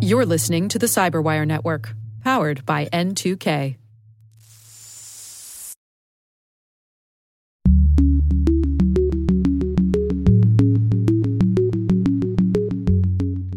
You're 0.00 0.26
listening 0.26 0.68
to 0.68 0.78
the 0.78 0.86
Cyberwire 0.86 1.46
Network, 1.46 1.94
powered 2.22 2.66
by 2.66 2.86
N2K. 2.86 3.76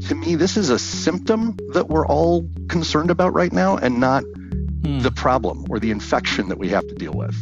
To 0.07 0.15
me, 0.15 0.35
this 0.35 0.55
is 0.55 0.69
a 0.69 0.77
symptom 0.77 1.57
that 1.73 1.87
we're 1.89 2.05
all 2.05 2.47
concerned 2.69 3.09
about 3.09 3.33
right 3.33 3.51
now 3.51 3.77
and 3.77 3.99
not 3.99 4.23
hmm. 4.23 4.99
the 4.99 5.11
problem 5.11 5.65
or 5.69 5.79
the 5.79 5.91
infection 5.91 6.49
that 6.49 6.59
we 6.59 6.69
have 6.69 6.87
to 6.87 6.93
deal 6.93 7.13
with. 7.13 7.35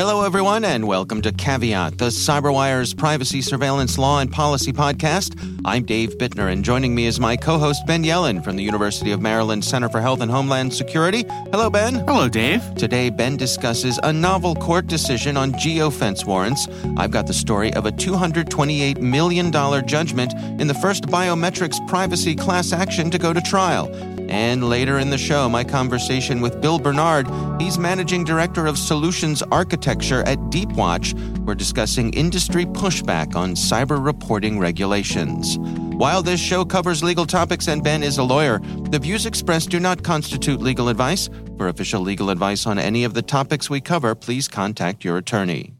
Hello, 0.00 0.22
everyone, 0.22 0.64
and 0.64 0.86
welcome 0.86 1.20
to 1.20 1.30
Caveat, 1.30 1.98
the 1.98 2.06
CyberWire's 2.06 2.94
privacy, 2.94 3.42
surveillance, 3.42 3.98
law, 3.98 4.20
and 4.20 4.32
policy 4.32 4.72
podcast. 4.72 5.38
I'm 5.62 5.84
Dave 5.84 6.16
Bittner, 6.16 6.50
and 6.50 6.64
joining 6.64 6.94
me 6.94 7.04
is 7.04 7.20
my 7.20 7.36
co 7.36 7.58
host, 7.58 7.84
Ben 7.86 8.02
Yelin 8.02 8.42
from 8.42 8.56
the 8.56 8.62
University 8.62 9.12
of 9.12 9.20
Maryland 9.20 9.62
Center 9.62 9.90
for 9.90 10.00
Health 10.00 10.22
and 10.22 10.30
Homeland 10.30 10.72
Security. 10.72 11.26
Hello, 11.52 11.68
Ben. 11.68 11.96
Hello, 11.96 12.30
Dave. 12.30 12.62
Today, 12.76 13.10
Ben 13.10 13.36
discusses 13.36 14.00
a 14.02 14.10
novel 14.10 14.54
court 14.54 14.86
decision 14.86 15.36
on 15.36 15.52
geofence 15.52 16.24
warrants. 16.24 16.66
I've 16.96 17.10
got 17.10 17.26
the 17.26 17.34
story 17.34 17.70
of 17.74 17.84
a 17.84 17.92
$228 17.92 19.02
million 19.02 19.52
judgment 19.86 20.32
in 20.58 20.66
the 20.66 20.78
first 20.80 21.08
biometrics 21.08 21.86
privacy 21.88 22.34
class 22.34 22.72
action 22.72 23.10
to 23.10 23.18
go 23.18 23.34
to 23.34 23.40
trial. 23.42 23.94
And 24.30 24.68
later 24.68 24.98
in 24.98 25.10
the 25.10 25.18
show, 25.18 25.48
my 25.48 25.64
conversation 25.64 26.40
with 26.40 26.60
Bill 26.60 26.78
Bernard. 26.78 27.26
He's 27.60 27.78
managing 27.78 28.24
director 28.24 28.66
of 28.66 28.78
solutions 28.78 29.42
architecture 29.50 30.22
at 30.22 30.38
Deepwatch. 30.50 31.14
We're 31.40 31.56
discussing 31.56 32.12
industry 32.14 32.64
pushback 32.64 33.34
on 33.34 33.54
cyber 33.54 34.02
reporting 34.02 34.58
regulations. 34.58 35.58
While 35.58 36.22
this 36.22 36.40
show 36.40 36.64
covers 36.64 37.02
legal 37.02 37.26
topics 37.26 37.68
and 37.68 37.82
Ben 37.82 38.02
is 38.02 38.18
a 38.18 38.22
lawyer, 38.22 38.60
the 38.90 38.98
views 39.00 39.26
expressed 39.26 39.70
do 39.70 39.80
not 39.80 40.04
constitute 40.04 40.60
legal 40.60 40.88
advice. 40.88 41.28
For 41.58 41.68
official 41.68 42.00
legal 42.00 42.30
advice 42.30 42.66
on 42.66 42.78
any 42.78 43.04
of 43.04 43.14
the 43.14 43.22
topics 43.22 43.68
we 43.68 43.80
cover, 43.80 44.14
please 44.14 44.48
contact 44.48 45.04
your 45.04 45.16
attorney. 45.16 45.79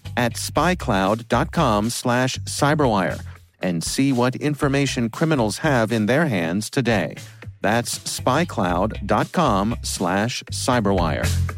at 0.17 0.33
spycloud.com 0.33 1.89
slash 1.89 2.37
cyberwire 2.39 3.21
and 3.61 3.83
see 3.83 4.11
what 4.11 4.35
information 4.37 5.09
criminals 5.09 5.59
have 5.59 5.91
in 5.91 6.07
their 6.07 6.27
hands 6.27 6.69
today. 6.69 7.15
That's 7.61 7.99
spycloud.com 7.99 9.75
slash 9.83 10.43
cyberwire. 10.43 11.57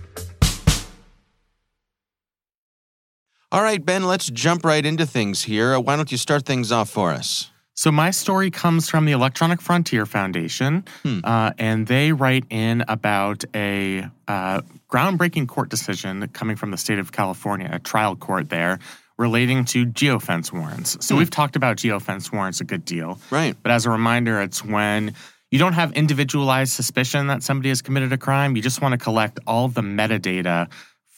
All 3.51 3.61
right, 3.61 3.85
Ben, 3.85 4.03
let's 4.03 4.31
jump 4.31 4.65
right 4.65 4.83
into 4.83 5.05
things 5.05 5.43
here. 5.43 5.79
Why 5.79 5.95
don't 5.95 6.11
you 6.11 6.17
start 6.17 6.43
things 6.43 6.71
off 6.71 6.89
for 6.89 7.11
us? 7.11 7.52
So, 7.75 7.91
my 7.91 8.11
story 8.11 8.51
comes 8.51 8.87
from 8.87 9.05
the 9.05 9.13
Electronic 9.13 9.59
Frontier 9.59 10.05
Foundation, 10.05 10.85
uh, 11.23 11.53
and 11.57 11.87
they 11.87 12.11
write 12.11 12.45
in 12.51 12.83
about 12.87 13.43
a 13.55 14.05
uh, 14.27 14.61
groundbreaking 14.89 15.47
court 15.47 15.69
decision 15.69 16.27
coming 16.29 16.55
from 16.55 16.69
the 16.69 16.77
state 16.77 16.99
of 16.99 17.11
California, 17.11 17.69
a 17.71 17.79
trial 17.79 18.15
court 18.15 18.49
there, 18.49 18.77
relating 19.17 19.65
to 19.65 19.87
geofence 19.87 20.53
warrants. 20.53 21.03
So, 21.03 21.15
we've 21.15 21.31
talked 21.31 21.55
about 21.55 21.77
geofence 21.77 22.31
warrants 22.31 22.61
a 22.61 22.63
good 22.63 22.85
deal. 22.85 23.19
Right. 23.31 23.55
But 23.63 23.71
as 23.71 23.87
a 23.87 23.89
reminder, 23.89 24.39
it's 24.39 24.63
when 24.63 25.15
you 25.49 25.57
don't 25.57 25.73
have 25.73 25.93
individualized 25.93 26.73
suspicion 26.73 27.27
that 27.27 27.41
somebody 27.41 27.69
has 27.69 27.81
committed 27.81 28.13
a 28.13 28.17
crime, 28.17 28.55
you 28.55 28.61
just 28.61 28.81
want 28.81 28.93
to 28.93 28.97
collect 28.99 29.39
all 29.47 29.67
the 29.67 29.81
metadata 29.81 30.69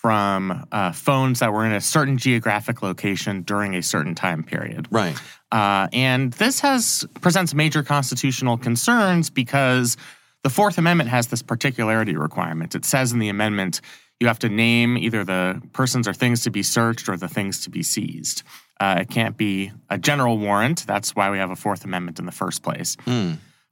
from 0.05 0.67
uh, 0.71 0.91
phones 0.91 1.39
that 1.39 1.51
were 1.51 1.65
in 1.65 1.71
a 1.71 1.81
certain 1.81 2.15
geographic 2.15 2.83
location 2.83 3.41
during 3.41 3.73
a 3.73 3.81
certain 3.81 4.13
time 4.13 4.43
period. 4.43 4.87
Right. 4.91 5.19
Uh, 5.51 5.87
and 5.93 6.31
this 6.33 6.59
has 6.59 7.07
presents 7.21 7.55
major 7.55 7.81
constitutional 7.81 8.55
concerns 8.55 9.31
because 9.31 9.97
the 10.43 10.51
Fourth 10.51 10.77
Amendment 10.77 11.09
has 11.09 11.25
this 11.25 11.41
particularity 11.41 12.15
requirement. 12.15 12.75
It 12.75 12.85
says 12.85 13.13
in 13.13 13.17
the 13.17 13.29
amendment 13.29 13.81
you 14.19 14.27
have 14.27 14.37
to 14.37 14.49
name 14.49 14.95
either 14.95 15.23
the 15.23 15.59
persons 15.73 16.07
or 16.07 16.13
things 16.13 16.43
to 16.43 16.51
be 16.51 16.61
searched 16.61 17.09
or 17.09 17.17
the 17.17 17.27
things 17.27 17.61
to 17.61 17.71
be 17.71 17.81
seized. 17.81 18.43
Uh, 18.79 18.97
it 18.99 19.09
can't 19.09 19.37
be 19.37 19.71
a 19.89 19.97
general 19.97 20.37
warrant. 20.37 20.85
That's 20.85 21.15
why 21.15 21.31
we 21.31 21.39
have 21.39 21.49
a 21.49 21.55
Fourth 21.55 21.83
Amendment 21.83 22.19
in 22.19 22.27
the 22.27 22.31
first 22.31 22.61
place. 22.61 22.95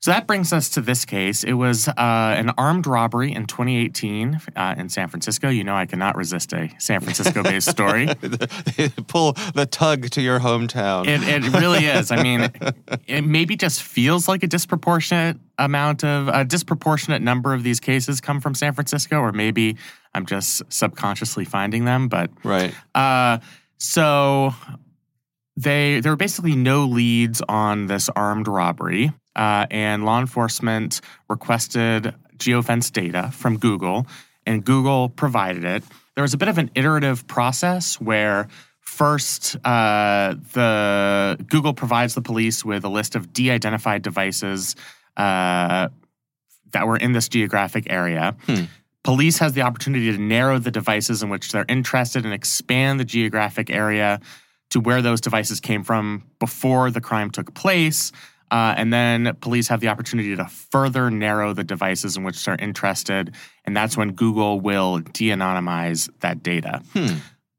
So 0.03 0.12
that 0.12 0.28
brings 0.28 0.52
us 0.52 0.68
to 0.72 0.81
this 0.81 1.06
case. 1.06 1.46
It 1.46 1.53
was 1.53 1.88
uh, 1.88 1.94
an 1.96 2.50
armed 2.58 2.88
robbery 2.88 3.31
in 3.31 3.46
2018 3.46 4.41
uh, 4.53 4.75
in 4.78 4.90
San 4.90 5.08
Francisco. 5.08 5.47
You 5.47 5.64
know, 5.64 5.78
I 5.78 5.86
cannot 5.86 6.18
resist 6.18 6.52
a 6.52 6.69
San 6.78 7.00
Francisco 7.00 7.41
based 7.41 7.69
story. 7.69 8.08
Pull 9.08 9.31
the 9.56 9.66
tug 9.66 10.09
to 10.09 10.22
your 10.22 10.42
hometown. 10.42 11.08
It, 11.08 11.24
it 11.24 11.53
really 11.53 11.86
is. 11.86 12.12
I 12.12 12.22
mean, 12.22 12.52
it 13.08 13.22
maybe 13.22 13.56
just 13.56 13.81
feels 13.81 14.28
like 14.28 14.44
a 14.44 14.47
disproportionate 14.47 15.38
amount 15.58 16.03
of 16.03 16.28
a 16.28 16.44
disproportionate 16.44 17.22
number 17.22 17.53
of 17.53 17.63
these 17.63 17.80
cases 17.80 18.19
come 18.19 18.42
from 18.42 18.56
San 18.56 18.74
Francisco, 18.74 19.19
or 19.19 19.31
maybe 19.31 19.78
I'm 20.13 20.25
just 20.25 20.63
subconsciously 20.68 21.46
finding 21.46 21.86
them. 21.86 22.09
But 22.09 22.30
right. 22.44 22.75
uh, 22.94 23.38
so 23.78 24.53
they 25.56 26.02
there 26.02 26.12
were 26.12 26.18
basically 26.18 26.58
no 26.58 26.84
leads 26.84 27.42
on 27.47 27.86
this 27.86 28.09
armed 28.09 28.50
robbery, 28.50 29.13
uh, 29.36 29.66
and 29.72 30.06
law 30.06 30.20
enforcement 30.20 31.02
requested 31.30 32.14
geofence 32.38 32.92
data 32.92 33.32
from 33.32 33.58
Google, 33.58 34.08
and 34.46 34.64
Google 34.64 35.10
provided 35.10 35.64
it. 35.64 35.84
There 36.16 36.22
was 36.22 36.34
a 36.34 36.38
bit 36.38 36.48
of 36.48 36.58
an 36.58 36.70
iterative 36.76 37.26
process 37.28 38.00
where 38.00 38.48
first 38.80 39.56
uh, 39.66 40.36
the 40.54 41.44
Google 41.48 41.74
provides 41.74 42.14
the 42.14 42.22
police 42.22 42.64
with 42.64 42.84
a 42.84 42.90
list 42.90 43.16
of 43.16 43.34
de-identified 43.34 44.02
devices 44.02 44.76
uh, 45.18 45.90
that 46.72 46.88
were 46.88 46.98
in 46.98 47.14
this 47.14 47.30
geographic 47.30 47.88
area. 47.90 48.36
Police 49.04 49.38
has 49.40 49.54
the 49.54 49.62
opportunity 49.62 50.12
to 50.12 50.18
narrow 50.18 50.60
the 50.60 50.72
devices 50.72 51.24
in 51.24 51.30
which 51.30 51.52
they're 51.52 51.66
interested 51.68 52.24
and 52.24 52.34
expand 52.34 53.00
the 53.00 53.06
geographic 53.06 53.70
area 53.70 54.22
to 54.70 54.80
where 54.80 55.02
those 55.02 55.22
devices 55.22 55.60
came 55.60 55.84
from 55.84 56.24
before 56.40 56.90
the 56.90 57.02
crime 57.02 57.30
took 57.30 57.54
place. 57.54 58.12
Uh, 58.53 58.75
and 58.78 58.94
then 58.94 59.36
police 59.41 59.68
have 59.68 59.80
the 59.80 59.88
opportunity 59.88 60.36
to 60.36 60.45
further 60.45 61.10
narrow 61.10 61.54
the 61.54 61.63
devices 61.63 62.16
in 62.16 62.24
which 62.24 62.45
they're 62.45 62.56
interested. 62.60 63.33
And 63.66 63.75
that's 63.75 63.98
when 63.98 64.12
Google 64.12 64.60
will 64.60 65.00
de 65.00 65.30
anonymize 65.30 66.07
that 66.19 66.44
data. 66.44 66.83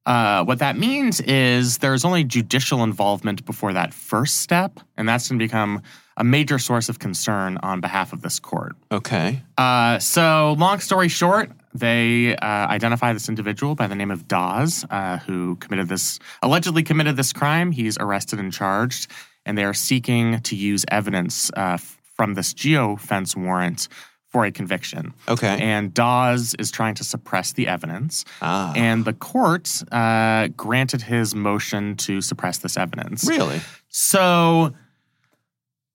Uh, 0.07 0.45
what 0.45 0.61
that 0.61 0.77
means 0.77 1.21
is 1.23 1.79
there's 1.79 2.05
only 2.05 2.23
judicial 2.23 2.85
involvement 2.85 3.45
before 3.45 3.73
that 3.73 3.93
first 3.93 4.37
step. 4.37 4.79
And 4.97 5.09
that's 5.09 5.29
going 5.29 5.39
to 5.39 5.45
become 5.45 5.83
a 6.17 6.23
major 6.23 6.61
source 6.61 6.89
of 6.89 7.01
concern 7.01 7.59
on 7.65 7.81
behalf 7.81 8.13
of 8.13 8.23
this 8.23 8.39
court. 8.39 8.77
Okay. 8.93 9.43
Uh, 9.59 9.99
so, 9.99 10.55
long 10.59 10.79
story 10.79 11.09
short, 11.09 11.51
they 11.75 12.37
uh, 12.37 12.47
identify 12.69 13.13
this 13.13 13.29
individual 13.29 13.75
by 13.75 13.89
the 13.89 13.97
name 13.97 14.13
of 14.13 14.29
Dawes, 14.29 14.85
uh, 14.91 15.19
who 15.19 15.57
committed 15.57 15.89
this, 15.89 16.21
allegedly 16.41 16.85
committed 16.85 17.17
this 17.17 17.33
crime. 17.33 17.73
He's 17.73 17.99
arrested 17.99 18.39
and 18.39 18.53
charged, 18.53 19.11
and 19.47 19.57
they 19.57 19.65
are 19.65 19.75
seeking 19.75 20.41
to 20.41 20.57
use 20.57 20.85
evidence 20.89 21.51
uh, 21.57 21.79
from 22.15 22.35
this 22.35 22.55
geofence 22.55 23.37
warrant 23.37 23.89
for 24.29 24.45
a 24.45 24.51
conviction. 24.51 25.15
Okay. 25.29 25.59
And 25.61 25.95
Dawes 25.95 26.55
is 26.59 26.71
trying 26.71 26.95
to 26.97 27.05
suppress 27.05 27.53
the 27.53 27.69
evidence. 27.69 28.25
Ah. 28.43 28.73
And 28.75 29.05
the 29.05 29.13
court 29.13 29.83
uh, 29.93 30.49
granted 30.57 31.03
his 31.03 31.35
motion 31.35 31.97
to 31.99 32.21
suppress 32.21 32.59
this 32.59 32.77
evidence. 32.77 33.25
Really? 33.29 33.61
So 33.89 34.75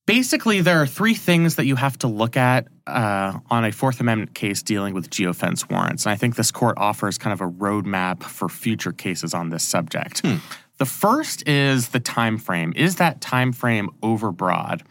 Basically, 0.09 0.61
there 0.61 0.81
are 0.81 0.87
three 0.87 1.13
things 1.13 1.53
that 1.57 1.67
you 1.67 1.75
have 1.75 1.95
to 1.99 2.07
look 2.07 2.35
at 2.35 2.67
uh, 2.87 3.37
on 3.51 3.63
a 3.63 3.71
Fourth 3.71 3.99
Amendment 3.99 4.33
case 4.33 4.63
dealing 4.63 4.95
with 4.95 5.11
geofence 5.11 5.69
warrants. 5.69 6.07
And 6.07 6.11
I 6.11 6.15
think 6.15 6.35
this 6.35 6.49
court 6.49 6.79
offers 6.79 7.19
kind 7.19 7.31
of 7.31 7.41
a 7.41 7.47
roadmap 7.47 8.23
for 8.23 8.49
future 8.49 8.91
cases 8.91 9.35
on 9.35 9.51
this 9.51 9.61
subject. 9.61 10.21
Hmm. 10.21 10.37
The 10.79 10.85
first 10.85 11.47
is 11.47 11.89
the 11.89 11.99
time 11.99 12.37
frame. 12.37 12.71
Is 12.75 12.95
that 12.95 13.19
time 13.21 13.51
frame 13.51 13.89
overbroad? 14.01 14.81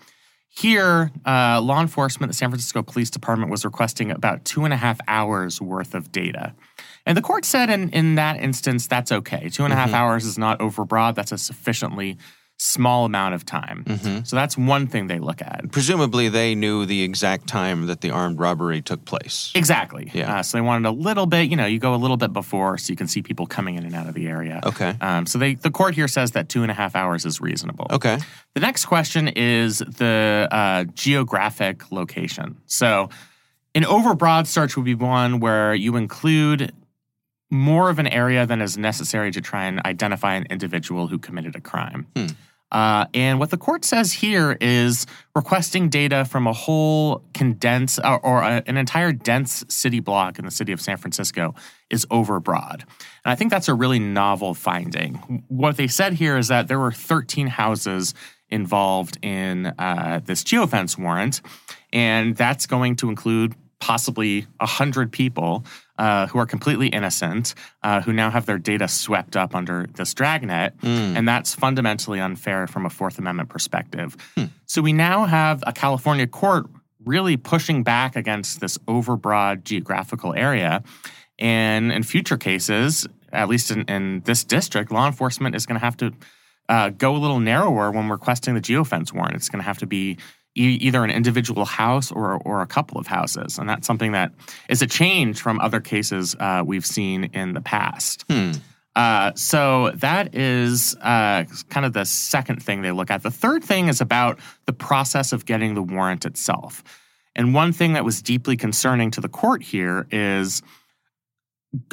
Here, 0.50 1.10
uh, 1.24 1.60
law 1.62 1.80
enforcement, 1.80 2.30
the 2.30 2.36
San 2.36 2.50
Francisco 2.50 2.82
Police 2.82 3.10
Department 3.10 3.50
was 3.50 3.64
requesting 3.64 4.10
about 4.10 4.44
two 4.44 4.64
and 4.64 4.74
a 4.74 4.76
half 4.76 4.98
hours 5.08 5.60
worth 5.62 5.94
of 5.94 6.12
data. 6.12 6.54
And 7.06 7.16
the 7.16 7.22
court 7.22 7.44
said 7.46 7.70
in, 7.70 7.88
in 7.90 8.16
that 8.16 8.38
instance, 8.38 8.86
that's 8.86 9.10
okay. 9.12 9.48
Two 9.48 9.64
and 9.64 9.72
a 9.72 9.76
half 9.76 9.90
Mhm. 9.90 9.94
hours 9.94 10.24
is 10.26 10.36
not 10.36 10.58
overbroad. 10.58 11.14
That's 11.14 11.32
a 11.32 11.38
sufficiently 11.38 12.18
small 12.58 13.04
amount 13.04 13.34
of 13.34 13.46
time. 13.46 13.84
Mhm. 13.86 14.26
So 14.26 14.34
that's 14.34 14.58
one 14.58 14.88
thing 14.88 15.06
they 15.06 15.20
look 15.20 15.40
at. 15.40 15.70
Presumably, 15.70 16.28
they 16.28 16.56
knew 16.56 16.84
the 16.86 17.02
exact 17.02 17.46
time 17.46 17.86
that 17.86 18.00
the 18.00 18.10
armed 18.10 18.38
robbery 18.40 18.82
took 18.82 19.04
place. 19.04 19.52
Exactly. 19.54 20.10
Yeah. 20.12 20.38
Uh, 20.38 20.42
so 20.42 20.58
they 20.58 20.62
wanted 20.62 20.88
a 20.88 20.90
little 20.90 21.26
bit, 21.26 21.48
you 21.48 21.56
know, 21.56 21.66
you 21.66 21.78
go 21.78 21.94
a 21.94 21.96
little 21.96 22.16
bit 22.16 22.32
before 22.32 22.76
so 22.76 22.90
you 22.90 22.96
can 22.96 23.06
see 23.06 23.22
people 23.22 23.46
coming 23.46 23.76
in 23.76 23.84
and 23.84 23.94
out 23.94 24.08
of 24.08 24.14
the 24.14 24.26
area. 24.26 24.60
Okay. 24.64 24.94
Um, 25.00 25.24
so 25.26 25.38
they, 25.38 25.54
the 25.54 25.70
court 25.70 25.94
here 25.94 26.08
says 26.08 26.32
that 26.32 26.48
two 26.48 26.62
and 26.62 26.70
a 26.70 26.74
half 26.74 26.96
hours 26.96 27.24
is 27.24 27.40
reasonable. 27.40 27.86
Okay. 27.90 28.18
The 28.54 28.60
next 28.60 28.86
question 28.86 29.28
is 29.28 29.78
the 29.78 30.48
uh, 30.50 30.84
geographic 30.94 31.92
location. 31.92 32.56
So, 32.66 33.08
an 33.74 33.84
overbroad 33.84 34.46
search 34.48 34.76
would 34.76 34.86
be 34.86 34.94
one 34.96 35.38
where 35.38 35.74
you 35.74 35.94
include 35.94 36.72
more 37.50 37.88
of 37.90 37.98
an 37.98 38.08
area 38.08 38.44
than 38.46 38.60
is 38.60 38.76
necessary 38.76 39.30
to 39.30 39.40
try 39.40 39.66
and 39.66 39.80
identify 39.86 40.34
an 40.34 40.46
individual 40.50 41.06
who 41.06 41.18
committed 41.18 41.54
a 41.54 41.60
crime. 41.60 42.06
Hmm. 42.16 42.26
Uh, 42.70 43.06
and 43.14 43.38
what 43.38 43.50
the 43.50 43.56
court 43.56 43.84
says 43.84 44.12
here 44.12 44.56
is 44.60 45.06
requesting 45.34 45.88
data 45.88 46.24
from 46.24 46.46
a 46.46 46.52
whole 46.52 47.24
condensed 47.32 47.98
or, 48.04 48.20
or 48.20 48.42
a, 48.42 48.62
an 48.66 48.76
entire 48.76 49.12
dense 49.12 49.64
city 49.68 50.00
block 50.00 50.38
in 50.38 50.44
the 50.44 50.50
city 50.50 50.72
of 50.72 50.80
San 50.80 50.96
Francisco 50.96 51.54
is 51.88 52.04
overbroad. 52.06 52.82
And 52.82 53.32
I 53.32 53.34
think 53.34 53.50
that's 53.50 53.68
a 53.68 53.74
really 53.74 53.98
novel 53.98 54.52
finding. 54.54 55.44
What 55.48 55.76
they 55.76 55.86
said 55.86 56.14
here 56.14 56.36
is 56.36 56.48
that 56.48 56.68
there 56.68 56.78
were 56.78 56.92
13 56.92 57.46
houses 57.46 58.14
involved 58.50 59.18
in 59.22 59.66
uh, 59.66 60.20
this 60.24 60.42
geofence 60.44 60.98
warrant, 60.98 61.40
and 61.92 62.36
that's 62.36 62.66
going 62.66 62.96
to 62.96 63.08
include 63.08 63.54
possibly 63.80 64.42
100 64.58 65.12
people 65.12 65.64
uh, 65.98 66.26
who 66.26 66.38
are 66.38 66.46
completely 66.46 66.88
innocent, 66.88 67.54
uh, 67.82 68.00
who 68.00 68.12
now 68.12 68.30
have 68.30 68.46
their 68.46 68.58
data 68.58 68.88
swept 68.88 69.36
up 69.36 69.54
under 69.54 69.86
this 69.94 70.14
dragnet. 70.14 70.76
Mm. 70.78 71.16
And 71.16 71.28
that's 71.28 71.54
fundamentally 71.54 72.20
unfair 72.20 72.66
from 72.66 72.86
a 72.86 72.90
Fourth 72.90 73.18
Amendment 73.18 73.48
perspective. 73.48 74.16
Hmm. 74.36 74.44
So 74.66 74.82
we 74.82 74.92
now 74.92 75.24
have 75.24 75.62
a 75.66 75.72
California 75.72 76.26
court 76.26 76.66
really 77.04 77.36
pushing 77.36 77.82
back 77.82 78.16
against 78.16 78.60
this 78.60 78.78
overbroad 78.78 79.64
geographical 79.64 80.34
area. 80.34 80.82
And 81.38 81.92
in 81.92 82.02
future 82.02 82.36
cases, 82.36 83.06
at 83.32 83.48
least 83.48 83.70
in, 83.70 83.82
in 83.82 84.20
this 84.24 84.44
district, 84.44 84.90
law 84.90 85.06
enforcement 85.06 85.54
is 85.54 85.66
going 85.66 85.78
to 85.78 85.84
have 85.84 85.96
to 85.98 86.12
uh, 86.68 86.90
go 86.90 87.16
a 87.16 87.18
little 87.18 87.40
narrower 87.40 87.90
when 87.90 88.08
requesting 88.08 88.54
the 88.54 88.60
geofence 88.60 89.12
warrant. 89.12 89.36
It's 89.36 89.48
going 89.48 89.60
to 89.60 89.66
have 89.66 89.78
to 89.78 89.86
be 89.86 90.18
e- 90.54 90.78
either 90.80 91.04
an 91.04 91.10
individual 91.10 91.64
house 91.64 92.10
or, 92.12 92.40
or 92.44 92.62
a 92.62 92.66
couple 92.66 92.98
of 92.98 93.06
houses. 93.06 93.58
And 93.58 93.68
that's 93.68 93.86
something 93.86 94.12
that 94.12 94.32
is 94.68 94.82
a 94.82 94.86
change 94.86 95.40
from 95.40 95.60
other 95.60 95.80
cases 95.80 96.34
uh, 96.40 96.62
we've 96.66 96.86
seen 96.86 97.24
in 97.34 97.54
the 97.54 97.60
past. 97.60 98.24
Hmm. 98.30 98.52
Uh, 98.96 99.32
so 99.36 99.90
that 99.94 100.34
is 100.34 100.96
uh, 101.02 101.44
kind 101.70 101.86
of 101.86 101.92
the 101.92 102.04
second 102.04 102.60
thing 102.62 102.82
they 102.82 102.90
look 102.90 103.10
at. 103.12 103.22
The 103.22 103.30
third 103.30 103.62
thing 103.62 103.86
is 103.88 104.00
about 104.00 104.40
the 104.66 104.72
process 104.72 105.32
of 105.32 105.44
getting 105.46 105.74
the 105.74 105.82
warrant 105.82 106.24
itself. 106.24 106.82
And 107.36 107.54
one 107.54 107.72
thing 107.72 107.92
that 107.92 108.04
was 108.04 108.20
deeply 108.22 108.56
concerning 108.56 109.12
to 109.12 109.20
the 109.20 109.28
court 109.28 109.62
here 109.62 110.08
is 110.10 110.62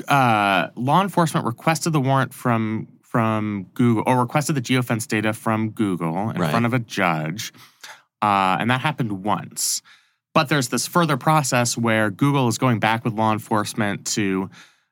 uh, 0.07 0.69
law 0.75 1.01
enforcement 1.01 1.45
requested 1.45 1.93
the 1.93 1.99
warrant 1.99 2.33
from 2.33 2.87
from 3.03 3.67
Google 3.75 4.03
or 4.07 4.19
requested 4.19 4.55
the 4.55 4.61
geofence 4.61 5.07
data 5.07 5.31
from 5.31 5.69
Google 5.69 6.31
in 6.31 6.37
Right. 6.41 6.49
front 6.49 6.65
of 6.65 6.73
a 6.73 6.79
judge, 6.79 7.53
uh, 8.21 8.57
and 8.59 8.69
that 8.71 8.81
happened 8.81 9.23
once. 9.23 9.81
But 10.33 10.49
there's 10.49 10.67
this 10.67 10.85
further 10.85 11.17
process 11.17 11.77
where 11.77 12.11
Google 12.11 12.47
is 12.47 12.57
going 12.57 12.79
back 12.79 13.05
with 13.05 13.13
law 13.13 13.31
enforcement 13.31 14.05
to 14.07 14.49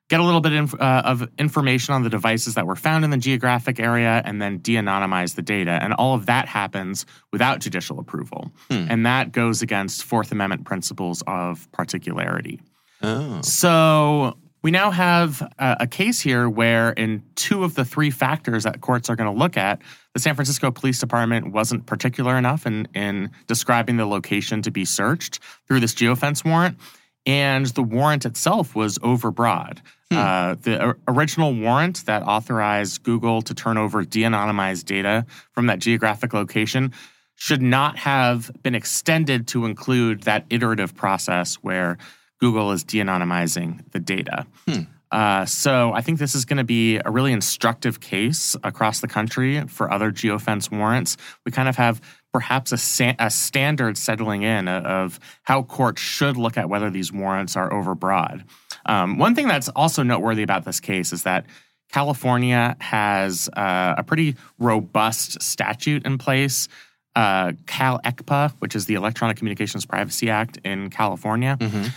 get 0.08 0.20
a 0.20 0.22
little 0.22 0.40
bit 0.40 0.52
inf- 0.52 0.74
uh, 0.80 1.02
of 1.04 1.28
information 1.38 1.94
on 1.94 2.02
the 2.02 2.10
devices 2.10 2.54
that 2.54 2.66
were 2.66 2.76
found 2.76 3.04
in 3.04 3.10
the 3.10 3.16
geographic 3.16 3.80
area 3.80 4.22
and 4.24 4.40
then 4.40 4.58
de 4.58 4.74
anonymize 4.74 5.34
the 5.34 5.42
data. 5.42 5.78
And 5.82 5.92
all 5.94 6.14
of 6.14 6.26
that 6.26 6.46
happens 6.46 7.06
without 7.32 7.60
judicial 7.60 7.98
approval. 7.98 8.52
Hmm. 8.70 8.86
And 8.88 9.06
that 9.06 9.32
goes 9.32 9.62
against 9.62 10.04
Fourth 10.04 10.30
Amendment 10.32 10.64
principles 10.64 11.22
of 11.26 11.70
particularity. 11.72 12.60
Oh. 13.02 13.40
So 13.42 14.38
we 14.62 14.70
now 14.70 14.90
have 14.90 15.42
a, 15.58 15.76
a 15.80 15.86
case 15.86 16.20
here 16.20 16.48
where, 16.48 16.90
in 16.92 17.22
two 17.34 17.64
of 17.64 17.74
the 17.74 17.84
three 17.84 18.10
factors 18.10 18.64
that 18.64 18.80
courts 18.80 19.10
are 19.10 19.16
going 19.16 19.30
to 19.30 19.38
look 19.38 19.56
at, 19.58 19.82
the 20.14 20.20
San 20.20 20.34
Francisco 20.34 20.70
Police 20.70 21.00
Department 21.00 21.52
wasn't 21.52 21.86
particular 21.86 22.38
enough 22.38 22.66
in, 22.66 22.86
in 22.94 23.30
describing 23.46 23.96
the 23.96 24.06
location 24.06 24.62
to 24.62 24.70
be 24.70 24.84
searched 24.84 25.40
through 25.66 25.80
this 25.80 25.92
geofence 25.92 26.44
warrant. 26.44 26.78
And 27.26 27.66
the 27.66 27.82
warrant 27.82 28.24
itself 28.24 28.74
was 28.74 28.98
overbroad. 28.98 29.80
Hmm. 30.10 30.16
Uh, 30.16 30.54
the 30.60 30.96
original 31.08 31.54
warrant 31.54 32.04
that 32.06 32.22
authorized 32.22 33.02
Google 33.02 33.42
to 33.42 33.54
turn 33.54 33.76
over 33.76 34.04
de 34.04 34.22
anonymized 34.22 34.84
data 34.84 35.26
from 35.52 35.66
that 35.66 35.78
geographic 35.78 36.32
location 36.32 36.92
should 37.34 37.62
not 37.62 37.96
have 37.98 38.50
been 38.62 38.74
extended 38.74 39.48
to 39.48 39.64
include 39.64 40.22
that 40.22 40.44
iterative 40.50 40.94
process 40.94 41.56
where 41.56 41.98
Google 42.38 42.70
is 42.72 42.84
de 42.84 42.98
anonymizing 42.98 43.80
the 43.90 43.98
data. 43.98 44.46
Hmm. 44.68 44.82
Uh, 45.14 45.46
so 45.46 45.92
I 45.92 46.00
think 46.00 46.18
this 46.18 46.34
is 46.34 46.44
going 46.44 46.56
to 46.56 46.64
be 46.64 46.98
a 47.04 47.10
really 47.10 47.32
instructive 47.32 48.00
case 48.00 48.56
across 48.64 49.00
the 49.00 49.06
country 49.06 49.60
for 49.68 49.88
other 49.92 50.10
geofence 50.10 50.70
warrants. 50.76 51.16
We 51.46 51.52
kind 51.52 51.68
of 51.68 51.76
have 51.76 52.00
perhaps 52.32 52.72
a, 52.72 53.14
a 53.20 53.30
standard 53.30 53.96
settling 53.96 54.42
in 54.42 54.66
of, 54.66 55.20
how 55.44 55.62
courts 55.62 56.02
should 56.02 56.36
look 56.36 56.56
at 56.58 56.68
whether 56.68 56.90
these 56.90 57.12
warrants 57.12 57.56
are 57.56 57.70
overbroad. 57.70 58.42
Um, 58.86 59.18
one 59.18 59.36
thing 59.36 59.46
that's 59.46 59.68
also 59.70 60.02
noteworthy 60.02 60.42
about 60.42 60.64
this 60.64 60.80
case 60.80 61.12
is 61.12 61.22
that 61.22 61.46
California 61.92 62.74
has 62.80 63.48
uh, 63.56 63.94
a 63.96 64.02
pretty 64.02 64.34
robust 64.58 65.40
statute 65.40 66.04
in 66.04 66.18
place. 66.18 66.66
Uh, 67.14 67.52
Cal 67.66 68.00
ECPA, 68.04 68.52
which 68.58 68.74
is 68.74 68.86
the 68.86 68.94
Electronic 68.94 69.36
Communications 69.36 69.86
Privacy 69.86 70.28
Act 70.28 70.58
in 70.64 70.90
California, 70.90 71.56
Mhm. 71.60 71.92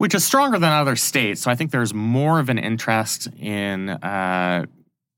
Which 0.00 0.14
is 0.14 0.24
stronger 0.24 0.58
than 0.58 0.72
other 0.72 0.96
states. 0.96 1.42
So 1.42 1.50
I 1.50 1.54
think 1.54 1.72
there's 1.72 1.92
more 1.92 2.40
of 2.40 2.48
an 2.48 2.56
interest 2.58 3.28
in 3.38 3.90
uh, 3.90 4.64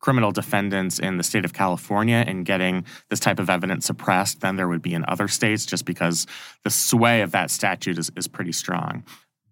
criminal 0.01 0.33
defendants 0.33 0.99
in 0.99 1.19
the 1.19 1.23
state 1.23 1.45
of 1.45 1.53
California 1.53 2.25
in 2.27 2.43
getting 2.43 2.85
this 3.09 3.21
type 3.21 3.39
of 3.39 3.49
evidence 3.49 3.87
suppressed 3.87 4.41
than 4.41 4.57
there 4.57 4.67
would 4.67 4.83
be 4.83 4.93
in 4.93 5.05
other 5.07 5.29
states, 5.29 5.65
just 5.67 5.85
because 5.85 6.27
the 6.65 6.71
sway 6.71 7.21
of 7.21 7.31
that 7.31 7.53
statute 7.53 7.97
is, 7.97 8.11
is 8.17 8.27
pretty 8.27 8.51
strong. 8.51 9.05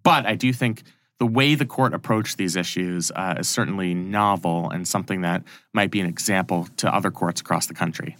But 0.03 0.27
I 0.27 0.35
do 0.35 0.53
think 0.53 0.83
the 1.21 1.27
way 1.27 1.55
the 1.55 1.65
court 1.65 1.95
approached 1.95 2.37
these 2.37 2.57
issues 2.57 3.13
uh, 3.15 3.37
is 3.39 3.49
certainly 3.49 3.95
novel 3.95 4.69
and 4.71 4.89
something 4.89 5.21
that 5.21 5.45
might 5.73 5.93
be 5.93 6.01
an 6.01 6.07
example 6.07 6.67
to 6.79 6.93
other 6.93 7.13
courts 7.13 7.41
across 7.41 7.69
the 7.69 7.75
country. 7.75 8.17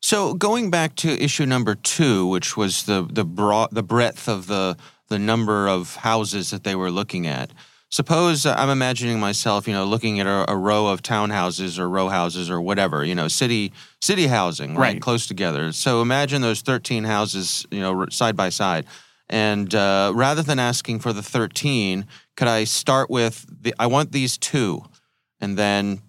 So 0.00 0.34
going 0.34 0.70
back 0.70 0.94
to 0.96 1.10
issue 1.20 1.46
number 1.46 1.74
two, 1.74 2.26
which 2.28 2.56
was 2.56 2.84
the 2.84 3.08
the 3.10 3.24
broad 3.24 3.70
the 3.72 3.84
breadth 3.84 4.28
of 4.28 4.46
the 4.48 4.76
the 5.12 5.18
number 5.18 5.68
of 5.68 5.96
houses 5.96 6.50
that 6.50 6.64
they 6.64 6.74
were 6.74 6.90
looking 6.90 7.26
at. 7.26 7.52
Suppose 7.90 8.46
uh, 8.46 8.54
I'm 8.56 8.70
imagining 8.70 9.20
myself, 9.20 9.68
you 9.68 9.74
know, 9.74 9.84
looking 9.84 10.18
at 10.18 10.26
a, 10.26 10.50
a 10.50 10.56
row 10.56 10.86
of 10.86 11.02
townhouses 11.02 11.78
or 11.78 11.86
row 11.90 12.08
houses 12.08 12.48
or 12.48 12.58
whatever, 12.58 13.04
you 13.04 13.14
know, 13.14 13.28
city 13.28 13.72
city 14.00 14.26
housing, 14.26 14.70
right, 14.74 14.94
Right. 14.94 15.02
close 15.02 15.26
together. 15.26 15.72
So 15.72 16.00
imagine 16.00 16.40
those 16.40 16.62
13 16.62 17.04
houses, 17.04 17.66
you 17.70 17.80
know, 17.80 18.06
side 18.10 18.34
by 18.36 18.48
side. 18.48 18.86
And 19.28 19.74
uh, 19.74 20.12
rather 20.14 20.42
than 20.42 20.58
asking 20.58 21.00
for 21.00 21.12
the 21.12 21.22
13, 21.22 22.06
could 22.36 22.48
I 22.48 22.64
start 22.64 23.10
with 23.10 23.44
the 23.62 23.74
I 23.78 23.86
want 23.88 24.12
these 24.12 24.38
two, 24.38 24.82
and 25.40 25.58
then 25.58 26.00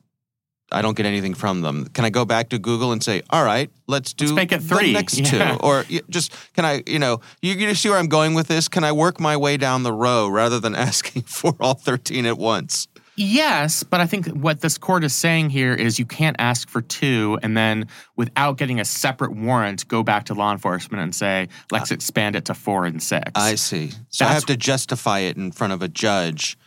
I 0.73 0.81
don't 0.81 0.95
get 0.95 1.05
anything 1.05 1.33
from 1.33 1.61
them. 1.61 1.85
Can 1.87 2.05
I 2.05 2.09
go 2.09 2.25
back 2.25 2.49
to 2.49 2.59
Google 2.59 2.91
and 2.91 3.03
say, 3.03 3.21
all 3.29 3.43
right, 3.43 3.69
let's 3.87 4.13
do 4.13 4.25
Let's 4.25 4.35
make 4.35 4.51
it 4.51 4.61
three." 4.61 4.93
next 4.93 5.17
Yeah. 5.17 5.55
two? 5.55 5.59
Or 5.61 5.85
just, 6.09 6.33
can 6.55 6.65
I, 6.65 6.83
you 6.87 6.99
know, 6.99 7.21
you, 7.41 7.53
you 7.53 7.75
see 7.75 7.89
where 7.89 7.97
I'm 7.99 8.07
going 8.07 8.33
with 8.33 8.47
this? 8.47 8.67
Can 8.67 8.83
I 8.83 8.91
work 8.91 9.19
my 9.19 9.37
way 9.37 9.57
down 9.57 9.83
the 9.83 9.93
row 9.93 10.27
rather 10.27 10.59
than 10.59 10.75
asking 10.89 11.23
for 11.23 11.55
all 11.59 11.75
13 11.75 12.25
at 12.25 12.37
once? 12.37 12.87
Yes, 13.15 13.83
but 13.83 14.01
I 14.01 14.07
think 14.07 14.27
what 14.29 14.61
this 14.61 14.79
court 14.79 15.03
is 15.03 15.13
saying 15.13 15.51
here 15.51 15.73
is 15.73 15.99
you 15.99 16.05
can't 16.05 16.35
ask 16.39 16.67
for 16.67 16.81
two 16.81 17.37
and 17.43 17.55
then, 17.55 17.87
without 18.15 18.57
getting 18.57 18.79
a 18.79 18.85
separate 18.85 19.35
warrant, 19.35 19.87
go 19.87 20.01
back 20.01 20.25
to 20.25 20.33
law 20.33 20.51
enforcement 20.51 21.03
and 21.03 21.13
say, 21.13 21.47
let's 21.71 21.91
uh, 21.91 21.95
expand 21.95 22.35
it 22.35 22.45
to 22.45 22.55
four 22.55 22.85
and 22.85 23.03
six. 23.03 23.31
I 23.35 23.53
see. 23.55 23.91
So 24.09 24.25
I 24.25 24.29
have 24.29 24.47
to 24.47 24.57
justify 24.57 25.19
it 25.19 25.37
in 25.37 25.51
front 25.51 25.73
of 25.73 25.83
a 25.83 25.87
judge 25.87 26.57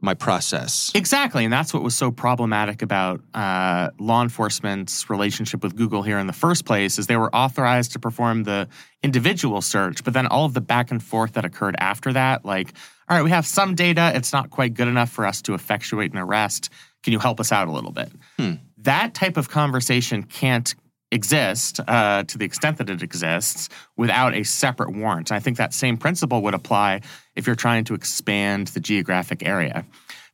my 0.00 0.14
process. 0.14 0.92
Exactly. 0.94 1.44
And 1.44 1.52
that's 1.52 1.74
what 1.74 1.82
was 1.82 1.94
so 1.94 2.12
problematic 2.12 2.82
about 2.82 3.20
uh, 3.34 3.90
law 3.98 4.22
enforcement's 4.22 5.10
relationship 5.10 5.62
with 5.62 5.74
Google 5.74 6.02
here 6.02 6.18
in 6.18 6.28
the 6.28 6.32
first 6.32 6.64
place 6.64 6.98
is 6.98 7.08
they 7.08 7.16
were 7.16 7.34
authorized 7.34 7.92
to 7.92 7.98
perform 7.98 8.44
the 8.44 8.68
individual 9.02 9.60
search, 9.60 10.04
but 10.04 10.14
then 10.14 10.28
all 10.28 10.44
of 10.44 10.54
the 10.54 10.60
back 10.60 10.92
and 10.92 11.02
forth 11.02 11.32
that 11.32 11.44
occurred 11.44 11.74
after 11.78 12.12
that, 12.12 12.44
like, 12.44 12.72
all 13.08 13.16
right, 13.16 13.22
we 13.22 13.30
have 13.30 13.46
some 13.46 13.74
data, 13.74 14.12
it's 14.14 14.32
not 14.32 14.50
quite 14.50 14.74
good 14.74 14.86
enough 14.86 15.10
for 15.10 15.26
us 15.26 15.42
to 15.42 15.54
effectuate 15.54 16.12
an 16.12 16.18
arrest. 16.18 16.70
Can 17.02 17.12
you 17.12 17.18
help 17.18 17.40
us 17.40 17.50
out 17.50 17.66
a 17.66 17.72
little 17.72 17.92
bit? 17.92 18.12
Hmm. 18.38 18.54
That 18.78 19.14
type 19.14 19.36
of 19.36 19.48
conversation 19.48 20.22
can't 20.22 20.74
exist 21.10 21.80
uh, 21.88 22.22
to 22.24 22.38
the 22.38 22.44
extent 22.44 22.78
that 22.78 22.90
it 22.90 23.02
exists 23.02 23.68
without 23.96 24.34
a 24.34 24.42
separate 24.44 24.94
warrant. 24.94 25.30
And 25.30 25.36
I 25.36 25.40
think 25.40 25.56
that 25.56 25.72
same 25.72 25.96
principle 25.96 26.42
would 26.42 26.54
apply 26.54 27.00
if 27.34 27.46
you're 27.46 27.56
trying 27.56 27.84
to 27.84 27.94
expand 27.94 28.68
the 28.68 28.80
geographic 28.80 29.46
area. 29.46 29.84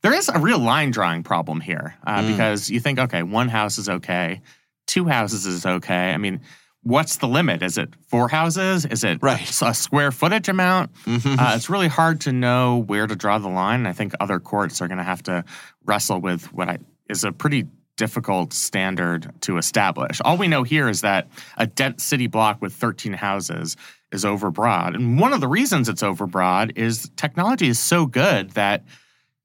There 0.01 0.13
is 0.13 0.29
a 0.29 0.37
real 0.39 0.59
line 0.59 0.91
drawing 0.91 1.23
problem 1.23 1.61
here 1.61 1.95
uh, 2.05 2.19
Mm. 2.19 2.31
because 2.31 2.69
you 2.69 2.79
think, 2.79 2.99
okay, 2.99 3.23
one 3.23 3.47
house 3.49 3.77
is 3.77 3.87
okay, 3.89 4.41
two 4.85 5.05
houses 5.05 5.45
is 5.45 5.65
okay. 5.65 6.11
I 6.11 6.17
mean, 6.17 6.41
what's 6.83 7.17
the 7.17 7.27
limit? 7.27 7.63
Is 7.63 7.77
it 7.79 7.89
four 8.07 8.27
houses? 8.27 8.85
Is 8.85 9.03
it 9.03 9.17
Right. 9.23 9.49
a 9.61 9.73
square 9.73 10.11
footage 10.11 10.49
amount? 10.49 10.93
Mhm. 11.05 11.39
Uh, 11.39 11.53
it's 11.55 11.69
really 11.69 11.87
hard 11.87 12.21
to 12.21 12.31
know 12.31 12.77
where 12.85 13.07
to 13.07 13.15
draw 13.15 13.39
the 13.39 13.47
line. 13.49 13.87
I 13.87 13.93
think 13.93 14.13
other 14.19 14.39
courts 14.39 14.81
are 14.81 14.87
going 14.87 14.99
to 14.99 15.03
have 15.03 15.23
to 15.23 15.43
wrestle 15.85 16.19
with 16.21 16.53
what 16.53 16.69
I, 16.69 16.77
is 17.09 17.23
a 17.23 17.31
pretty 17.31 17.65
difficult 17.97 18.53
standard 18.53 19.31
to 19.41 19.57
establish. 19.57 20.21
All 20.23 20.37
we 20.37 20.47
know 20.47 20.63
here 20.63 20.89
is 20.89 21.01
that 21.01 21.27
a 21.57 21.65
dense 21.67 22.03
city 22.03 22.27
block 22.27 22.61
with 22.61 22.73
13 22.73 23.13
houses 23.13 23.77
is 24.11 24.23
overbroad. 24.23 24.95
And 24.95 25.19
one 25.19 25.33
of 25.33 25.41
the 25.41 25.47
reasons 25.47 25.89
it's 25.89 26.03
overbroad 26.03 26.77
is 26.77 27.09
technology 27.15 27.67
is 27.67 27.79
so 27.79 28.05
good 28.05 28.51
that 28.51 28.83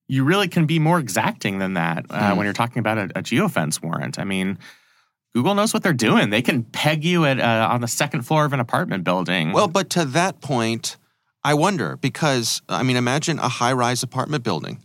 you 0.09 0.25
really 0.25 0.49
can 0.49 0.67
be 0.67 0.79
more 0.79 0.99
exacting 0.99 1.59
than 1.59 1.75
that 1.75 2.07
uh, 2.11 2.31
Hmm. 2.31 2.37
when 2.39 2.45
you're 2.45 2.53
talking 2.53 2.81
about 2.81 2.99
a, 2.99 3.05
a 3.17 3.23
geofence 3.23 3.83
warrant. 3.83 4.19
I 4.19 4.25
mean, 4.25 4.59
Google 5.35 5.55
knows 5.55 5.73
what 5.73 5.85
they're 5.85 5.93
doing. 5.93 6.31
They 6.31 6.43
can 6.43 6.65
peg 6.65 7.05
you 7.05 7.25
at 7.25 7.39
uh, 7.39 7.69
on 7.71 7.81
the 7.81 7.89
second 7.89 8.23
floor 8.23 8.45
of 8.45 8.53
an 8.53 8.59
apartment 8.59 9.05
building. 9.05 9.53
Well, 9.53 9.69
but 9.69 9.89
to 9.91 10.05
that 10.07 10.41
point, 10.41 10.97
I 11.45 11.55
wonder 11.55 11.97
because, 11.97 12.61
I 12.69 12.83
mean, 12.83 12.97
imagine 12.97 13.39
a 13.39 13.49
high 13.49 13.73
rise 13.73 14.03
apartment 14.03 14.43
building, 14.43 14.83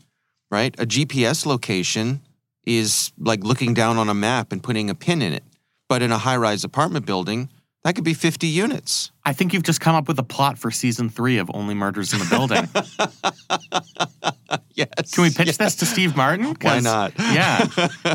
right? 0.51 0.79
A 0.79 0.85
GPS 0.85 1.45
location 1.47 2.21
is 2.65 3.11
like 3.19 3.43
looking 3.43 3.73
down 3.73 3.97
on 3.97 4.09
a 4.09 4.13
map 4.13 4.51
and 4.51 4.61
putting 4.63 4.89
a 4.89 4.95
pin 4.95 5.21
in 5.21 5.33
it. 5.33 5.43
But 5.87 6.01
in 6.01 6.11
a 6.11 6.17
high 6.17 6.37
rise 6.37 6.63
apartment 6.63 7.05
building, 7.05 7.49
that 7.83 7.93
could 7.93 8.03
be 8.03 8.15
50 8.15 8.47
units. 8.47 9.11
I 9.23 9.33
think 9.33 9.53
you've 9.53 9.63
just 9.63 9.79
come 9.79 9.95
up 9.95 10.07
with 10.07 10.17
a 10.17 10.23
plot 10.23 10.57
for 10.57 10.71
season 10.71 11.09
three 11.09 11.37
of 11.37 11.51
Only 11.53 11.75
Murders 11.75 12.13
in 12.13 12.19
the 12.19 12.25
Building. 12.25 12.67
Yes. 14.75 15.11
Can 15.13 15.23
we 15.23 15.29
pitch 15.31 15.57
this 15.57 15.75
to 15.77 15.85
Steve 15.85 16.15
Martin? 16.17 16.55
Why 16.61 16.79
not? 16.81 17.13
Yeah. 17.17 17.65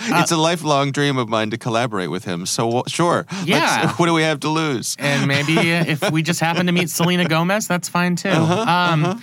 it's 0.00 0.30
a 0.32 0.36
lifelong 0.36 0.92
dream 0.92 1.18
of 1.18 1.28
mine 1.28 1.50
to 1.50 1.58
collaborate 1.58 2.10
with 2.10 2.24
him. 2.24 2.46
So, 2.46 2.82
sure. 2.88 3.26
Let's- 3.30 3.46
Yeah. 3.46 3.92
what 3.96 4.06
do 4.06 4.14
we 4.14 4.22
have 4.22 4.40
to 4.40 4.48
lose? 4.48 4.96
And 4.98 5.28
maybe 5.28 5.56
if 5.58 6.10
we 6.10 6.22
just 6.22 6.40
happen 6.40 6.66
to 6.66 6.72
meet 6.72 6.88
Selena 6.90 7.26
Gomez, 7.26 7.68
that's 7.68 7.88
fine 7.88 8.16
too. 8.16 8.30
um, 8.30 9.22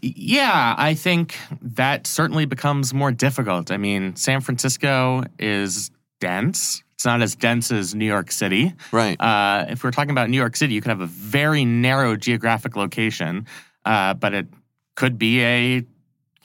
yeah, 0.00 0.74
I 0.78 0.94
think 0.94 1.36
that 1.60 2.06
certainly 2.06 2.44
becomes 2.46 2.94
more 2.94 3.10
difficult. 3.12 3.70
I 3.70 3.76
mean, 3.76 4.14
San 4.16 4.40
Francisco 4.40 5.24
is 5.38 5.90
dense. 6.20 6.82
It's 6.94 7.04
not 7.04 7.20
as 7.20 7.34
dense 7.34 7.70
as 7.72 7.94
New 7.94 8.06
York 8.06 8.30
City. 8.30 8.72
Right. 8.92 9.20
Uh, 9.20 9.66
if 9.68 9.84
we're 9.84 9.90
talking 9.90 10.12
about 10.12 10.30
New 10.30 10.38
York 10.38 10.56
City, 10.56 10.74
you 10.74 10.80
could 10.80 10.88
have 10.90 11.00
a 11.02 11.06
very 11.06 11.64
narrow 11.64 12.16
geographic 12.16 12.74
location, 12.76 13.46
uh, 13.84 14.14
but 14.14 14.32
it 14.32 14.46
could 14.94 15.18
be 15.18 15.42
a 15.42 15.84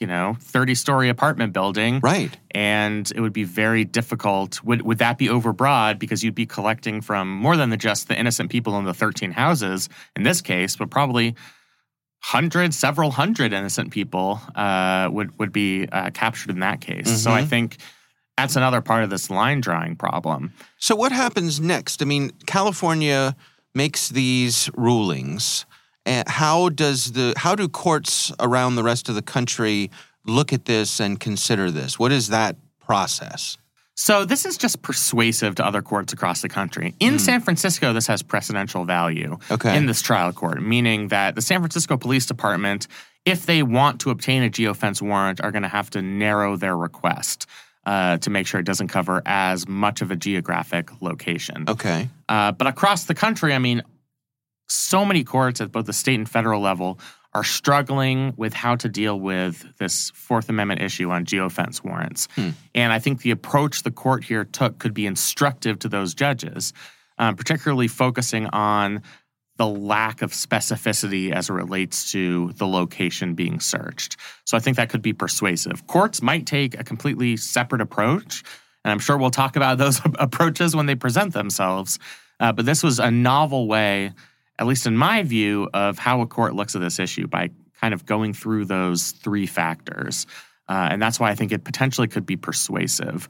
you 0.02 0.08
know 0.08 0.36
30 0.40 0.74
story 0.74 1.08
apartment 1.08 1.52
building 1.52 2.00
right. 2.00 2.36
and 2.50 3.10
it 3.14 3.20
would 3.20 3.32
be 3.32 3.44
very 3.44 3.84
difficult. 3.84 4.62
Would 4.64 4.82
would 4.82 4.98
that 4.98 5.16
be 5.16 5.28
overbroad 5.28 6.00
because 6.00 6.24
you'd 6.24 6.34
be 6.34 6.44
collecting 6.44 7.00
from 7.00 7.30
more 7.30 7.56
than 7.56 7.70
the, 7.70 7.76
just 7.76 8.08
the 8.08 8.18
innocent 8.18 8.50
people 8.50 8.76
in 8.78 8.84
the 8.84 8.92
13 8.92 9.30
houses 9.30 9.88
in 10.16 10.24
this 10.24 10.40
case, 10.42 10.74
but 10.76 10.90
probably 10.90 11.36
hundreds, 12.18 12.76
several 12.76 13.12
hundred 13.12 13.52
innocent 13.52 13.92
people 13.92 14.40
uh, 14.56 15.08
would 15.12 15.38
would 15.38 15.52
be 15.52 15.86
uh, 15.92 16.10
captured 16.10 16.50
in 16.50 16.58
that 16.60 16.80
case. 16.80 17.22
So 17.22 17.30
I 17.30 17.42
Mhm. 17.42 17.48
think 17.48 17.76
that's 18.36 18.56
another 18.56 18.80
part 18.80 19.04
of 19.04 19.10
this 19.10 19.30
line 19.30 19.60
drawing 19.60 19.94
problem. 19.94 20.52
So 20.78 20.96
what 20.96 21.12
happens 21.12 21.60
next? 21.60 22.02
I 22.02 22.06
mean, 22.06 22.32
California 22.46 23.36
makes 23.72 24.08
these 24.08 24.68
rulings. 24.76 25.64
And 26.04 26.26
how 26.28 26.68
does 26.68 27.12
the 27.12 27.34
how 27.36 27.54
do 27.54 27.68
courts 27.68 28.32
around 28.40 28.74
the 28.76 28.82
rest 28.82 29.08
of 29.08 29.14
the 29.14 29.22
country 29.22 29.90
look 30.26 30.52
at 30.52 30.64
this 30.64 31.00
and 31.00 31.18
consider 31.18 31.70
this? 31.70 31.98
What 31.98 32.12
is 32.12 32.28
that 32.28 32.56
process? 32.80 33.56
So 33.94 34.24
this 34.24 34.46
is 34.46 34.56
just 34.56 34.80
persuasive 34.82 35.54
to 35.56 35.66
other 35.66 35.82
courts 35.82 36.12
across 36.12 36.40
the 36.42 36.48
country. 36.48 36.94
In 36.98 37.18
San 37.18 37.40
Francisco, 37.40 37.92
this 37.92 38.06
has 38.06 38.22
precedential 38.22 38.86
value 38.86 39.38
Okay. 39.50 39.76
in 39.76 39.86
this 39.86 40.00
trial 40.00 40.32
court, 40.32 40.62
meaning 40.62 41.08
that 41.08 41.34
the 41.34 41.42
San 41.42 41.60
Francisco 41.60 41.96
Police 41.98 42.24
Department, 42.26 42.88
if 43.26 43.44
they 43.44 43.62
want 43.62 44.00
to 44.00 44.10
obtain 44.10 44.42
a 44.42 44.50
geofence 44.50 45.02
warrant, 45.02 45.40
are 45.42 45.52
going 45.52 45.62
to 45.62 45.68
have 45.68 45.90
to 45.90 46.00
narrow 46.02 46.56
their 46.56 46.76
request 46.76 47.46
uh, 47.84 48.16
to 48.18 48.30
make 48.30 48.46
sure 48.46 48.58
it 48.58 48.66
doesn't 48.66 48.88
cover 48.88 49.22
as 49.26 49.68
much 49.68 50.00
of 50.00 50.10
a 50.10 50.16
geographic 50.16 50.90
location. 51.02 51.64
Okay. 51.68 52.08
Uh, 52.28 52.50
but 52.50 52.66
across 52.66 53.04
the 53.04 53.14
country, 53.14 53.52
I 53.54 53.58
mean, 53.58 53.82
so 54.72 55.04
many 55.04 55.24
courts 55.24 55.60
at 55.60 55.72
both 55.72 55.86
the 55.86 55.92
state 55.92 56.18
and 56.18 56.28
federal 56.28 56.60
level 56.60 56.98
are 57.34 57.44
struggling 57.44 58.34
with 58.36 58.52
how 58.52 58.76
to 58.76 58.88
deal 58.88 59.18
with 59.18 59.64
this 59.78 60.10
Fourth 60.10 60.48
Amendment 60.48 60.82
issue 60.82 61.10
on 61.10 61.24
geofence 61.24 61.82
warrants. 61.82 62.28
And 62.74 62.92
I 62.92 62.98
think 62.98 63.22
the 63.22 63.30
approach 63.30 63.82
the 63.82 63.90
court 63.90 64.24
here 64.24 64.44
took 64.44 64.78
could 64.78 64.92
be 64.92 65.06
instructive 65.06 65.78
to 65.80 65.88
those 65.88 66.14
judges, 66.14 66.72
um, 67.18 67.36
particularly 67.36 67.88
focusing 67.88 68.46
on 68.48 69.02
the 69.56 69.66
lack 69.66 70.22
of 70.22 70.32
specificity 70.32 71.32
as 71.32 71.48
it 71.48 71.52
relates 71.52 72.10
to 72.12 72.52
the 72.54 72.66
location 72.66 73.34
being 73.34 73.60
searched. 73.60 74.16
So 74.44 74.56
I 74.56 74.60
think 74.60 74.76
that 74.76 74.88
could 74.88 75.02
be 75.02 75.12
persuasive. 75.12 75.86
Courts 75.86 76.22
might 76.22 76.46
take 76.46 76.78
a 76.78 76.84
completely 76.84 77.36
separate 77.36 77.80
approach, 77.80 78.42
and 78.84 78.90
I'm 78.90 78.98
sure 78.98 79.16
we'll 79.16 79.30
talk 79.30 79.56
about 79.56 79.78
those 79.78 80.00
approaches 80.18 80.74
when 80.74 80.86
they 80.86 80.94
present 80.94 81.32
themselves. 81.32 81.98
Uh, 82.40 82.52
but 82.52 82.66
this 82.66 82.82
was 82.82 82.98
a 82.98 83.10
novel 83.10 83.68
way, 83.68 84.12
at 84.58 84.66
least 84.66 84.86
in 84.86 84.96
my 84.96 85.22
view, 85.22 85.68
of 85.74 85.98
how 85.98 86.20
a 86.20 86.26
court 86.26 86.54
looks 86.54 86.74
at 86.74 86.80
this 86.80 86.98
issue 86.98 87.26
by 87.26 87.50
kind 87.80 87.94
of 87.94 88.06
going 88.06 88.32
through 88.32 88.64
those 88.64 89.12
three 89.12 89.46
factors. 89.46 90.26
Uh, 90.68 90.88
and 90.90 91.02
that's 91.02 91.18
why 91.18 91.30
I 91.30 91.34
think 91.34 91.52
it 91.52 91.64
potentially 91.64 92.08
could 92.08 92.24
be 92.24 92.36
persuasive. 92.36 93.28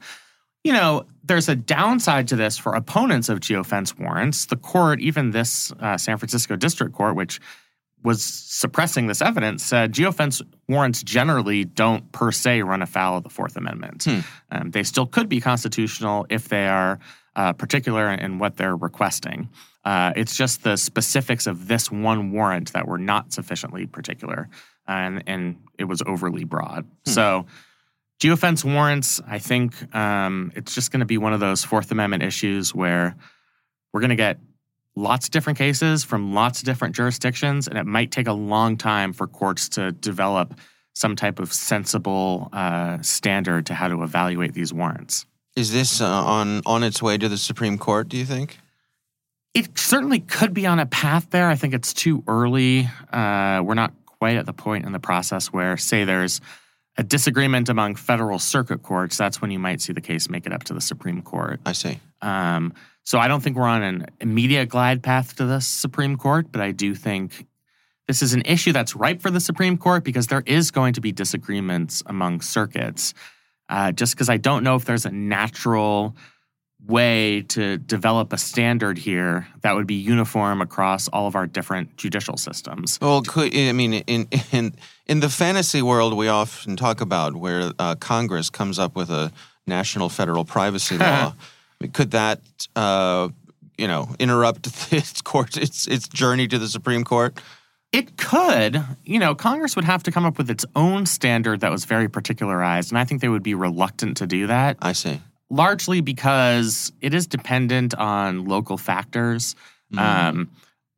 You 0.63 0.73
know, 0.73 1.05
there's 1.23 1.49
a 1.49 1.55
downside 1.55 2.27
to 2.29 2.35
this 2.35 2.57
for 2.57 2.73
opponents 2.73 3.29
of 3.29 3.39
geofence 3.39 3.99
warrants. 3.99 4.45
The 4.45 4.55
court, 4.55 5.01
even 5.01 5.31
this 5.31 5.71
uh, 5.79 5.97
San 5.97 6.17
Francisco 6.17 6.55
District 6.55 6.93
Court, 6.93 7.15
which 7.15 7.41
was 8.03 8.23
suppressing 8.23 9.07
this 9.07 9.21
evidence, 9.21 9.63
said 9.63 9.93
geofence 9.93 10.41
warrants 10.67 11.03
generally 11.03 11.63
don't 11.63 12.11
per 12.11 12.31
se 12.31 12.61
run 12.61 12.81
afoul 12.81 13.17
of 13.17 13.23
the 13.23 13.29
Fourth 13.29 13.55
Amendment. 13.55 14.05
Um, 14.51 14.71
they 14.71 14.83
still 14.83 15.05
could 15.05 15.29
be 15.29 15.39
constitutional 15.39 16.25
if 16.29 16.49
they 16.49 16.67
are 16.67 16.99
uh, 17.35 17.53
particular 17.53 18.11
in 18.11 18.39
what 18.39 18.57
they're 18.57 18.75
requesting. 18.75 19.49
Uh, 19.85 20.13
it's 20.15 20.35
just 20.35 20.63
the 20.63 20.77
specifics 20.77 21.47
of 21.47 21.67
this 21.67 21.91
one 21.91 22.31
warrant 22.31 22.73
that 22.73 22.87
were 22.87 22.97
not 22.97 23.33
sufficiently 23.33 23.85
particular, 23.85 24.49
and 24.87 25.23
and 25.27 25.57
it 25.77 25.85
was 25.85 26.01
overly 26.05 26.43
broad. 26.43 26.85
So. 27.05 27.45
Geofence 28.21 28.63
warrants, 28.63 29.19
I 29.27 29.37
think 29.37 29.93
um, 29.93 30.53
it's 30.55 30.73
just 30.73 30.91
going 30.91 31.01
to 31.01 31.05
be 31.05 31.17
one 31.17 31.33
of 31.33 31.41
those 31.41 31.65
Fourth 31.65 31.91
Amendment 31.91 32.23
issues 32.23 32.73
where 32.73 33.17
we're 33.91 33.99
going 33.99 34.11
to 34.11 34.15
get 34.15 34.39
lots 34.95 35.27
of 35.27 35.31
different 35.31 35.57
cases 35.57 36.03
from 36.03 36.33
lots 36.33 36.59
of 36.59 36.65
different 36.65 36.95
jurisdictions, 36.95 37.67
and 37.67 37.77
it 37.77 37.85
might 37.85 38.11
take 38.11 38.27
a 38.27 38.33
long 38.33 38.77
time 38.77 39.13
for 39.13 39.27
courts 39.27 39.69
to 39.69 39.91
develop 39.91 40.53
some 40.93 41.15
type 41.15 41.39
of 41.39 41.51
sensible 41.51 42.49
uh, 42.53 43.01
standard 43.01 43.65
to 43.65 43.73
how 43.73 43.87
to 43.87 44.03
evaluate 44.03 44.53
these 44.53 44.71
warrants. 44.73 45.25
Is 45.55 45.71
this 45.71 46.01
uh, 46.01 46.07
on 46.07 46.61
on 46.65 46.83
its 46.83 47.01
way 47.01 47.17
to 47.17 47.29
the 47.29 47.37
Supreme 47.37 47.77
Court? 47.77 48.09
Do 48.09 48.17
you 48.17 48.25
think? 48.25 48.59
It 49.53 49.77
certainly 49.77 50.19
could 50.19 50.53
be 50.53 50.65
on 50.65 50.79
a 50.79 50.87
path 50.87 51.29
there. 51.29 51.47
I 51.47 51.55
think 51.55 51.75
it's 51.75 51.93
too 51.93 52.23
early. 52.27 52.89
Uh, 53.11 53.61
we're 53.63 53.75
not 53.75 53.93
quite 54.05 54.37
at 54.37 54.47
the 54.47 54.53
point 54.53 54.85
in 54.85 54.93
the 54.93 54.99
process 54.99 55.47
where, 55.47 55.77
say, 55.77 56.05
there's 56.05 56.41
a 56.97 57.03
disagreement 57.03 57.69
among 57.69 57.95
federal 57.95 58.39
circuit 58.39 58.81
courts. 58.81 59.15
That's 59.15 59.41
when 59.41 59.51
you 59.51 59.59
might 59.59 59.79
see 59.81 59.93
the 59.93 60.01
case 60.01 60.27
make 60.27 60.47
it 60.47 60.53
up 60.53 60.63
to 60.65 60.73
the 60.73 60.81
Supreme 60.81 61.21
Court. 61.21 61.59
I 61.65 61.73
see. 61.73 61.99
Um, 62.21 62.73
so 63.03 63.19
I 63.19 63.27
don't 63.27 63.41
think 63.41 63.57
we're 63.57 63.63
on 63.63 63.83
an 63.83 64.05
immediate 64.19 64.69
glide 64.69 65.03
path 65.03 65.35
to 65.37 65.45
the 65.45 65.59
Supreme 65.59 66.17
Court, 66.17 66.47
but 66.51 66.61
I 66.61 66.71
do 66.71 66.95
think 66.95 67.45
this 68.07 68.21
is 68.21 68.33
an 68.33 68.43
issue 68.45 68.73
that's 68.73 68.95
ripe 68.95 69.21
for 69.21 69.31
the 69.31 69.39
Supreme 69.39 69.77
Court 69.77 70.03
because 70.03 70.27
there 70.27 70.43
is 70.45 70.71
going 70.71 70.93
to 70.93 71.01
be 71.01 71.11
disagreements 71.11 72.03
among 72.05 72.41
circuits. 72.41 73.13
Uh, 73.69 73.91
just 73.91 74.13
because 74.13 74.29
I 74.29 74.37
don't 74.37 74.63
know 74.63 74.75
if 74.75 74.85
there's 74.85 75.05
a 75.05 75.11
natural 75.11 76.15
way 76.85 77.43
to 77.43 77.77
develop 77.77 78.33
a 78.33 78.37
standard 78.37 78.97
here 78.97 79.47
that 79.61 79.73
would 79.75 79.87
be 79.87 79.95
uniform 79.95 80.61
across 80.61 81.07
all 81.07 81.27
of 81.27 81.35
our 81.35 81.47
different 81.47 81.95
judicial 81.95 82.35
systems. 82.35 82.99
Well, 83.01 83.21
could, 83.21 83.55
I 83.55 83.71
mean, 83.71 83.93
in 83.93 84.27
in 84.51 84.75
in 85.05 85.19
the 85.21 85.29
fantasy 85.29 85.81
world, 85.81 86.15
we 86.15 86.27
often 86.27 86.75
talk 86.75 86.99
about 87.01 87.35
where 87.35 87.71
uh, 87.79 87.95
Congress 87.95 88.49
comes 88.49 88.79
up 88.79 88.95
with 88.95 89.09
a 89.09 89.31
national 89.65 90.09
federal 90.09 90.43
privacy 90.43 90.97
law. 90.99 91.33
Could 91.91 92.11
that, 92.11 92.41
uh, 92.75 93.29
you 93.77 93.87
know, 93.87 94.15
interrupt 94.19 94.67
its 94.93 95.21
court 95.21 95.57
its 95.57 95.87
its 95.87 96.07
journey 96.07 96.47
to 96.47 96.59
the 96.59 96.67
Supreme 96.67 97.03
Court? 97.03 97.39
It 97.91 98.17
could. 98.17 98.83
You 99.03 99.19
know, 99.19 99.35
Congress 99.35 99.75
would 99.75 99.85
have 99.85 100.01
to 100.03 100.11
come 100.11 100.25
up 100.25 100.37
with 100.37 100.49
its 100.49 100.65
own 100.75 101.05
standard 101.05 101.59
that 101.59 101.71
was 101.71 101.85
very 101.85 102.09
particularized, 102.09 102.91
and 102.91 102.97
I 102.97 103.05
think 103.05 103.21
they 103.21 103.29
would 103.29 103.43
be 103.43 103.53
reluctant 103.53 104.17
to 104.17 104.27
do 104.27 104.47
that. 104.47 104.77
I 104.81 104.93
see 104.93 105.19
largely 105.53 106.01
because 106.01 106.91
it 106.99 107.13
is 107.13 107.27
dependent 107.27 107.93
on 107.93 108.45
local 108.45 108.77
factors. 108.77 109.55
Mm. 109.93 109.99
Um, 109.99 110.51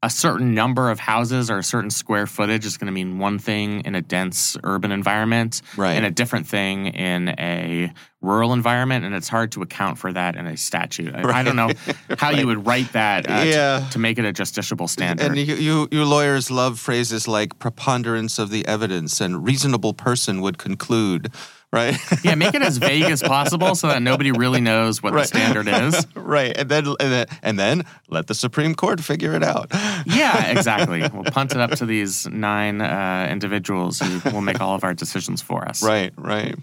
a 0.05 0.09
certain 0.09 0.53
number 0.53 0.91
of 0.91 0.99
houses 0.99 1.49
or 1.49 1.57
a 1.57 1.63
certain 1.63 1.89
square 1.89 2.27
footage 2.27 2.63
is 2.63 2.77
going 2.77 2.85
to 2.85 2.91
mean 2.91 3.17
one 3.17 3.39
thing 3.39 3.81
in 3.85 3.95
a 3.95 4.03
dense 4.03 4.55
urban 4.63 4.91
environment 4.91 5.63
right. 5.75 5.93
and 5.93 6.05
a 6.05 6.11
different 6.11 6.45
thing 6.45 6.85
in 6.85 7.29
a 7.39 7.91
rural 8.21 8.53
environment. 8.53 9.03
And 9.03 9.15
it's 9.15 9.27
hard 9.27 9.51
to 9.53 9.63
account 9.63 9.97
for 9.97 10.13
that 10.13 10.35
in 10.35 10.45
a 10.45 10.57
statute. 10.57 11.11
Right. 11.11 11.25
I 11.25 11.41
don't 11.41 11.55
know 11.55 11.71
how 12.19 12.29
right. 12.29 12.37
you 12.37 12.45
would 12.45 12.67
write 12.67 12.93
that 12.93 13.27
uh, 13.27 13.45
yeah. 13.47 13.79
to, 13.79 13.93
to, 13.93 13.99
make 13.99 14.19
it 14.19 14.25
a 14.25 14.31
justiciable 14.31 14.87
standard. 14.87 15.25
And 15.25 15.37
you, 15.37 15.55
you, 15.55 15.87
you 15.91 16.05
lawyers 16.05 16.51
love 16.51 16.79
phrases 16.79 17.27
like 17.27 17.57
preponderance 17.57 18.37
of 18.37 18.51
the 18.51 18.63
evidence 18.67 19.19
and 19.19 19.43
reasonable 19.43 19.95
person 19.95 20.39
would 20.41 20.59
conclude 20.59 21.31
right? 21.75 21.99
yeah, 22.23 22.35
make 22.35 22.55
it 22.55 22.61
as 22.61 22.77
vague 22.77 23.03
as 23.03 23.21
possible 23.21 23.75
so 23.75 23.87
that 23.87 24.01
nobody 24.01 24.31
really 24.31 24.61
knows 24.61 25.03
what 25.03 25.13
right. 25.13 25.21
the 25.21 25.27
standard 25.27 25.67
is. 25.67 26.07
right, 26.15 26.55
and 26.57 26.69
then, 26.69 26.87
and 26.99 27.11
then 27.11 27.27
and 27.43 27.59
then 27.59 27.85
let 28.09 28.27
the 28.27 28.33
Supreme 28.33 28.73
Court 28.73 29.01
figure 29.01 29.33
it 29.33 29.43
out. 29.43 29.67
yeah, 30.05 30.51
exactly. 30.51 31.01
We'll 31.01 31.25
punt 31.25 31.51
it 31.51 31.59
up 31.59 31.71
to 31.71 31.85
these 31.85 32.25
nine 32.27 32.81
uh, 32.81 33.27
individuals 33.29 33.99
who 33.99 34.29
will 34.31 34.41
make 34.41 34.61
all 34.61 34.75
of 34.75 34.83
our 34.83 34.93
decisions 34.93 35.41
for 35.41 35.67
us. 35.67 35.83
Right, 35.83 36.13
right. 36.17 36.55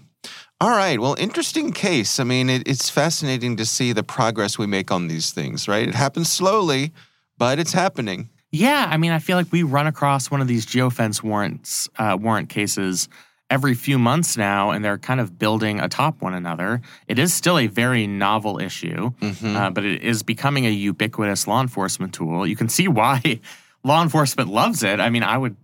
All 0.59 0.69
right. 0.69 0.99
Well, 0.99 1.15
interesting 1.19 1.71
case. 1.71 2.19
I 2.19 2.23
mean, 2.23 2.49
it, 2.49 2.67
it's 2.67 2.89
fascinating 2.89 3.57
to 3.57 3.65
see 3.65 3.91
the 3.91 4.03
progress 4.03 4.57
we 4.57 4.65
make 4.65 4.91
on 4.91 5.07
these 5.07 5.31
things. 5.31 5.67
Right, 5.67 5.87
it 5.87 5.95
happens 5.95 6.31
slowly, 6.31 6.91
but 7.37 7.59
it's 7.59 7.73
happening. 7.73 8.29
Yeah, 8.51 8.87
I 8.87 8.97
mean, 8.97 9.11
I 9.11 9.17
feel 9.17 9.35
like 9.35 9.51
we 9.51 9.63
run 9.63 9.87
across 9.87 10.29
one 10.29 10.39
of 10.39 10.47
these 10.47 10.65
geofence 10.65 11.23
warrants 11.23 11.89
uh, 11.97 12.17
warrant 12.19 12.49
cases 12.49 13.09
every 13.53 13.75
few 13.75 13.99
months 13.99 14.35
now, 14.35 14.71
and 14.71 14.83
they're 14.83 14.97
kind 14.97 15.19
of 15.19 15.37
building 15.37 15.79
atop 15.79 16.23
one 16.23 16.33
another. 16.33 16.81
It 17.07 17.19
is 17.19 17.31
still 17.35 17.59
a 17.59 17.67
very 17.67 18.07
novel 18.07 18.59
issue, 18.59 19.11
mm-hmm. 19.11 19.55
uh, 19.55 19.69
but 19.69 19.85
it 19.85 20.01
is 20.01 20.23
becoming 20.23 20.65
a 20.65 20.71
ubiquitous 20.71 21.47
law 21.47 21.61
enforcement 21.61 22.15
tool. 22.15 22.47
You 22.47 22.55
can 22.55 22.67
see 22.67 22.87
why 22.87 23.41
law 23.83 24.01
enforcement 24.01 24.49
loves 24.49 24.81
it. 24.81 24.99
I 24.99 25.11
mean, 25.11 25.21
I 25.21 25.37
would 25.37 25.55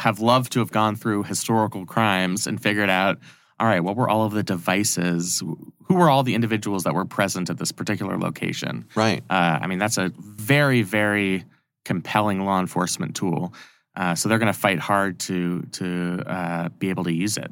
have 0.00 0.20
loved 0.20 0.52
to 0.52 0.58
have 0.58 0.70
gone 0.72 0.94
through 0.94 1.22
historical 1.22 1.86
crimes 1.86 2.46
and 2.46 2.62
figured 2.62 2.90
out 2.90 3.18
all 3.58 3.68
right, 3.68 3.80
what 3.80 3.96
were 3.96 4.08
all 4.08 4.24
of 4.24 4.32
the 4.32 4.42
devices? 4.42 5.40
Who 5.40 5.94
were 5.94 6.10
all 6.10 6.24
the 6.24 6.34
individuals 6.34 6.82
that 6.82 6.94
were 6.94 7.04
present 7.04 7.48
at 7.48 7.58
this 7.58 7.70
particular 7.70 8.18
location? 8.18 8.86
Right. 8.96 9.22
Uh, 9.30 9.60
I 9.62 9.68
mean, 9.68 9.78
that's 9.78 9.98
a 9.98 10.10
very, 10.18 10.82
very 10.82 11.44
compelling 11.84 12.44
law 12.44 12.58
enforcement 12.58 13.14
tool. 13.14 13.54
Uh, 13.94 14.14
so 14.14 14.28
they're 14.28 14.38
going 14.38 14.52
to 14.52 14.58
fight 14.58 14.78
hard 14.78 15.18
to 15.20 15.62
to 15.72 16.22
uh, 16.26 16.68
be 16.78 16.90
able 16.90 17.04
to 17.04 17.12
use 17.12 17.36
it. 17.36 17.50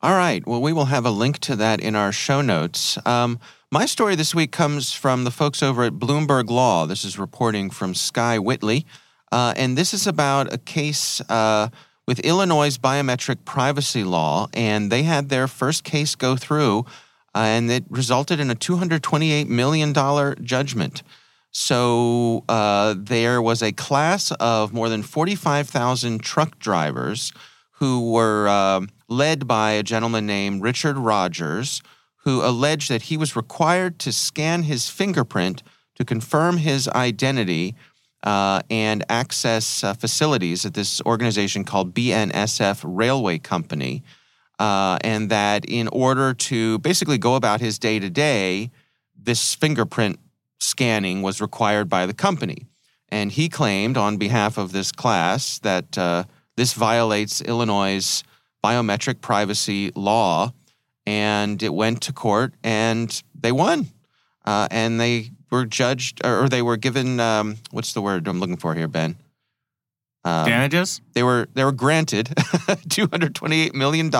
All 0.00 0.16
right. 0.16 0.44
Well, 0.44 0.60
we 0.60 0.72
will 0.72 0.86
have 0.86 1.06
a 1.06 1.10
link 1.10 1.38
to 1.40 1.54
that 1.56 1.80
in 1.80 1.94
our 1.94 2.10
show 2.10 2.40
notes. 2.40 2.98
Um, 3.06 3.38
my 3.70 3.86
story 3.86 4.16
this 4.16 4.34
week 4.34 4.50
comes 4.50 4.92
from 4.92 5.22
the 5.22 5.30
folks 5.30 5.62
over 5.62 5.84
at 5.84 5.92
Bloomberg 5.92 6.50
Law. 6.50 6.86
This 6.86 7.04
is 7.04 7.20
reporting 7.20 7.70
from 7.70 7.94
Skye 7.94 8.38
Witley, 8.38 8.84
uh, 9.30 9.54
and 9.56 9.78
this 9.78 9.94
is 9.94 10.08
about 10.08 10.52
a 10.52 10.58
case 10.58 11.20
uh, 11.28 11.68
with 12.06 12.18
Illinois' 12.20 12.76
biometric 12.78 13.44
privacy 13.44 14.02
law, 14.02 14.48
and 14.52 14.90
they 14.90 15.04
had 15.04 15.28
their 15.28 15.46
first 15.46 15.84
case 15.84 16.16
go 16.16 16.34
through, 16.34 16.80
uh, 17.34 17.38
and 17.38 17.70
it 17.70 17.84
resulted 17.88 18.40
in 18.40 18.50
a 18.50 18.56
$228 18.56 19.46
million 19.46 19.94
judgment. 20.44 21.02
So 21.52 22.44
uh, 22.48 22.94
there 22.96 23.42
was 23.42 23.62
a 23.62 23.72
class 23.72 24.32
of 24.32 24.72
more 24.72 24.88
than 24.88 25.02
45,000 25.02 26.22
truck 26.22 26.58
drivers 26.58 27.32
who 27.72 28.10
were 28.12 28.48
uh, 28.48 28.86
led 29.08 29.46
by 29.46 29.72
a 29.72 29.82
gentleman 29.82 30.26
named 30.26 30.62
Richard 30.62 30.96
Rogers, 30.96 31.82
who 32.24 32.42
alleged 32.42 32.88
that 32.90 33.02
he 33.02 33.18
was 33.18 33.36
required 33.36 33.98
to 34.00 34.12
scan 34.12 34.62
his 34.62 34.88
fingerprint 34.88 35.62
to 35.96 36.04
confirm 36.04 36.56
his 36.56 36.88
identity 36.88 37.74
uh, 38.22 38.62
and 38.70 39.04
access 39.10 39.84
uh, 39.84 39.92
facilities 39.92 40.64
at 40.64 40.74
this 40.74 41.02
organization 41.02 41.64
called 41.64 41.92
BNSF 41.92 42.82
Railway 42.84 43.38
Company. 43.38 44.02
Uh, 44.58 44.96
and 45.02 45.28
that 45.28 45.64
in 45.64 45.88
order 45.88 46.32
to 46.32 46.78
basically 46.78 47.18
go 47.18 47.34
about 47.34 47.60
his 47.60 47.78
day 47.78 47.98
to 47.98 48.08
day, 48.08 48.70
this 49.20 49.54
fingerprint 49.54 50.20
scanning 50.62 51.22
was 51.22 51.40
required 51.40 51.88
by 51.88 52.06
the 52.06 52.14
company. 52.14 52.66
And 53.08 53.30
he 53.32 53.48
claimed 53.48 53.96
on 53.96 54.16
behalf 54.16 54.56
of 54.56 54.72
this 54.72 54.92
class 54.92 55.58
that 55.58 55.98
uh, 55.98 56.24
this 56.56 56.72
violates 56.72 57.42
Illinois' 57.42 58.22
biometric 58.64 59.20
privacy 59.20 59.90
law. 59.94 60.52
And 61.04 61.62
it 61.62 61.74
went 61.74 62.00
to 62.02 62.12
court 62.12 62.54
and 62.62 63.22
they 63.38 63.52
won. 63.52 63.88
Uh, 64.44 64.68
and 64.70 65.00
they 65.00 65.30
were 65.50 65.66
judged, 65.66 66.24
or 66.24 66.48
they 66.48 66.62
were 66.62 66.76
given, 66.76 67.20
um, 67.20 67.56
what's 67.70 67.92
the 67.92 68.00
word 68.00 68.26
I'm 68.26 68.40
looking 68.40 68.56
for 68.56 68.74
here, 68.74 68.88
Ben? 68.88 69.16
Um, 70.24 70.48
Damages? 70.48 71.00
They 71.12 71.22
were, 71.22 71.48
they 71.54 71.64
were 71.64 71.72
granted 71.72 72.26
$228 72.36 73.74
million 73.74 74.10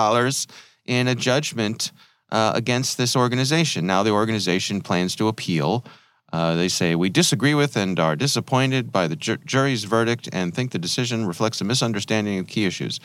in 0.85 1.07
a 1.07 1.15
judgment 1.15 1.91
uh, 2.31 2.51
against 2.55 2.97
this 2.97 3.15
organization. 3.15 3.87
Now 3.87 4.03
the 4.03 4.11
organization 4.11 4.81
plans 4.81 5.15
to 5.15 5.27
appeal. 5.27 5.85
Uh, 6.33 6.55
they 6.55 6.67
say, 6.67 6.95
We 6.95 7.09
disagree 7.09 7.53
with 7.53 7.77
and 7.77 7.99
are 7.99 8.15
disappointed 8.15 8.91
by 8.91 9.07
the 9.07 9.15
ju- 9.15 9.37
jury's 9.45 9.83
verdict 9.83 10.27
and 10.33 10.53
think 10.53 10.71
the 10.71 10.79
decision 10.79 11.27
reflects 11.27 11.61
a 11.61 11.63
misunderstanding 11.63 12.39
of 12.39 12.47
key 12.47 12.65
issues. 12.65 12.99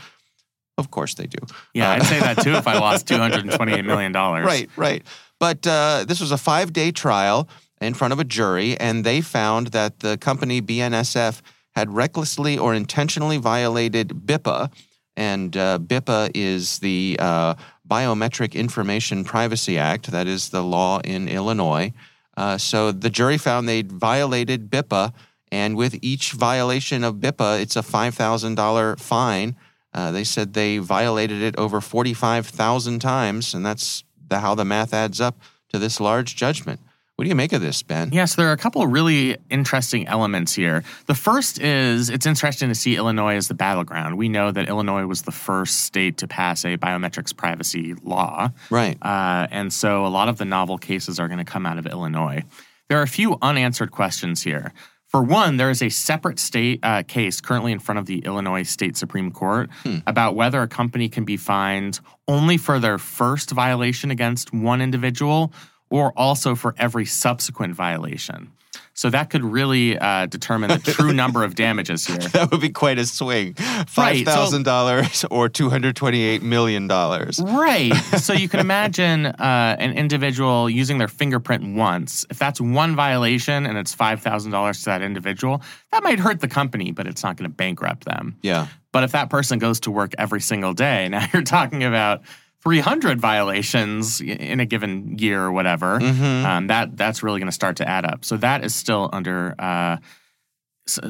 Of 0.79 0.91
course 0.91 1.15
they 1.15 1.27
do. 1.27 1.39
Yeah, 1.75 1.91
uh, 1.91 1.95
I'd 1.97 2.05
say 2.05 2.21
that 2.21 2.39
too 2.39 2.55
if 2.55 2.67
I 2.67 2.79
lost 2.79 3.07
$228 3.09 3.85
million. 3.85 4.13
Right, 4.15 4.71
right. 4.77 5.03
But 5.39 5.67
uh, 5.67 6.07
this 6.09 6.21
was 6.21 6.33
a 6.33 6.39
five 6.39 6.73
day 6.73 6.91
trial 6.91 7.49
in 7.83 7.93
front 7.93 8.13
of 8.15 8.19
a 8.19 8.25
jury, 8.25 8.79
and 8.81 9.05
they 9.05 9.21
found 9.21 9.69
that 9.69 10.01
the 10.01 10.17
company 10.17 10.63
BNSF 10.63 11.43
had 11.75 11.93
recklessly 11.93 12.57
or 12.57 12.75
intentionally 12.75 13.37
violated 13.37 14.09
BIPA. 14.09 14.73
And 15.17 15.55
uh, 15.57 15.79
BIPA 15.81 16.31
is 16.35 16.79
the 16.79 17.17
uh, 17.21 17.55
Biometric 17.87 18.55
Information 18.55 19.23
Privacy 19.23 19.77
Act, 19.77 20.11
that 20.13 20.27
is 20.27 20.49
the 20.49 20.63
law 20.63 21.01
in 21.05 21.29
Illinois. 21.29 21.93
Uh, 22.39 22.57
so 22.57 22.93
the 22.93 23.11
jury 23.11 23.37
found 23.37 23.69
they 23.69 23.83
violated 23.83 24.71
BIPA, 24.71 25.13
and 25.51 25.77
with 25.77 25.99
each 26.03 26.31
violation 26.31 27.03
of 27.03 27.17
BIPA, 27.17 27.61
it's 27.61 27.75
a 27.75 27.81
$5,000 27.81 29.01
fine. 29.01 29.57
Uh, 29.93 30.13
they 30.13 30.23
said 30.23 30.55
they 30.55 30.79
violated 30.79 31.43
it 31.43 31.59
over 31.59 31.81
45,000 31.81 33.01
times, 33.01 33.55
and 33.55 33.67
that's 33.67 34.05
the, 34.29 34.39
how 34.39 34.55
the 34.55 34.65
math 34.65 34.95
adds 34.95 35.21
up 35.21 35.41
to 35.71 35.81
this 35.81 35.99
large 35.99 36.37
judgment. 36.37 36.79
What 37.19 37.25
do 37.25 37.31
you 37.31 37.35
make 37.35 37.53
of 37.53 37.61
this, 37.61 37.83
Ben? 37.83 38.11
Yes, 38.13 38.37
there 38.37 38.47
are 38.47 38.53
a 38.53 38.57
couple 38.57 38.81
of 38.81 38.93
really 38.93 39.39
interesting 39.51 40.07
elements 40.07 40.55
here. 40.55 40.85
The 41.07 41.17
first 41.17 41.61
is 41.61 42.11
it's 42.11 42.27
interesting 42.27 42.69
to 42.69 42.77
see 42.77 42.95
Illinois 42.95 43.35
as 43.35 43.49
the 43.49 43.55
battleground. 43.55 44.17
We 44.17 44.29
know 44.29 44.53
that 44.53 44.69
Illinois 44.69 45.05
was 45.05 45.23
the 45.23 45.33
first 45.33 45.81
state 45.81 46.19
to 46.19 46.29
pass 46.29 46.65
a 46.65 46.77
biometrics 46.77 47.37
privacy 47.37 47.95
law. 48.05 48.53
Right. 48.71 48.97
Uh, 49.03 49.49
and 49.51 49.73
so 49.73 50.07
a 50.07 50.09
lot 50.09 50.29
of 50.29 50.39
the 50.39 50.45
novel 50.45 50.79
cases 50.79 51.19
are 51.19 51.27
going 51.27 51.45
to 51.45 51.45
come 51.45 51.67
out 51.67 51.77
of 51.77 51.87
Illinois. 51.87 52.45
There 52.89 53.01
are 53.01 53.03
a 53.03 53.09
few 53.09 53.37
unanswered 53.43 53.91
questions 53.91 54.45
here. 54.45 54.73
For 55.09 55.21
one, 55.21 55.57
there 55.57 55.71
is 55.71 55.83
a 55.83 55.89
separate 55.89 56.39
state 56.39 56.79
uh, 56.85 57.03
case 57.03 57.41
currently 57.41 57.73
in 57.73 57.81
front 57.81 57.99
of 57.99 58.07
the 58.07 58.21
Illinois 58.21 58.63
State 58.63 58.97
Supreme 58.97 59.33
Court 59.33 59.71
hmm. 59.83 59.97
about 60.07 60.37
whether 60.37 60.63
a 60.63 60.69
company 60.69 61.09
can 61.09 61.25
be 61.25 61.37
fined 61.37 61.99
only 62.29 62.59
for 62.59 62.79
their 62.79 62.97
first 62.97 63.51
violation 63.51 64.13
against 64.13 64.53
one 64.53 64.81
individual 64.81 65.53
or 65.91 66.13
also 66.17 66.55
for 66.55 66.75
every 66.79 67.05
subsequent 67.05 67.75
violation. 67.75 68.53
So 68.99 69.11
that 69.11 69.31
could 69.31 69.45
really 69.45 69.97
uh, 69.97 70.27
determine 70.27 70.71
the 70.71 70.79
true 70.79 71.13
number 71.23 71.45
of 71.45 71.55
damages 71.55 72.05
here. 72.05 72.19
that 72.19 72.51
would 72.51 72.61
be 72.61 72.71
quite 72.71 72.99
a 72.99 73.07
swing. 73.07 73.55
$5,000 73.55 75.01
right, 75.01 75.15
so, 75.15 75.29
or 75.31 75.49
$228 75.49 76.43
million. 76.43 76.89
Right. 76.89 77.95
so 78.19 78.33
you 78.33 78.49
can 78.49 78.59
imagine 78.59 79.27
uh, 79.27 79.77
an 79.79 79.93
individual 79.93 80.69
using 80.69 80.99
their 80.99 81.07
fingerprint 81.07 81.77
once. 81.77 82.27
If 82.29 82.41
that's 82.41 82.61
one 82.61 82.97
violation 82.97 83.67
and 83.67 83.79
it's 83.79 83.95
$5,000 83.95 84.79
to 84.79 84.85
that 84.87 85.03
individual, 85.03 85.63
that 85.93 86.03
might 86.03 86.19
hurt 86.19 86.41
the 86.41 86.49
company, 86.49 86.91
but 86.91 87.07
it's 87.07 87.23
not 87.23 87.37
going 87.37 87.49
to 87.49 87.55
bankrupt 87.55 88.05
them. 88.05 88.37
Yeah. 88.43 88.67
But 88.91 89.05
if 89.05 89.13
that 89.13 89.31
person 89.31 89.61
goes 89.61 89.79
to 89.81 89.93
work 89.93 90.13
every 90.19 90.41
single 90.41 90.75
day, 90.75 91.09
now 91.09 91.25
you're 91.33 91.43
talking 91.43 91.85
about 91.85 92.23
300 92.63 93.21
violations 93.21 94.21
in 94.21 94.61
a 94.61 94.67
given 94.67 95.17
year 95.19 95.43
or 95.43 95.53
whatever, 95.53 96.01
Mhm. 96.01 96.45
um, 96.45 96.67
that 96.67 96.97
that's 96.97 97.23
really 97.23 97.39
going 97.41 97.47
to 97.49 97.53
start 97.53 97.77
to 97.77 97.89
add 97.89 98.05
up. 98.05 98.25
So 98.25 98.37
that 98.39 98.65
is 98.65 98.75
still 98.75 99.09
under 99.13 99.55
uh, 99.59 99.99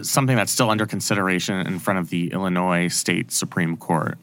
something 0.03 0.37
that's 0.37 0.53
still 0.53 0.71
under 0.71 0.87
consideration 0.87 1.67
in 1.67 1.79
front 1.79 1.99
of 2.01 2.11
the 2.11 2.33
Illinois 2.33 2.89
State 2.89 3.31
Supreme 3.33 3.77
Court. 3.77 4.19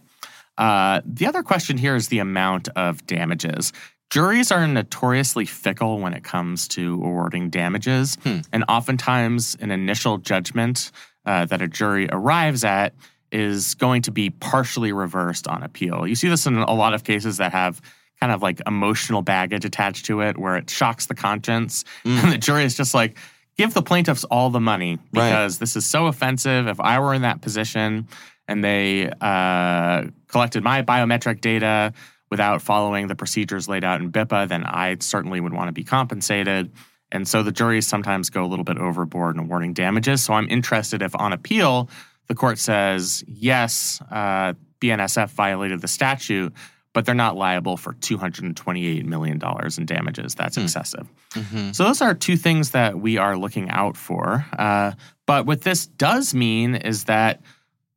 Uh, 0.58 1.02
the 1.06 1.26
other 1.26 1.44
question 1.44 1.78
here 1.78 1.96
is 1.96 2.10
the 2.10 2.20
amount 2.20 2.68
of 2.76 3.06
damages. 3.08 3.74
Juries 4.12 4.52
are 4.52 4.68
notoriously 4.68 5.46
fickle 5.46 6.00
when 6.00 6.14
it 6.14 6.24
comes 6.24 6.68
to 6.70 6.94
awarding 7.04 7.50
damages, 7.50 8.18
Hmm. 8.24 8.40
and 8.54 8.64
oftentimes 8.70 9.56
an 9.60 9.72
initial 9.72 10.18
judgment 10.20 10.92
uh, 11.26 11.44
that 11.46 11.60
a 11.62 11.68
jury 11.68 12.08
arrives 12.12 12.64
at 12.64 12.94
is 13.32 13.76
going 13.76 14.02
to 14.04 14.12
be 14.12 14.30
partially 14.30 14.92
reversed 14.92 15.48
on 15.48 15.64
appeal. 15.64 16.08
You 16.08 16.16
see 16.16 16.30
this 16.30 16.46
in 16.46 16.58
a 16.58 16.74
lot 16.74 16.94
of 16.94 17.04
cases 17.04 17.38
that 17.38 17.52
have 17.52 17.82
kind 18.20 18.32
of 18.32 18.42
like 18.42 18.62
emotional 18.66 19.22
baggage 19.22 19.66
attached 19.66 20.06
to 20.06 20.22
it, 20.22 20.38
where 20.38 20.56
it 20.56 20.70
shocks 20.70 21.08
the 21.08 21.16
conscience, 21.16 21.84
and 22.06 22.32
the 22.32 22.38
jury 22.38 22.64
is 22.64 22.76
just 22.76 22.94
like, 22.94 23.18
give 23.58 23.74
the 23.74 23.82
plaintiffs 23.82 24.24
all 24.26 24.50
the 24.50 24.60
money 24.60 24.92
Right. 25.14 25.30
because 25.30 25.60
this 25.60 25.76
is 25.76 25.86
so 25.86 26.08
offensive. 26.08 26.68
If 26.68 26.80
I 26.80 27.00
were 27.00 27.14
in 27.14 27.24
that 27.24 27.42
position 27.42 28.08
and 28.48 28.64
they 28.64 29.10
uh, 29.22 30.04
collected 30.28 30.64
my 30.64 30.82
biometric 30.84 31.42
data 31.42 31.94
without 32.32 32.62
following 32.62 33.08
the 33.08 33.16
procedures 33.16 33.68
laid 33.68 33.84
out 33.84 34.02
in 34.02 34.12
BIPA, 34.12 34.48
then 34.50 34.64
I 34.66 34.98
certainly 35.00 35.40
would 35.40 35.54
want 35.54 35.68
to 35.68 35.72
be 35.74 35.84
compensated. 35.84 36.72
And 37.12 37.28
so 37.28 37.44
the 37.44 37.52
juries 37.52 37.88
sometimes 37.88 38.30
go 38.30 38.44
a 38.44 38.48
little 38.48 38.66
bit 38.66 38.78
overboard 38.78 39.36
in 39.36 39.42
awarding 39.42 39.74
damages. 39.74 40.24
So 40.24 40.34
I'm 40.34 40.50
interested 40.50 41.02
if 41.02 41.16
on 41.16 41.34
appeal, 41.34 41.90
the 42.28 42.36
court 42.36 42.58
says, 42.60 43.24
yes, 43.28 44.02
uh, 44.12 44.54
BNSF 44.82 45.30
violated 45.30 45.82
the 45.82 45.88
statute, 45.88 46.54
but 46.94 47.06
they're 47.06 47.14
not 47.16 47.36
liable 47.36 47.78
for 47.78 47.94
$228 47.94 49.04
million 49.06 49.42
in 49.78 49.86
damages. 49.86 50.36
That's 50.36 50.58
excessive. 50.58 51.08
Mhm. 51.32 51.76
So 51.76 51.84
those 51.84 52.02
are 52.02 52.14
two 52.14 52.38
things 52.38 52.72
that 52.72 52.98
we 53.00 53.18
are 53.18 53.38
looking 53.38 53.70
out 53.70 53.98
for. 53.98 54.46
Uh, 54.58 54.94
but 55.26 55.46
what 55.46 55.62
this 55.62 55.88
does 55.88 56.34
mean 56.34 56.76
is 56.76 57.06
that 57.06 57.42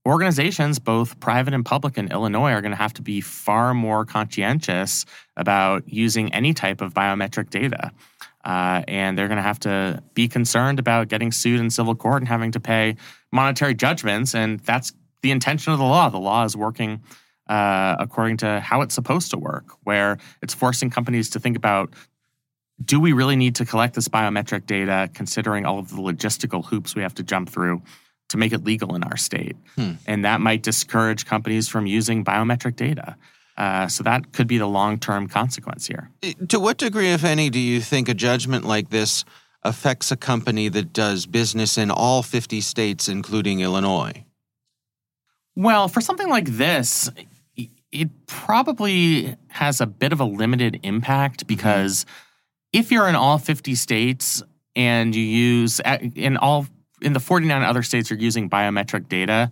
organizations, 0.06 0.78
both 0.78 1.20
private 1.20 1.54
and 1.54 1.64
public 1.64 1.98
in 1.98 2.10
Illinois, 2.10 2.52
are 2.52 2.60
going 2.62 2.72
to 2.72 2.76
have 2.76 2.94
to 2.94 3.02
be 3.02 3.20
far 3.20 3.74
more 3.74 4.04
conscientious 4.04 5.04
about 5.36 5.84
using 5.86 6.32
any 6.32 6.54
type 6.54 6.80
of 6.80 6.94
biometric 6.94 7.50
data. 7.50 7.92
Uh, 8.44 8.82
and 8.88 9.18
they're 9.18 9.28
going 9.28 9.36
to 9.36 9.42
have 9.42 9.60
to 9.60 10.02
be 10.14 10.26
concerned 10.26 10.78
about 10.78 11.08
getting 11.08 11.30
sued 11.30 11.60
in 11.60 11.68
civil 11.70 11.94
court 11.94 12.22
and 12.22 12.28
having 12.28 12.50
to 12.52 12.60
pay 12.60 12.96
monetary 13.32 13.74
judgments. 13.74 14.34
And 14.34 14.60
that's 14.60 14.92
the 15.22 15.30
intention 15.30 15.72
of 15.72 15.78
the 15.78 15.84
law. 15.84 16.08
The 16.08 16.18
law 16.18 16.44
is 16.44 16.56
working 16.56 17.02
uh, 17.48 17.96
according 17.98 18.36
to 18.38 18.60
how 18.60 18.82
it's 18.82 18.94
supposed 18.94 19.30
to 19.30 19.38
work, 19.38 19.64
where 19.84 20.18
it's 20.42 20.54
forcing 20.54 20.90
companies 20.90 21.30
to 21.30 21.40
think 21.40 21.56
about 21.56 21.94
do 22.84 23.00
we 23.00 23.12
really 23.12 23.36
need 23.36 23.56
to 23.56 23.64
collect 23.64 23.94
this 23.94 24.06
biometric 24.06 24.66
data, 24.66 25.10
considering 25.12 25.66
all 25.66 25.78
of 25.78 25.88
the 25.88 25.96
logistical 25.96 26.64
hoops 26.64 26.94
we 26.94 27.02
have 27.02 27.14
to 27.14 27.24
jump 27.24 27.48
through 27.48 27.82
to 28.28 28.36
make 28.36 28.52
it 28.52 28.64
legal 28.64 28.94
in 28.94 29.02
our 29.02 29.16
state? 29.16 29.56
Hmm. 29.74 29.92
And 30.06 30.24
that 30.24 30.40
might 30.40 30.62
discourage 30.62 31.26
companies 31.26 31.68
from 31.68 31.86
using 31.86 32.24
biometric 32.24 32.76
data. 32.76 33.16
Uh, 33.56 33.88
so 33.88 34.04
that 34.04 34.32
could 34.32 34.46
be 34.46 34.58
the 34.58 34.68
long 34.68 35.00
term 35.00 35.26
consequence 35.26 35.88
here. 35.88 36.10
To 36.48 36.60
what 36.60 36.78
degree, 36.78 37.10
if 37.10 37.24
any, 37.24 37.50
do 37.50 37.58
you 37.58 37.80
think 37.80 38.08
a 38.08 38.14
judgment 38.14 38.64
like 38.64 38.90
this 38.90 39.24
affects 39.62 40.10
a 40.10 40.16
company 40.16 40.68
that 40.68 40.92
does 40.92 41.26
business 41.26 41.76
in 41.78 41.90
all 41.90 42.22
50 42.22 42.60
states, 42.60 43.08
including 43.08 43.60
Illinois? 43.60 44.24
Well, 45.56 45.88
for 45.88 46.00
something 46.00 46.28
like 46.28 46.46
this, 46.46 47.10
it 47.90 48.26
probably 48.26 49.36
has 49.48 49.80
a 49.80 49.86
bit 49.86 50.12
of 50.12 50.20
a 50.20 50.24
limited 50.24 50.80
impact 50.82 51.40
mm-hmm. 51.40 51.48
because 51.48 52.06
if 52.72 52.92
you're 52.92 53.08
in 53.08 53.16
all 53.16 53.38
50 53.38 53.74
states 53.74 54.42
and 54.76 55.14
you 55.14 55.22
use 55.22 55.80
in 56.14 56.36
all 56.36 56.66
in 57.00 57.12
the 57.12 57.20
49 57.20 57.62
other 57.62 57.82
states 57.82 58.10
you're 58.10 58.18
using 58.18 58.50
biometric 58.50 59.08
data, 59.08 59.50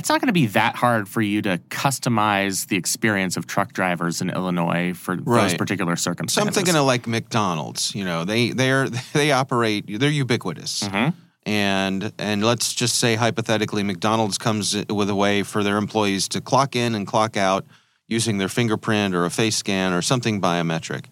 it's 0.00 0.08
not 0.08 0.20
going 0.20 0.26
to 0.28 0.32
be 0.32 0.46
that 0.46 0.74
hard 0.76 1.08
for 1.08 1.20
you 1.20 1.42
to 1.42 1.58
customize 1.68 2.66
the 2.68 2.76
experience 2.76 3.36
of 3.36 3.46
truck 3.46 3.72
drivers 3.72 4.20
in 4.20 4.30
Illinois 4.30 4.94
for 4.94 5.14
those 5.16 5.24
Right. 5.26 5.58
particular 5.58 5.94
So 5.96 6.10
I'm 6.10 6.14
circumstances. 6.14 6.54
thinking 6.54 6.74
of 6.74 6.86
like 6.86 7.06
McDonald's. 7.06 7.94
You 7.94 8.04
know, 8.04 8.24
they 8.24 8.50
they're 8.50 8.88
they 9.12 9.30
operate. 9.32 9.84
They're 10.00 10.10
ubiquitous. 10.10 10.82
Mhm. 10.84 11.14
And 11.46 12.12
and 12.18 12.44
let's 12.44 12.74
just 12.74 12.96
say 12.96 13.14
hypothetically, 13.16 13.82
McDonald's 13.82 14.38
comes 14.38 14.74
with 14.88 15.08
a 15.10 15.14
way 15.14 15.42
for 15.42 15.62
their 15.62 15.76
employees 15.76 16.28
to 16.28 16.40
clock 16.40 16.74
in 16.74 16.94
and 16.94 17.06
clock 17.06 17.36
out 17.36 17.64
using 18.08 18.38
their 18.38 18.48
fingerprint 18.48 19.14
or 19.14 19.24
a 19.24 19.30
face 19.30 19.56
scan 19.56 19.92
or 19.92 20.02
something 20.02 20.40
biometric. 20.40 21.04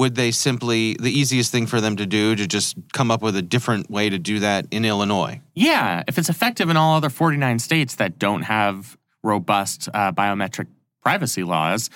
Would 0.00 0.14
they 0.14 0.30
simply 0.30 0.94
the 0.94 1.10
easiest 1.10 1.52
thing 1.52 1.66
for 1.66 1.78
them 1.78 1.96
to 1.96 2.06
do 2.06 2.34
to 2.34 2.46
just 2.46 2.74
come 2.94 3.10
up 3.10 3.20
with 3.20 3.36
a 3.36 3.42
different 3.42 3.90
way 3.90 4.08
to 4.08 4.18
do 4.18 4.38
that 4.38 4.64
in 4.70 4.86
Illinois? 4.86 5.42
Yeah, 5.54 6.04
if 6.08 6.16
it's 6.16 6.30
effective 6.30 6.70
in 6.70 6.78
all 6.78 6.96
other 6.96 7.10
49 7.10 7.58
states 7.58 7.96
that 7.96 8.18
don't 8.18 8.40
have 8.40 8.96
robust 9.22 9.90
uh, 9.92 10.10
biometric 10.12 10.68
privacy 11.02 11.42
laws, 11.42 11.90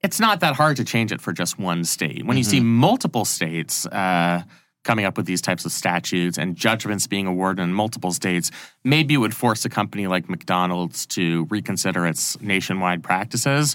it's 0.00 0.20
not 0.20 0.38
that 0.38 0.54
hard 0.54 0.76
to 0.76 0.84
change 0.84 1.10
it 1.10 1.20
for 1.20 1.32
just 1.32 1.58
one 1.58 1.82
state. 1.82 2.24
When 2.24 2.36
you 2.36 2.44
see 2.44 2.60
multiple 2.60 3.24
states 3.24 3.84
uh, 3.86 4.44
coming 4.84 5.04
up 5.04 5.16
with 5.16 5.26
these 5.26 5.42
types 5.42 5.64
of 5.64 5.72
statutes 5.72 6.38
and 6.38 6.54
judgments 6.54 7.08
being 7.08 7.26
awarded 7.26 7.64
in 7.64 7.72
multiple 7.72 8.12
states, 8.12 8.52
maybe 8.84 9.14
it 9.14 9.16
would 9.18 9.34
force 9.34 9.64
a 9.64 9.68
company 9.68 10.06
like 10.06 10.30
McDonald's 10.30 11.04
to 11.06 11.48
reconsider 11.50 12.06
its 12.06 12.40
nationwide 12.40 13.02
practices. 13.02 13.74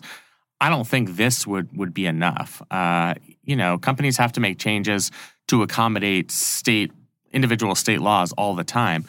I 0.61 0.69
don't 0.69 0.87
think 0.87 1.17
this 1.17 1.45
would 1.45 1.75
would 1.77 1.93
be 1.93 2.05
enough. 2.05 2.61
Uh, 2.71 3.15
you 3.45 3.55
know, 3.55 3.77
companies 3.77 4.17
have 4.17 4.31
to 4.33 4.39
make 4.39 4.57
changes 4.59 5.11
to 5.47 5.61
accommodate 5.61 6.31
state 6.31 6.91
individual 7.31 7.75
state 7.75 8.01
laws 8.01 8.31
all 8.33 8.55
the 8.55 8.63
time. 8.63 9.05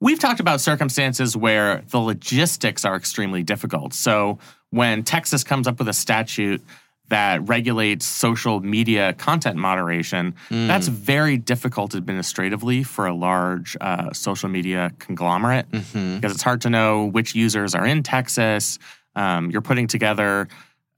We've 0.00 0.18
talked 0.18 0.40
about 0.40 0.60
circumstances 0.60 1.36
where 1.36 1.82
the 1.90 1.98
logistics 1.98 2.84
are 2.84 2.96
extremely 2.96 3.42
difficult. 3.42 3.92
So 3.94 4.38
when 4.70 5.02
Texas 5.02 5.44
comes 5.44 5.66
up 5.66 5.78
with 5.78 5.88
a 5.88 5.92
statute 5.92 6.62
that 7.08 7.46
regulates 7.48 8.06
social 8.06 8.60
media 8.60 9.12
content 9.14 9.56
moderation, 9.56 10.34
that's 10.48 10.86
very 10.88 11.36
difficult 11.36 11.94
administratively 11.94 12.82
for 12.84 13.06
a 13.06 13.14
large 13.14 13.76
uh, 13.80 14.12
social 14.12 14.48
media 14.48 14.92
conglomerate 15.00 15.68
Mm-hmm. 15.70 16.16
because 16.16 16.32
it's 16.32 16.42
hard 16.42 16.60
to 16.62 16.70
know 16.70 17.06
which 17.06 17.34
users 17.34 17.74
are 17.74 17.84
in 17.86 18.02
Texas. 18.02 18.78
Um, 19.16 19.50
you're 19.50 19.60
putting 19.60 19.86
together 19.88 20.48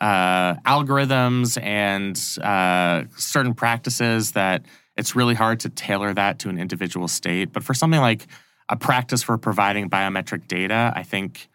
uh, 0.02 0.54
algorithms 0.66 1.62
and 1.62 2.16
uh, 2.44 3.04
certain 3.16 3.54
practices 3.54 4.32
that 4.32 4.66
it's 4.96 5.14
really 5.14 5.34
hard 5.34 5.60
to 5.60 5.68
tailor 5.68 6.12
that 6.12 6.40
to 6.40 6.48
an 6.48 6.58
individual 6.58 7.06
state. 7.06 7.52
But 7.52 7.62
for 7.62 7.72
something 7.72 8.00
like 8.00 8.26
a 8.68 8.76
practice 8.76 9.22
for 9.22 9.38
providing 9.38 9.88
biometric 9.88 10.48
data, 10.48 10.92
I 10.96 11.04
think 11.04 11.48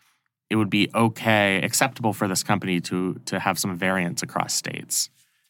it 0.49 0.55
would 0.55 0.69
be 0.69 0.89
okay, 0.95 1.61
acceptable 1.61 2.13
for 2.13 2.27
this 2.29 2.41
company 2.41 2.79
to 2.81 3.19
to 3.25 3.37
have 3.37 3.59
some 3.59 3.75
variance 3.75 4.23
across 4.23 4.53
states. 4.53 5.09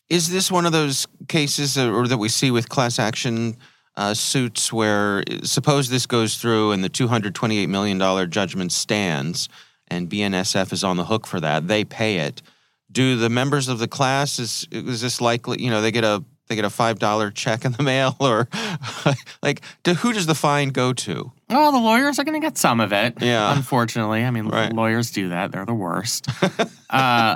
Is 0.09 0.29
this 0.29 0.51
one 0.51 0.65
of 0.65 0.71
those 0.71 1.05
cases, 1.27 1.77
or 1.77 2.07
that 2.07 2.17
we 2.17 2.29
see 2.29 2.49
with 2.49 2.67
class 2.67 2.97
action 2.97 3.57
uh, 3.95 4.15
suits, 4.15 4.73
where 4.73 5.23
suppose 5.43 5.89
this 5.89 6.07
goes 6.07 6.37
through 6.37 6.71
and 6.71 6.83
the 6.83 6.89
two 6.89 7.07
hundred 7.07 7.35
twenty-eight 7.35 7.69
million 7.69 7.99
dollar 7.99 8.25
judgment 8.25 8.71
stands, 8.71 9.49
and 9.87 10.09
BNSF 10.09 10.73
is 10.73 10.83
on 10.83 10.97
the 10.97 11.05
hook 11.05 11.27
for 11.27 11.39
that, 11.39 11.67
they 11.67 11.83
pay 11.83 12.17
it. 12.17 12.41
Do 12.91 13.17
the 13.17 13.29
members 13.29 13.67
of 13.67 13.79
the 13.79 13.87
class 13.87 14.39
is 14.39 14.67
is 14.71 15.01
this 15.01 15.19
likely? 15.21 15.61
You 15.61 15.69
know, 15.69 15.81
they 15.81 15.91
get 15.91 16.03
a 16.03 16.23
they 16.47 16.55
get 16.55 16.63
a 16.65 16.69
five 16.69 16.99
dollar 16.99 17.29
check 17.31 17.65
in 17.65 17.73
the 17.73 17.83
mail, 17.93 18.15
or 18.19 18.47
like, 19.43 19.61
to, 19.83 19.93
who 19.95 20.13
does 20.13 20.25
the 20.25 20.35
fine 20.35 20.69
go 20.69 20.93
to? 20.93 21.31
Well, 21.49 21.71
the 21.71 21.77
lawyers 21.79 22.19
are 22.19 22.23
going 22.23 22.39
to 22.39 22.45
get 22.45 22.57
some 22.57 22.79
of 22.79 22.93
it. 22.93 23.21
Yeah. 23.21 23.53
Unfortunately. 23.55 24.23
I 24.23 24.31
mean, 24.31 24.47
Right. 24.47 24.71
lawyers 24.73 25.11
do 25.11 25.29
that. 25.29 25.51
They're 25.51 25.65
the 25.65 25.73
worst. 25.73 26.27
uh, 26.89 27.35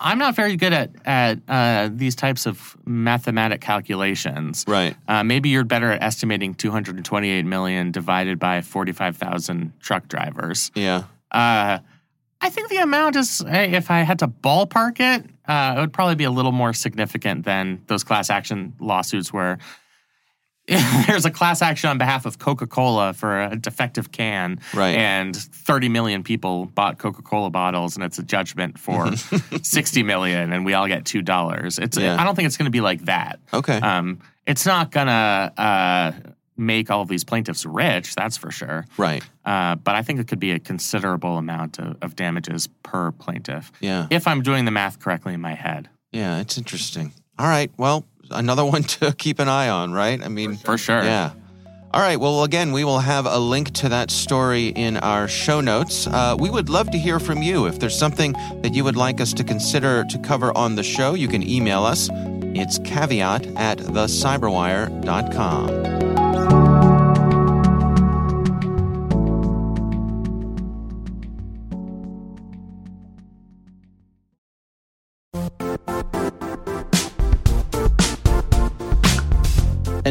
I'm 0.00 0.18
not 0.18 0.36
very 0.36 0.56
good 0.56 0.72
at, 0.72 0.90
at 1.06 1.38
uh, 1.48 1.88
these 1.92 2.14
types 2.14 2.46
of 2.46 2.76
mathematic 2.86 3.60
calculations. 3.60 4.64
Right. 4.68 4.94
Uh, 5.08 5.24
maybe 5.24 5.48
you're 5.48 5.64
better 5.64 5.90
at 5.90 6.02
estimating 6.02 6.54
228 6.54 7.44
million 7.44 7.90
divided 7.90 8.38
by 8.38 8.60
45,000 8.60 9.72
truck 9.80 10.06
drivers. 10.06 10.70
Yeah. 10.74 11.04
I 12.40 12.50
think 12.50 12.68
the 12.68 12.76
amount 12.78 13.16
is, 13.16 13.42
if 13.46 13.90
I 13.90 14.00
had 14.00 14.20
to 14.20 14.28
ballpark 14.28 15.00
it, 15.00 15.24
uh, 15.48 15.74
it 15.76 15.80
would 15.80 15.92
probably 15.92 16.14
be 16.14 16.24
a 16.24 16.30
little 16.30 16.52
more 16.52 16.72
significant 16.72 17.44
than 17.44 17.82
those 17.86 18.04
class 18.04 18.30
action 18.30 18.74
lawsuits 18.78 19.32
where 19.32 19.58
there's 21.06 21.24
a 21.24 21.30
class 21.30 21.62
action 21.62 21.88
on 21.88 21.96
behalf 21.96 22.26
of 22.26 22.38
Coca 22.38 22.66
Cola 22.66 23.14
for 23.14 23.40
a 23.40 23.56
defective 23.56 24.12
can. 24.12 24.60
Right. 24.74 24.94
And 24.94 25.34
30 25.34 25.88
million 25.88 26.22
people 26.22 26.66
bought 26.66 26.98
Coca 26.98 27.22
Cola 27.22 27.48
bottles, 27.50 27.96
and 27.96 28.04
it's 28.04 28.18
a 28.18 28.22
judgment 28.22 28.78
for 28.78 29.16
60 29.62 30.02
million, 30.02 30.52
and 30.52 30.66
we 30.66 30.74
all 30.74 30.86
get 30.86 31.04
$2. 31.04 31.78
It's, 31.82 31.96
Yeah. 31.96 32.20
I 32.20 32.24
don't 32.24 32.34
think 32.34 32.46
it's 32.46 32.58
going 32.58 32.66
to 32.66 32.70
be 32.70 32.82
like 32.82 33.06
that. 33.06 33.40
Okay. 33.52 33.78
Um, 33.78 34.20
it's 34.46 34.64
not 34.64 34.90
gonna 34.90 35.52
uh, 35.58 36.12
make 36.58 36.90
all 36.90 37.02
of 37.02 37.08
these 37.08 37.24
plaintiffs 37.24 37.64
rich, 37.64 38.14
that's 38.14 38.36
for 38.36 38.50
sure. 38.50 38.86
Right. 38.96 39.22
Uh, 39.44 39.76
but 39.76 39.94
I 39.94 40.02
think 40.02 40.20
it 40.20 40.28
could 40.28 40.40
be 40.40 40.52
a 40.52 40.58
considerable 40.58 41.38
amount 41.38 41.78
of, 41.78 41.96
of 42.02 42.16
damages 42.16 42.68
per 42.82 43.12
plaintiff. 43.12 43.72
Yeah. 43.80 44.06
If 44.10 44.26
I'm 44.26 44.42
doing 44.42 44.64
the 44.64 44.70
math 44.70 45.00
correctly 45.00 45.34
in 45.34 45.40
my 45.40 45.54
head. 45.54 45.88
Yeah, 46.12 46.40
it's 46.40 46.58
interesting. 46.58 47.12
All 47.38 47.46
right. 47.46 47.70
Well, 47.76 48.04
another 48.30 48.64
one 48.74 48.82
to 48.82 49.12
keep 49.12 49.38
an 49.38 49.48
eye 49.48 49.68
on, 49.68 49.92
right? 49.92 50.22
I 50.22 50.28
mean, 50.28 50.56
For 50.56 50.76
sure. 50.76 51.02
Yeah. 51.02 51.32
All 51.94 52.02
right. 52.02 52.20
Well, 52.20 52.44
again, 52.44 52.72
we 52.72 52.84
will 52.84 52.98
have 52.98 53.24
a 53.24 53.38
link 53.38 53.72
to 53.74 53.88
that 53.88 54.10
story 54.10 54.66
in 54.68 54.98
our 54.98 55.26
show 55.26 55.62
notes. 55.62 56.06
Uh, 56.06 56.36
we 56.38 56.50
would 56.50 56.68
love 56.68 56.90
to 56.90 56.98
hear 56.98 57.18
from 57.18 57.42
you. 57.42 57.64
If 57.66 57.78
there's 57.78 57.98
something 57.98 58.32
that 58.62 58.74
you 58.74 58.84
would 58.84 58.96
like 58.96 59.22
us 59.22 59.32
to 59.32 59.42
consider 59.42 60.04
to 60.04 60.18
cover 60.18 60.54
on 60.56 60.74
the 60.74 60.82
show, 60.82 61.14
you 61.14 61.28
can 61.28 61.42
email 61.48 61.84
us. 61.84 62.10
It's 62.12 62.78
caveat 62.80 63.46
at 63.56 63.78
thecyberwire.com. 63.78 65.97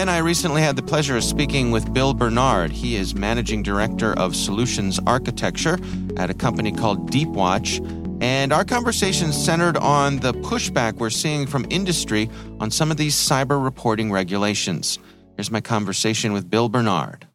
Ben, 0.00 0.08
I 0.08 0.16
recently 0.16 0.62
had 0.62 0.76
the 0.76 0.82
pleasure 0.82 1.18
of 1.18 1.22
speaking 1.22 1.72
with 1.72 1.92
Bill 1.92 2.14
Bernard. 2.14 2.72
He 2.72 2.96
is 2.96 3.14
managing 3.14 3.62
director 3.62 4.18
of 4.18 4.34
solutions 4.34 4.98
architecture 5.06 5.78
at 6.16 6.30
a 6.30 6.32
company 6.32 6.72
called 6.72 7.10
Deepwatch. 7.10 7.86
And 8.22 8.50
our 8.50 8.64
conversation 8.64 9.30
centered 9.30 9.76
on 9.76 10.20
the 10.20 10.32
pushback 10.32 10.94
we're 10.94 11.10
seeing 11.10 11.46
from 11.46 11.66
industry 11.68 12.30
on 12.60 12.70
some 12.70 12.90
of 12.90 12.96
these 12.96 13.14
cyber 13.14 13.62
reporting 13.62 14.10
regulations. 14.10 14.98
Here's 15.36 15.50
my 15.50 15.60
conversation 15.60 16.32
with 16.32 16.48
Bill 16.48 16.70
Bernard. 16.70 17.26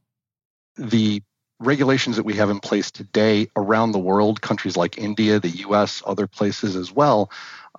The 0.76 1.22
regulations 1.60 2.16
that 2.16 2.26
we 2.26 2.34
have 2.34 2.50
in 2.50 2.60
place 2.60 2.90
today 2.90 3.48
around 3.56 3.92
the 3.92 4.00
world, 4.00 4.42
countries 4.42 4.76
like 4.76 4.98
India, 4.98 5.40
the 5.40 5.50
US, 5.68 6.02
other 6.08 6.26
places 6.26 6.76
as 6.76 6.92
well, 6.92 7.30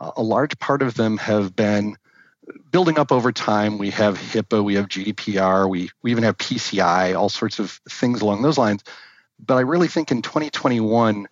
uh, 0.00 0.12
a 0.16 0.22
large 0.22 0.56
part 0.60 0.80
of 0.80 0.94
them 0.94 1.16
have 1.16 1.56
been 1.56 1.96
building 2.70 2.98
up 2.98 3.12
over 3.12 3.32
time. 3.32 3.78
We 3.78 3.90
have 3.90 4.18
HIPAA, 4.18 4.64
we 4.64 4.74
have 4.74 4.88
GDPR, 4.88 5.68
we, 5.68 5.90
we 6.02 6.10
even 6.10 6.24
have 6.24 6.38
PCI, 6.38 7.16
all 7.16 7.28
sorts 7.28 7.58
of 7.58 7.80
things 7.88 8.20
along 8.20 8.42
those 8.42 8.58
lines. 8.58 8.82
But 9.38 9.56
I 9.56 9.60
really 9.60 9.88
think 9.88 10.10
in 10.10 10.22
2021, 10.22 11.28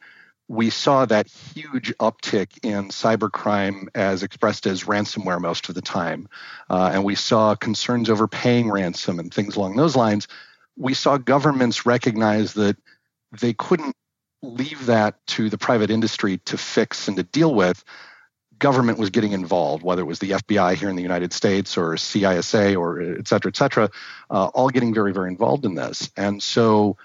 we 0.49 0.69
saw 0.71 1.07
that 1.07 1.27
huge 1.27 1.95
uptick 1.99 2.59
in 2.63 2.89
cybercrime 2.89 3.89
as 3.95 4.23
expressed 4.23 4.67
as 4.67 4.85
ransomware 4.85 5.41
most 5.41 5.69
of 5.69 5.75
the 5.75 5.81
time. 5.81 6.29
Uh, 6.69 6.91
and 6.93 7.03
we 7.03 7.15
saw 7.15 7.55
concerns 7.55 8.11
over 8.11 8.29
paying 8.29 8.71
ransom 8.71 9.19
and 9.19 9.33
things 9.33 9.57
along 9.57 9.77
those 9.77 9.97
lines. 9.97 10.29
We 10.77 10.93
saw 10.93 11.17
governments 11.17 11.87
recognize 11.87 12.55
that 12.55 12.77
they 13.41 13.55
couldn't 13.55 13.97
leave 14.43 14.87
that 14.87 15.27
to 15.27 15.49
the 15.49 15.57
private 15.57 15.91
industry 15.91 16.39
to 16.45 16.59
fix 16.59 17.09
and 17.09 17.17
to 17.17 17.23
deal 17.23 17.55
with 17.55 17.83
government 18.59 18.99
was 18.99 19.11
getting 19.11 19.33
involved, 19.33 19.83
whether 19.83 20.03
it 20.03 20.07
was 20.07 20.19
the 20.19 20.33
FBI 20.33 20.75
here 20.75 20.89
in 20.89 20.97
the 20.97 21.03
United 21.03 21.33
States 21.33 21.77
or 21.77 21.95
CISA 21.95 22.79
or 22.79 23.01
et 23.01 23.29
cetera, 23.29 23.49
et 23.49 23.57
cetera, 23.57 23.91
uh, 24.31 24.47
all 24.47 24.69
getting 24.69 24.95
very, 24.95 25.13
very 25.13 25.29
involved 25.29 25.65
in 25.65 25.75
this. 25.75 26.11
And 26.17 26.43
so 26.43 26.97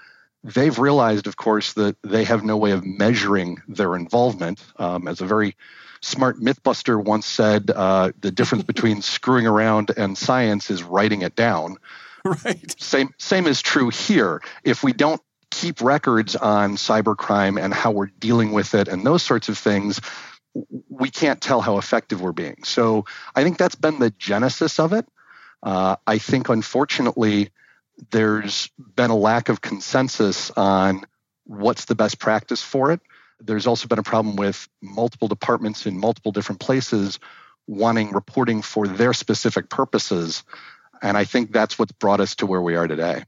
they've 0.42 0.78
realized, 0.78 1.26
of 1.26 1.36
course, 1.36 1.74
that 1.74 1.96
they 2.02 2.24
have 2.24 2.44
no 2.44 2.56
way 2.56 2.72
of 2.72 2.84
measuring 2.84 3.58
their 3.68 3.96
involvement. 3.96 4.62
Um, 4.76 5.08
as 5.08 5.20
a 5.20 5.26
very 5.26 5.56
smart 6.02 6.40
mythbuster 6.40 7.02
once 7.02 7.26
said, 7.26 7.70
uh, 7.70 8.12
the 8.20 8.30
difference 8.30 8.64
between 8.72 9.02
screwing 9.02 9.46
around 9.46 9.90
and 9.96 10.16
science 10.16 10.70
is 10.70 10.82
writing 10.82 11.22
it 11.22 11.36
down. 11.36 11.76
Right. 12.24 12.80
Same, 12.80 13.14
same 13.18 13.46
is 13.46 13.62
true 13.62 13.88
here. 13.88 14.42
If 14.62 14.82
we 14.82 14.92
don't 14.92 15.22
keep 15.50 15.80
records 15.80 16.36
on 16.36 16.76
cybercrime 16.76 17.60
and 17.60 17.74
how 17.74 17.90
we're 17.90 18.06
dealing 18.06 18.52
with 18.52 18.74
it 18.74 18.88
and 18.88 19.04
those 19.04 19.22
sorts 19.22 19.48
of 19.48 19.58
things, 19.58 20.00
we 20.88 21.10
can't 21.10 21.40
tell 21.40 21.60
how 21.60 21.78
effective 21.78 22.20
we're 22.20 22.32
being. 22.32 22.62
So 22.64 23.04
I 23.34 23.44
think 23.44 23.58
that's 23.58 23.74
been 23.74 23.98
the 23.98 24.10
genesis 24.10 24.78
of 24.80 24.92
it. 24.92 25.06
Uh, 25.62 25.96
I 26.06 26.18
think, 26.18 26.48
unfortunately, 26.48 27.50
there's 28.10 28.70
been 28.78 29.10
a 29.10 29.16
lack 29.16 29.48
of 29.48 29.60
consensus 29.60 30.50
on 30.52 31.04
what's 31.44 31.84
the 31.84 31.94
best 31.94 32.18
practice 32.18 32.62
for 32.62 32.92
it. 32.92 33.00
There's 33.40 33.66
also 33.66 33.88
been 33.88 33.98
a 33.98 34.02
problem 34.02 34.36
with 34.36 34.68
multiple 34.82 35.28
departments 35.28 35.86
in 35.86 35.98
multiple 35.98 36.32
different 36.32 36.60
places 36.60 37.18
wanting 37.66 38.10
reporting 38.10 38.62
for 38.62 38.88
their 38.88 39.12
specific 39.12 39.68
purposes. 39.68 40.42
And 41.02 41.16
I 41.16 41.24
think 41.24 41.52
that's 41.52 41.78
what's 41.78 41.92
brought 41.92 42.20
us 42.20 42.34
to 42.36 42.46
where 42.46 42.60
we 42.60 42.74
are 42.74 42.86
today. 42.86 43.24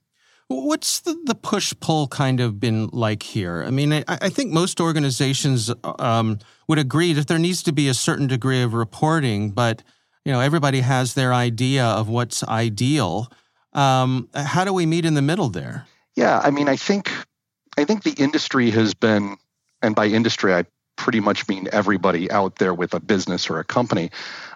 What's 0.52 1.00
the, 1.00 1.18
the 1.24 1.34
push 1.34 1.72
pull 1.80 2.06
kind 2.08 2.40
of 2.40 2.60
been 2.60 2.88
like 2.88 3.22
here? 3.22 3.64
I 3.66 3.70
mean, 3.70 3.92
I, 3.92 4.04
I 4.08 4.28
think 4.28 4.52
most 4.52 4.80
organizations 4.80 5.70
um, 5.98 6.38
would 6.68 6.78
agree 6.78 7.12
that 7.14 7.28
there 7.28 7.38
needs 7.38 7.62
to 7.64 7.72
be 7.72 7.88
a 7.88 7.94
certain 7.94 8.26
degree 8.26 8.62
of 8.62 8.74
reporting, 8.74 9.50
but 9.50 9.82
you 10.24 10.32
know 10.32 10.40
everybody 10.40 10.80
has 10.80 11.14
their 11.14 11.32
idea 11.32 11.84
of 11.84 12.08
what's 12.08 12.44
ideal. 12.44 13.32
Um, 13.72 14.28
how 14.34 14.64
do 14.64 14.72
we 14.72 14.86
meet 14.86 15.04
in 15.04 15.14
the 15.14 15.22
middle 15.22 15.48
there? 15.48 15.86
Yeah, 16.14 16.38
I 16.38 16.50
mean, 16.50 16.68
I 16.68 16.76
think 16.76 17.10
I 17.76 17.84
think 17.84 18.02
the 18.02 18.12
industry 18.12 18.70
has 18.70 18.94
been, 18.94 19.36
and 19.80 19.94
by 19.94 20.06
industry 20.06 20.54
I 20.54 20.64
pretty 20.96 21.20
much 21.20 21.48
mean 21.48 21.68
everybody 21.72 22.30
out 22.30 22.56
there 22.56 22.74
with 22.74 22.94
a 22.94 23.00
business 23.00 23.48
or 23.48 23.58
a 23.58 23.64
company, 23.64 24.10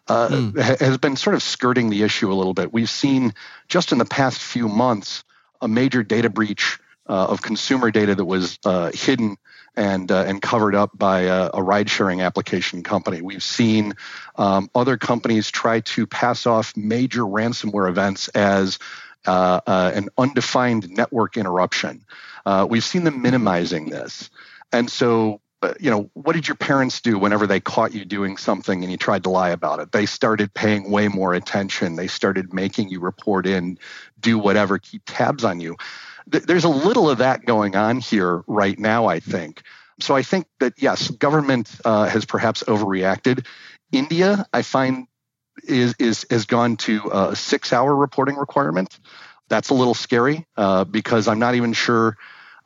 uh, 0.08 0.28
mm. 0.28 0.78
has 0.80 0.98
been 0.98 1.16
sort 1.16 1.34
of 1.34 1.42
skirting 1.42 1.90
the 1.90 2.02
issue 2.02 2.30
a 2.30 2.34
little 2.34 2.54
bit. 2.54 2.72
We've 2.72 2.90
seen 2.90 3.34
just 3.68 3.90
in 3.90 3.98
the 3.98 4.04
past 4.04 4.38
few 4.38 4.68
months 4.68 5.24
a 5.60 5.68
major 5.68 6.02
data 6.02 6.30
breach 6.30 6.78
uh, 7.08 7.26
of 7.26 7.42
consumer 7.42 7.90
data 7.90 8.14
that 8.14 8.24
was 8.24 8.58
uh, 8.64 8.90
hidden 8.92 9.36
and 9.76 10.10
uh, 10.10 10.24
and 10.26 10.40
covered 10.40 10.74
up 10.74 10.90
by 10.96 11.22
a, 11.22 11.50
a 11.52 11.62
ride 11.62 11.90
sharing 11.90 12.22
application 12.22 12.82
company. 12.82 13.20
We've 13.20 13.42
seen 13.42 13.94
um, 14.36 14.70
other 14.74 14.96
companies 14.96 15.50
try 15.50 15.80
to 15.80 16.06
pass 16.06 16.46
off 16.46 16.76
major 16.76 17.22
ransomware 17.22 17.88
events 17.88 18.28
as 18.28 18.78
uh, 19.26 19.60
uh, 19.66 19.92
an 19.94 20.08
undefined 20.16 20.90
network 20.90 21.36
interruption. 21.36 22.04
Uh, 22.44 22.66
we've 22.68 22.84
seen 22.84 23.04
them 23.04 23.22
minimizing 23.22 23.90
this, 23.90 24.30
and 24.72 24.90
so. 24.90 25.40
You 25.80 25.90
know, 25.90 26.10
what 26.14 26.34
did 26.34 26.48
your 26.48 26.56
parents 26.56 27.00
do 27.00 27.18
whenever 27.18 27.46
they 27.46 27.60
caught 27.60 27.94
you 27.94 28.04
doing 28.04 28.36
something 28.36 28.82
and 28.82 28.90
you 28.90 28.96
tried 28.98 29.24
to 29.24 29.30
lie 29.30 29.50
about 29.50 29.80
it? 29.80 29.92
They 29.92 30.06
started 30.06 30.52
paying 30.54 30.90
way 30.90 31.08
more 31.08 31.34
attention. 31.34 31.96
They 31.96 32.06
started 32.06 32.52
making 32.52 32.88
you 32.88 33.00
report 33.00 33.46
in, 33.46 33.78
do 34.20 34.38
whatever, 34.38 34.78
keep 34.78 35.02
tabs 35.06 35.44
on 35.44 35.60
you 35.60 35.76
there's 36.26 36.64
a 36.64 36.68
little 36.68 37.08
of 37.08 37.18
that 37.18 37.44
going 37.44 37.76
on 37.76 38.00
here 38.00 38.42
right 38.46 38.78
now, 38.78 39.06
I 39.06 39.20
think. 39.20 39.62
So 40.00 40.14
I 40.14 40.22
think 40.22 40.46
that, 40.60 40.74
yes, 40.76 41.08
government 41.08 41.70
uh, 41.84 42.06
has 42.06 42.24
perhaps 42.24 42.62
overreacted. 42.64 43.46
India, 43.92 44.46
I 44.52 44.62
find, 44.62 45.06
is, 45.66 45.94
is 45.98 46.26
has 46.30 46.44
gone 46.44 46.76
to 46.78 47.08
a 47.12 47.36
six 47.36 47.72
hour 47.72 47.94
reporting 47.94 48.36
requirement. 48.36 48.98
That's 49.48 49.70
a 49.70 49.74
little 49.74 49.94
scary 49.94 50.44
uh, 50.56 50.84
because 50.84 51.28
I'm 51.28 51.38
not 51.38 51.54
even 51.54 51.72
sure. 51.72 52.16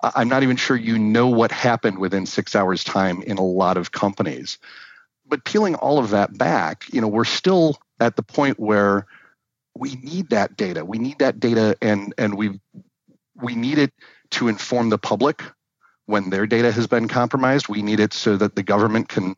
I'm 0.02 0.28
not 0.28 0.42
even 0.42 0.56
sure 0.56 0.76
you 0.76 0.98
know 0.98 1.28
what 1.28 1.52
happened 1.52 1.98
within 1.98 2.26
six 2.26 2.56
hours' 2.56 2.84
time 2.84 3.22
in 3.22 3.38
a 3.38 3.44
lot 3.44 3.76
of 3.76 3.92
companies. 3.92 4.58
But 5.26 5.44
peeling 5.44 5.74
all 5.74 5.98
of 5.98 6.10
that 6.10 6.36
back, 6.36 6.84
you 6.92 7.00
know, 7.00 7.08
we're 7.08 7.24
still 7.24 7.78
at 8.00 8.16
the 8.16 8.22
point 8.22 8.58
where 8.58 9.06
we 9.76 9.94
need 9.96 10.30
that 10.30 10.56
data. 10.56 10.84
We 10.84 10.98
need 10.98 11.18
that 11.18 11.38
data, 11.38 11.76
and 11.80 12.14
and 12.18 12.36
we 12.36 12.60
we 13.40 13.54
need 13.54 13.78
it 13.78 13.92
to 14.32 14.48
inform 14.48 14.88
the 14.88 14.98
public 14.98 15.42
when 16.06 16.30
their 16.30 16.46
data 16.46 16.72
has 16.72 16.86
been 16.86 17.08
compromised. 17.08 17.68
We 17.68 17.82
need 17.82 18.00
it 18.00 18.12
so 18.12 18.36
that 18.36 18.56
the 18.56 18.62
government 18.62 19.08
can, 19.08 19.36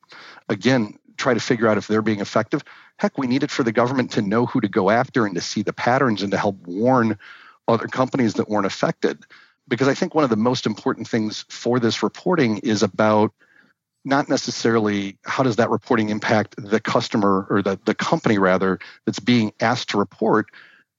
again, 0.49 0.99
try 1.17 1.35
to 1.35 1.41
figure 1.41 1.69
out 1.69 1.77
if 1.77 1.87
they're 1.87 2.03
being 2.03 2.21
effective. 2.21 2.63
Heck, 2.99 3.19
we 3.19 3.27
need 3.27 3.43
it 3.43 3.51
for 3.51 3.63
the 3.63 3.73
government 3.73 4.11
to 4.13 4.23
know 4.23 4.47
who 4.47 4.61
to 4.61 4.69
go 4.69 4.91
after 4.91 5.27
and 5.27 5.35
to 5.35 5.41
see 5.41 5.63
the 5.63 5.73
patterns 5.73 6.23
and 6.23 6.31
to 6.33 6.39
help 6.39 6.57
warn 6.67 7.19
other 7.69 7.87
companies 7.87 8.35
that 8.35 8.49
weren't 8.49 8.67
affected. 8.67 9.25
Because 9.73 9.89
I 9.89 9.95
think 9.95 10.15
one 10.15 10.23
of 10.23 10.29
the 10.29 10.37
most 10.37 10.67
important 10.67 11.09
things 11.09 11.47
for 11.49 11.81
this 11.81 12.03
reporting 12.03 12.59
is 12.59 12.83
about 12.83 13.33
not 14.05 14.29
necessarily 14.29 15.17
how 15.25 15.43
does 15.43 15.57
that 15.57 15.71
reporting 15.71 16.11
impact 16.11 16.57
the 16.59 16.79
customer 16.79 17.47
or 17.49 17.63
the, 17.63 17.81
the 17.87 17.95
company 17.95 18.37
rather 18.37 18.79
that's 19.07 19.19
being 19.19 19.51
asked 19.61 19.89
to 19.89 19.97
report, 19.97 20.51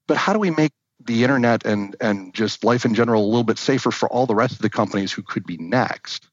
but 0.07 0.17
how 0.17 0.33
do 0.33 0.39
we 0.39 0.49
make 0.49 0.71
the 1.05 1.21
internet 1.21 1.67
and 1.67 1.95
and 2.01 2.33
just 2.33 2.63
life 2.63 2.83
in 2.83 2.95
general 2.95 3.23
a 3.23 3.27
little 3.27 3.43
bit 3.43 3.59
safer 3.59 3.91
for 3.91 4.09
all 4.09 4.25
the 4.25 4.33
rest 4.33 4.53
of 4.53 4.63
the 4.63 4.71
companies 4.71 5.11
who 5.11 5.21
could 5.21 5.45
be 5.45 5.57
next. 5.57 6.27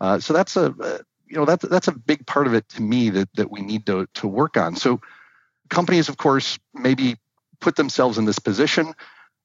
Uh, 0.00 0.20
so 0.20 0.32
that's 0.32 0.54
a 0.56 0.66
uh, 0.80 0.98
you 1.26 1.36
know 1.36 1.44
that's 1.44 1.66
that's 1.66 1.88
a 1.88 1.98
big 1.98 2.24
part 2.28 2.46
of 2.46 2.54
it 2.54 2.68
to 2.68 2.80
me 2.80 3.10
that 3.10 3.28
that 3.34 3.50
we 3.50 3.60
need 3.60 3.86
to 3.86 4.06
to 4.14 4.28
work 4.28 4.56
on. 4.56 4.76
So 4.76 5.00
companies, 5.68 6.08
of 6.08 6.16
course, 6.16 6.60
maybe 6.74 7.16
put 7.60 7.74
themselves 7.74 8.18
in 8.18 8.24
this 8.24 8.38
position. 8.38 8.94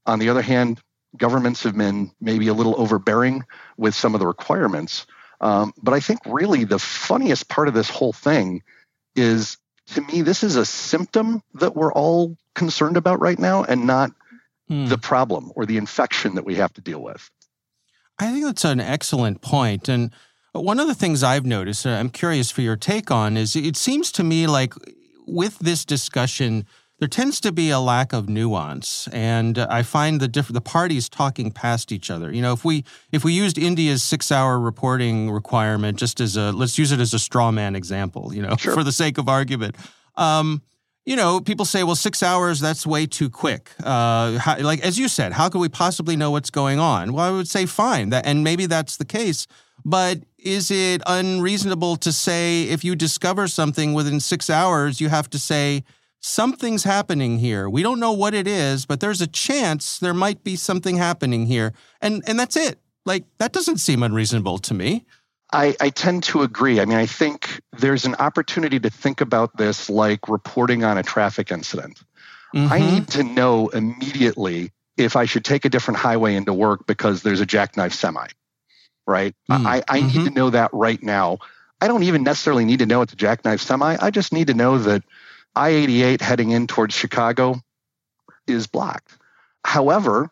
On 0.06 0.20
the 0.20 0.30
other 0.30 0.44
hand, 0.44 0.80
governments 1.18 1.64
have 1.64 1.78
been 1.78 2.12
maybe 2.22 2.48
a 2.48 2.54
little 2.54 2.80
overbearing 2.80 3.44
with 3.78 3.96
some 3.96 4.14
of 4.14 4.20
the 4.20 4.28
requirements. 4.28 5.06
Um, 5.42 5.74
but 5.82 5.94
I 5.94 6.00
think 6.00 6.20
really 6.26 6.64
the 6.64 6.80
funniest 6.80 7.48
part 7.50 7.68
of 7.68 7.74
this 7.74 7.90
whole 7.90 8.14
thing 8.14 8.64
is 9.16 9.58
to 9.88 10.02
me, 10.02 10.22
this 10.22 10.44
is 10.44 10.56
a 10.56 10.66
symptom 10.66 11.42
that 11.56 11.76
we're 11.76 11.94
all 11.94 12.38
concerned 12.56 12.98
about 12.98 13.22
right 13.22 13.40
now 13.40 13.64
and 13.64 13.86
not 13.86 14.12
hmm. 14.68 14.88
the 14.88 14.98
problem 14.98 15.52
or 15.56 15.66
the 15.66 15.78
infection 15.78 16.36
that 16.36 16.46
we 16.46 16.56
have 16.56 16.74
to 16.74 16.82
deal 16.82 17.02
with. 17.02 17.30
I 18.20 18.32
think 18.32 18.46
that's 18.46 18.66
an 18.66 18.80
excellent 18.80 19.42
point. 19.42 19.88
And 19.88 20.12
one 20.52 20.80
of 20.80 20.88
the 20.88 20.96
things 20.96 21.24
I've 21.24 21.46
noticed, 21.46 21.86
I'm 21.86 22.10
curious 22.10 22.52
for 22.52 22.62
your 22.62 22.76
take 22.76 23.12
on, 23.12 23.38
is 23.38 23.56
it 23.56 23.78
seems 23.78 24.12
to 24.14 24.24
me 24.24 24.48
like 24.48 24.74
with 25.28 25.60
this 25.60 25.86
discussion, 25.86 26.66
there 27.00 27.08
tends 27.08 27.40
to 27.42 27.52
be 27.52 27.70
a 27.70 27.80
lack 27.80 28.12
of 28.12 28.28
nuance, 28.28 29.08
and 29.12 29.58
I 29.60 29.84
find 29.84 30.20
the 30.20 30.28
diff- 30.28 30.48
the 30.48 30.62
parties 30.62 31.10
talking 31.10 31.52
past 31.52 31.92
each 31.92 32.10
other. 32.10 32.34
You 32.34 32.42
know, 32.42 32.54
if 32.54 32.66
we 32.66 32.86
if 33.12 33.24
we 33.24 33.34
used 33.34 33.58
India's 33.58 34.04
six 34.04 34.32
hour 34.32 34.60
reporting 34.60 35.30
requirement 35.30 36.00
just 36.00 36.20
as 36.20 36.38
a 36.38 36.52
let's 36.52 36.78
use 36.78 36.92
it 36.92 37.00
as 37.00 37.14
a 37.14 37.20
straw 37.20 37.52
man 37.52 37.76
example, 37.76 38.34
you 38.34 38.42
know, 38.42 38.56
sure. 38.58 38.74
for 38.74 38.84
the 38.84 38.92
sake 38.92 39.18
of 39.18 39.30
argument. 39.30 39.76
Um, 40.16 40.64
you 41.06 41.16
know, 41.16 41.40
people 41.40 41.64
say, 41.64 41.86
well, 41.86 41.96
six 41.96 42.22
hours, 42.22 42.60
that's 42.60 42.86
way 42.86 43.06
too 43.06 43.30
quick. 43.30 43.72
Uh, 43.82 44.38
how, 44.40 44.60
like, 44.60 44.82
as 44.82 45.00
you 45.00 45.08
said, 45.08 45.32
how 45.32 45.48
could 45.48 45.60
we 45.60 45.70
possibly 45.70 46.18
know 46.18 46.32
what's 46.32 46.50
going 46.50 46.80
on? 46.80 47.14
Well, 47.14 47.24
I 47.26 47.32
would 47.32 47.48
say 47.48 47.66
fine, 47.66 48.10
that, 48.10 48.26
and 48.26 48.44
maybe 48.44 48.66
that's 48.66 48.98
the 48.98 49.06
case. 49.06 49.48
But 49.86 50.24
is 50.38 50.70
it 50.70 51.02
unreasonable 51.08 51.96
to 51.98 52.12
say 52.12 52.64
if 52.64 52.84
you 52.84 52.94
discover 52.94 53.48
something 53.48 53.94
within 53.94 54.20
six 54.20 54.50
hours, 54.50 55.00
you 55.00 55.08
have 55.08 55.30
to 55.30 55.40
say, 55.40 55.86
something's 56.28 56.84
happening 56.84 57.40
here. 57.40 57.70
We 57.70 57.82
don't 57.82 58.00
know 58.00 58.12
what 58.12 58.34
it 58.34 58.48
is, 58.48 58.86
but 58.86 59.00
there's 59.00 59.22
a 59.22 59.28
chance 59.28 59.98
there 59.98 60.14
might 60.14 60.44
be 60.44 60.56
something 60.56 60.98
happening 60.98 61.46
here. 61.46 61.74
And, 62.02 62.24
and 62.28 62.40
that's 62.40 62.56
it. 62.56 62.80
Like, 63.06 63.24
that 63.38 63.54
doesn't 63.54 63.78
seem 63.78 64.04
unreasonable 64.04 64.58
to 64.60 64.74
me. 64.74 65.06
I, 65.54 65.76
I, 65.80 65.90
tend 65.90 66.24
to 66.24 66.42
agree. 66.42 66.82
I 66.82 66.86
mean, 66.86 66.98
I 66.98 67.06
think 67.06 67.62
there's 67.78 68.04
an 68.04 68.16
opportunity 68.16 68.82
to 68.82 68.90
think 68.90 69.22
about 69.22 69.56
this 69.56 69.90
like 69.90 70.28
reporting 70.28 70.84
on 70.84 70.98
a 70.98 71.04
traffic 71.04 71.52
incident. 71.52 72.04
Mm-hmm. 72.54 72.74
I 72.74 72.80
need 72.80 73.08
to 73.10 73.24
know 73.24 73.70
immediately 73.70 74.72
if 74.98 75.16
I 75.16 75.24
should 75.24 75.46
take 75.46 75.64
a 75.64 75.70
different 75.70 76.00
highway 76.00 76.36
into 76.36 76.54
work 76.54 76.86
because 76.86 77.24
there's 77.24 77.40
a 77.40 77.46
jackknife 77.46 77.94
semi, 77.94 78.28
right? 79.06 79.34
Mm-hmm. 79.50 79.68
I, 79.68 79.84
I 79.88 80.02
need 80.02 80.12
mm-hmm. 80.12 80.26
to 80.26 80.32
know 80.32 80.50
that 80.50 80.72
right 80.74 81.02
now. 81.02 81.38
I 81.80 81.88
don't 81.88 82.04
even 82.04 82.24
necessarily 82.24 82.66
need 82.66 82.80
to 82.80 82.86
know 82.86 83.02
it's 83.02 83.14
a 83.14 83.18
jackknife 83.18 83.62
semi. 83.62 83.96
I 84.02 84.12
just 84.12 84.34
need 84.34 84.48
to 84.48 84.54
know 84.54 84.80
that 84.80 85.04
I 85.58 85.70
88 85.70 86.22
heading 86.22 86.52
in 86.52 86.68
towards 86.68 86.94
Chicago 86.94 87.60
is 88.46 88.68
blocked. 88.68 89.18
However, 89.66 90.30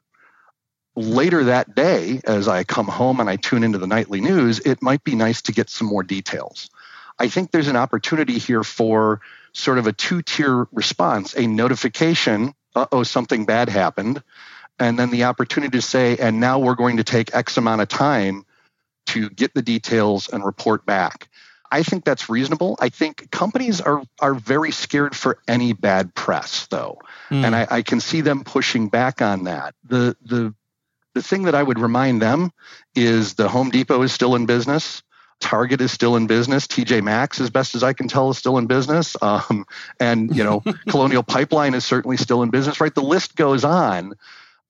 later 0.96 1.46
that 1.46 1.74
day, 1.74 2.22
as 2.26 2.48
I 2.48 2.64
come 2.64 2.88
home 2.88 3.20
and 3.20 3.28
I 3.30 3.36
tune 3.36 3.64
into 3.64 3.80
the 3.80 3.88
nightly 3.88 4.22
news, 4.22 4.60
it 4.60 4.84
might 4.84 5.04
be 5.04 5.16
nice 5.16 5.42
to 5.44 5.52
get 5.52 5.70
some 5.70 5.88
more 5.88 6.04
details. 6.04 6.70
I 7.18 7.28
think 7.28 7.50
there's 7.50 7.68
an 7.68 7.76
opportunity 7.76 8.38
here 8.38 8.64
for 8.64 9.20
sort 9.52 9.80
of 9.80 9.88
a 9.88 9.94
two 9.94 10.22
tier 10.22 10.68
response 10.72 11.36
a 11.36 11.48
notification, 11.48 12.54
uh 12.76 12.86
oh, 12.92 13.04
something 13.04 13.46
bad 13.46 13.68
happened, 13.68 14.22
and 14.80 15.00
then 15.00 15.10
the 15.10 15.24
opportunity 15.24 15.78
to 15.78 15.82
say, 15.82 16.18
and 16.18 16.40
now 16.40 16.60
we're 16.60 16.76
going 16.76 16.98
to 16.98 17.04
take 17.04 17.34
X 17.34 17.58
amount 17.58 17.82
of 17.82 17.88
time 17.88 18.46
to 19.08 19.30
get 19.30 19.54
the 19.56 19.62
details 19.64 20.30
and 20.30 20.46
report 20.46 20.86
back. 20.86 21.30
I 21.72 21.84
think 21.84 22.06
that's 22.06 22.30
reasonable. 22.30 22.78
I 22.80 22.90
think 22.90 23.32
companies 23.32 23.82
are 23.82 24.04
are 24.20 24.34
very 24.34 24.72
scared 24.72 25.16
for 25.16 25.40
any 25.48 25.74
bad 25.74 26.14
press, 26.14 26.68
though, 26.68 27.00
mm. 27.30 27.44
and 27.44 27.56
I, 27.56 27.68
I, 27.70 27.82
can 27.82 28.00
see 28.00 28.22
them 28.22 28.44
pushing 28.44 28.90
back 28.90 29.22
on 29.22 29.46
that. 29.46 29.76
The 29.84 30.16
the 30.22 30.54
the 31.14 31.22
thing 31.22 31.44
that 31.44 31.56
I 31.56 31.64
would 31.64 31.80
remind 31.80 32.22
them 32.22 32.52
is 32.94 33.34
the 33.34 33.48
Home 33.48 33.70
Depot 33.70 34.02
is 34.04 34.14
still 34.14 34.36
in 34.36 34.46
business. 34.46 35.02
Target 35.40 35.82
is 35.82 35.92
still 35.92 36.16
in 36.16 36.28
business. 36.28 36.68
TJ 36.68 37.04
Maxx, 37.04 37.40
as 37.42 37.50
best 37.50 37.76
as 37.76 37.84
I 37.84 37.94
can 37.94 38.08
tell, 38.08 38.30
is 38.30 38.38
still 38.38 38.58
in 38.58 38.68
business. 38.68 39.16
Um, 39.26 39.66
and 40.00 40.36
you 40.36 40.44
know, 40.44 40.62
Colonial 40.88 41.24
Pipeline 41.24 41.74
is 41.74 41.84
certainly 41.84 42.18
still 42.18 42.44
in 42.44 42.52
business. 42.52 42.80
Right, 42.80 42.94
the 42.94 43.02
list 43.02 43.36
goes 43.36 43.64
on. 43.64 44.14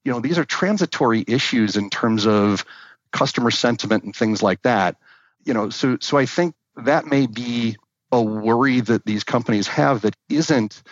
You 0.03 0.11
know, 0.11 0.19
these 0.19 0.37
are 0.37 0.45
transitory 0.45 1.23
issues 1.27 1.75
in 1.75 1.89
terms 1.89 2.25
of 2.25 2.63
customer 3.11 3.51
sentiment 3.51 4.03
and 4.03 4.15
things 4.15 4.41
like 4.41 4.61
that. 4.61 4.97
You 5.43 5.53
know, 5.53 5.69
so 5.69 5.97
so 5.99 6.17
I 6.17 6.25
think 6.25 6.55
that 6.77 7.05
may 7.05 7.27
be 7.27 7.77
a 8.11 8.21
worry 8.21 8.81
that 8.81 9.05
these 9.05 9.23
companies 9.23 9.67
have 9.67 10.01
that 10.01 10.15
isn't 10.29 10.83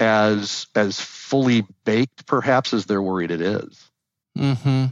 as 0.00 0.66
as 0.74 1.00
fully 1.00 1.64
baked 1.84 2.26
perhaps 2.26 2.74
as 2.74 2.86
they're 2.86 3.02
worried 3.02 3.30
it 3.30 3.40
is. 3.40 3.90
Mm-hmm. 4.36 4.86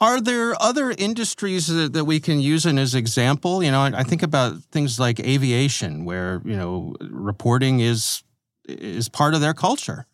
Are 0.00 0.20
there 0.20 0.60
other 0.60 0.90
industries 0.90 1.68
that, 1.68 1.92
that 1.92 2.04
we 2.04 2.20
can 2.20 2.40
use 2.40 2.66
in 2.66 2.78
as 2.78 2.94
an 2.94 2.98
example? 2.98 3.62
You 3.62 3.70
know, 3.70 3.80
I, 3.80 4.00
I 4.00 4.02
think 4.02 4.22
about 4.22 4.60
things 4.72 4.98
like 4.98 5.20
aviation, 5.20 6.04
where 6.04 6.42
you 6.44 6.56
know 6.56 6.94
reporting 7.00 7.80
is 7.80 8.22
is 8.66 9.08
part 9.08 9.34
of 9.34 9.40
their 9.40 9.54
culture. 9.54 10.06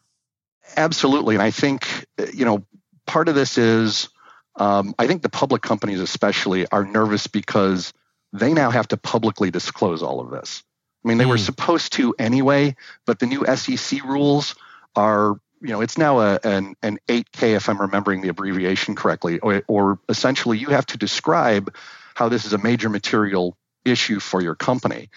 Absolutely, 0.76 1.34
and 1.34 1.42
I 1.42 1.50
think 1.50 2.06
you 2.32 2.44
know 2.44 2.64
part 3.06 3.28
of 3.28 3.34
this 3.34 3.58
is 3.58 4.08
um, 4.56 4.94
I 4.98 5.06
think 5.06 5.22
the 5.22 5.28
public 5.28 5.62
companies 5.62 6.00
especially 6.00 6.66
are 6.68 6.84
nervous 6.84 7.26
because 7.26 7.92
they 8.32 8.52
now 8.54 8.70
have 8.70 8.88
to 8.88 8.96
publicly 8.96 9.50
disclose 9.50 10.02
all 10.02 10.20
of 10.20 10.30
this. 10.30 10.62
I 11.04 11.08
mean, 11.08 11.18
they 11.18 11.24
mm. 11.24 11.30
were 11.30 11.36
hmm. 11.36 11.42
supposed 11.42 11.92
to 11.94 12.14
anyway, 12.18 12.76
but 13.06 13.18
the 13.18 13.26
new 13.26 13.44
SEC 13.56 14.04
rules 14.04 14.54
are, 14.94 15.40
you 15.60 15.68
know, 15.68 15.80
it's 15.80 15.96
now 15.96 16.20
a, 16.20 16.38
an, 16.44 16.74
an 16.82 16.98
8K, 17.08 17.56
if 17.56 17.68
I'm 17.68 17.80
remembering 17.80 18.20
the 18.20 18.28
abbreviation 18.28 18.94
correctly, 18.94 19.38
or, 19.38 19.62
or 19.66 19.98
essentially 20.08 20.58
you 20.58 20.68
have 20.68 20.86
to 20.86 20.98
describe 20.98 21.74
how 22.14 22.28
this 22.28 22.44
is 22.44 22.52
a 22.52 22.58
major 22.58 22.88
material 22.90 23.56
issue 23.84 24.20
for 24.20 24.42
your 24.42 24.54
company. 24.54 25.08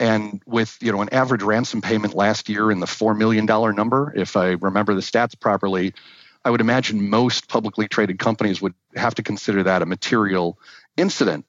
And 0.00 0.42
with, 0.46 0.76
you 0.80 0.92
know, 0.92 1.02
an 1.02 1.08
average 1.12 1.42
ransom 1.42 1.82
payment 1.82 2.14
last 2.14 2.48
year 2.48 2.70
in 2.70 2.80
the 2.80 2.86
$4 2.86 3.16
million 3.16 3.46
number, 3.46 4.12
if 4.16 4.36
I 4.36 4.50
remember 4.50 4.94
the 4.94 5.00
stats 5.00 5.38
properly, 5.38 5.94
I 6.44 6.50
would 6.50 6.60
imagine 6.60 7.10
most 7.10 7.48
publicly 7.48 7.88
traded 7.88 8.18
companies 8.18 8.62
would 8.62 8.74
have 8.94 9.16
to 9.16 9.22
consider 9.22 9.64
that 9.64 9.82
a 9.82 9.86
material 9.86 10.58
incident 10.96 11.46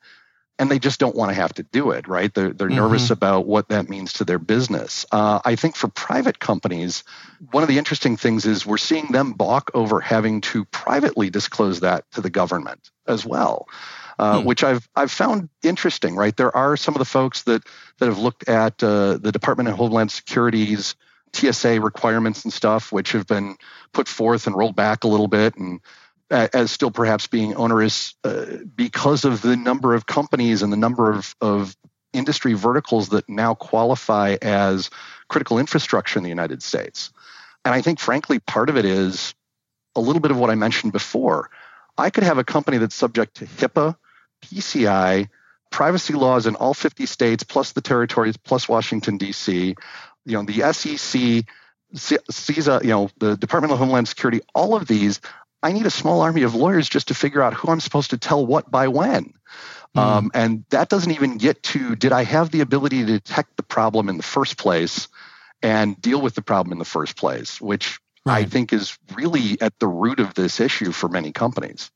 and 0.59 0.69
they 0.69 0.77
just 0.77 0.99
don't 0.99 1.15
want 1.15 1.29
to 1.29 1.35
have 1.35 1.53
to 1.53 1.63
do 1.63 1.91
it, 1.91 2.07
right? 2.07 2.33
They're, 2.33 2.51
they're 2.51 2.67
mm-hmm. 2.67 2.75
nervous 2.75 3.09
about 3.09 3.47
what 3.47 3.69
that 3.69 3.89
means 3.89 4.13
to 4.13 4.25
their 4.25 4.37
business. 4.37 5.05
Uh, 5.11 5.39
I 5.45 5.55
think 5.55 5.77
for 5.77 5.87
private 5.87 6.39
companies, 6.39 7.05
one 7.51 7.63
of 7.63 7.69
the 7.69 7.77
interesting 7.77 8.17
things 8.17 8.45
is 8.45 8.65
we're 8.65 8.77
seeing 8.77 9.07
them 9.07 9.31
balk 9.31 9.71
over 9.73 10.01
having 10.01 10.41
to 10.41 10.65
privately 10.65 11.29
disclose 11.29 11.79
that 11.79 12.11
to 12.11 12.21
the 12.21 12.29
government 12.29 12.91
as 13.07 13.25
well. 13.25 13.69
Uh, 14.19 14.41
hmm. 14.41 14.47
Which 14.47 14.65
I've 14.65 14.87
I've 14.97 15.11
found 15.11 15.47
interesting, 15.63 16.17
right? 16.17 16.35
There 16.35 16.53
are 16.53 16.75
some 16.75 16.93
of 16.93 16.99
the 16.99 17.05
folks 17.05 17.43
that 17.43 17.63
that 17.99 18.07
have 18.07 18.17
looked 18.17 18.49
at 18.49 18.83
uh, 18.83 19.17
the 19.17 19.31
Department 19.31 19.69
of 19.69 19.75
Homeland 19.75 20.11
Security's 20.11 20.95
TSA 21.33 21.79
requirements 21.79 22.43
and 22.43 22.51
stuff, 22.51 22.91
which 22.91 23.13
have 23.13 23.27
been 23.27 23.55
put 23.93 24.09
forth 24.09 24.45
and 24.45 24.57
rolled 24.57 24.75
back 24.75 25.05
a 25.05 25.07
little 25.07 25.29
bit, 25.29 25.55
and 25.55 25.79
as 26.29 26.71
still 26.71 26.91
perhaps 26.91 27.27
being 27.27 27.55
onerous 27.55 28.15
uh, 28.23 28.45
because 28.75 29.25
of 29.25 29.41
the 29.41 29.55
number 29.55 29.95
of 29.95 30.05
companies 30.05 30.61
and 30.61 30.71
the 30.71 30.77
number 30.77 31.11
of, 31.11 31.35
of 31.41 31.75
industry 32.13 32.53
verticals 32.53 33.09
that 33.09 33.27
now 33.27 33.53
qualify 33.53 34.37
as 34.41 34.89
critical 35.27 35.59
infrastructure 35.59 36.19
in 36.19 36.23
the 36.23 36.29
United 36.29 36.61
States. 36.61 37.11
And 37.65 37.73
I 37.73 37.81
think, 37.81 37.99
frankly, 37.99 38.39
part 38.39 38.69
of 38.69 38.77
it 38.77 38.85
is 38.85 39.33
a 39.95 40.01
little 40.01 40.21
bit 40.21 40.31
of 40.31 40.37
what 40.37 40.49
I 40.49 40.55
mentioned 40.55 40.93
before. 40.93 41.49
I 41.97 42.09
could 42.09 42.23
have 42.23 42.37
a 42.37 42.43
company 42.43 42.77
that's 42.77 42.95
subject 42.95 43.35
to 43.37 43.45
HIPAA, 43.45 43.95
PCI, 44.45 45.29
privacy 45.71 46.13
laws 46.13 46.47
in 46.47 46.56
all 46.56 46.73
50 46.73 47.06
states, 47.06 47.43
plus 47.43 47.73
the 47.73 47.81
territories, 47.81 48.37
plus 48.37 48.69
Washington, 48.69 49.17
D.C., 49.17 49.75
you 50.25 50.33
know, 50.33 50.43
the 50.43 50.73
SEC, 50.73 51.45
CISA, 51.95 52.83
you 52.83 52.89
know, 52.89 53.10
the 53.17 53.35
Department 53.35 53.73
of 53.73 53.79
Homeland 53.79 54.08
Security, 54.08 54.41
all 54.54 54.75
of 54.75 54.87
these 54.87 55.19
I 55.62 55.71
need 55.71 55.85
a 55.85 55.91
small 55.91 56.21
army 56.21 56.43
of 56.43 56.55
lawyers 56.55 56.87
just 56.87 57.10
to 57.10 57.13
figure 57.13 57.41
out 57.41 57.53
who 57.53 57.71
I'm 57.71 57.79
supposed 57.79 58.12
to 58.12 58.17
tell 58.17 58.45
what 58.45 58.71
by 58.71 58.87
when. 58.87 59.33
Mm. 59.95 60.01
Um, 60.01 60.31
and 60.33 60.63
that 60.69 60.89
doesn't 60.89 61.12
even 61.12 61.37
get 61.37 61.63
to 61.63 61.95
did 61.95 62.12
I 62.12 62.23
have 62.23 62.51
the 62.51 62.62
ability 62.62 62.99
to 62.99 63.05
detect 63.05 63.57
the 63.57 63.63
problem 63.63 64.07
in 64.07 64.17
the 64.17 64.23
first 64.23 64.57
place 64.57 65.07
and 65.62 65.99
deal 66.01 66.21
with 66.21 66.35
the 66.35 66.41
problem 66.41 66.71
in 66.71 66.79
the 66.79 66.85
first 66.85 67.17
place, 67.17 67.60
which 67.60 67.99
right. 68.25 68.45
I 68.45 68.49
think 68.49 68.71
is 68.71 68.97
really 69.15 69.60
at 69.62 69.77
the 69.79 69.87
root 69.87 70.19
of 70.19 70.35
this 70.35 70.60
issue 70.60 70.91
for 70.91 71.10
many 71.10 71.31
companies. 71.31 71.91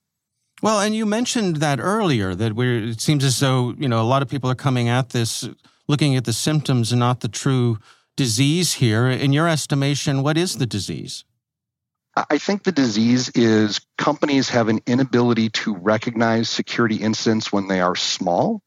Well, 0.62 0.80
and 0.80 0.96
you 0.96 1.06
mentioned 1.06 1.58
that 1.58 1.80
earlier 1.80 2.36
that 2.36 2.54
we're, 2.54 2.84
it 2.84 3.02
seems 3.02 3.24
as 3.24 3.40
though, 3.40 3.74
you 3.78 3.88
know, 3.88 4.02
a 4.02 4.04
lot 4.04 4.22
of 4.22 4.30
people 4.30 4.50
are 4.50 4.56
coming 4.56 4.90
at 4.90 5.10
this 5.10 5.48
looking 5.88 6.16
at 6.16 6.26
the 6.26 6.34
symptoms 6.34 6.92
and 6.92 7.00
not 7.00 7.20
the 7.20 7.28
true 7.28 7.80
disease 8.16 8.74
here. 8.74 9.08
In 9.08 9.34
your 9.34 9.48
estimation, 9.48 10.24
what 10.24 10.38
is 10.38 10.58
the 10.58 10.66
disease? 10.66 11.26
I 12.16 12.38
think 12.38 12.64
the 12.64 12.72
disease 12.72 13.30
is 13.30 13.82
companies 13.98 14.50
have 14.50 14.70
an 14.70 14.82
inability 14.86 15.50
to 15.50 15.76
recognize 15.76 16.50
security 16.50 16.98
incidents 16.98 17.52
when 17.52 17.68
they 17.68 17.82
are 17.82 17.96
small 17.96 18.62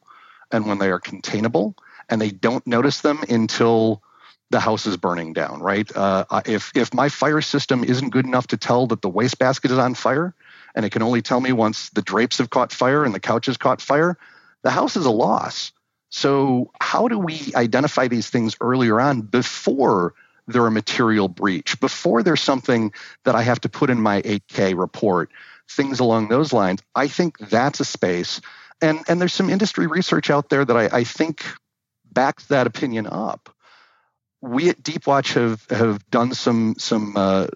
and 0.50 0.66
when 0.66 0.78
they 0.78 0.90
are 0.90 0.98
containable, 0.98 1.76
and 2.08 2.20
they 2.20 2.30
don't 2.30 2.66
notice 2.66 3.00
them 3.00 3.22
until 3.28 4.02
the 4.50 4.60
house 4.60 4.86
is 4.86 4.96
burning 4.96 5.32
down. 5.32 5.60
Right? 5.60 5.88
Uh, 5.94 6.24
if 6.44 6.72
if 6.74 6.92
my 6.92 7.08
fire 7.08 7.40
system 7.40 7.84
isn't 7.84 8.10
good 8.10 8.26
enough 8.26 8.48
to 8.48 8.56
tell 8.56 8.88
that 8.88 9.02
the 9.02 9.08
wastebasket 9.08 9.70
is 9.70 9.78
on 9.78 9.94
fire, 9.94 10.34
and 10.74 10.84
it 10.84 10.90
can 10.90 11.02
only 11.02 11.22
tell 11.22 11.40
me 11.40 11.52
once 11.52 11.90
the 11.90 12.02
drapes 12.02 12.38
have 12.38 12.50
caught 12.50 12.72
fire 12.72 13.04
and 13.04 13.14
the 13.14 13.20
couch 13.20 13.46
has 13.46 13.56
caught 13.56 13.80
fire, 13.80 14.18
the 14.62 14.70
house 14.70 14.96
is 14.96 15.06
a 15.06 15.10
loss. 15.10 15.72
So, 16.10 16.72
how 16.80 17.08
do 17.08 17.18
we 17.18 17.52
identify 17.54 18.08
these 18.08 18.28
things 18.28 18.56
earlier 18.60 19.00
on 19.00 19.22
before 19.22 20.14
they're 20.46 20.66
a 20.66 20.70
material 20.70 21.28
breach, 21.28 21.78
before 21.80 22.22
there's 22.22 22.42
something 22.42 22.92
that 23.24 23.34
I 23.34 23.42
have 23.42 23.60
to 23.62 23.68
put 23.68 23.90
in 23.90 24.00
my 24.00 24.22
8K 24.22 24.78
report, 24.78 25.30
things 25.68 26.00
along 26.00 26.28
those 26.28 26.52
lines? 26.52 26.82
I 26.94 27.08
think 27.08 27.38
that's 27.38 27.80
a 27.80 27.84
space. 27.84 28.40
And, 28.80 29.00
and 29.08 29.20
there's 29.20 29.34
some 29.34 29.50
industry 29.50 29.86
research 29.86 30.30
out 30.30 30.48
there 30.48 30.64
that 30.64 30.76
I, 30.76 30.98
I 30.98 31.04
think 31.04 31.44
backs 32.12 32.46
that 32.46 32.66
opinion 32.66 33.06
up. 33.06 33.54
We 34.40 34.68
at 34.68 34.82
Deepwatch 34.82 35.34
have, 35.34 35.64
have 35.70 36.08
done 36.10 36.34
some, 36.34 36.76
some, 36.78 37.14
uh, 37.16 37.46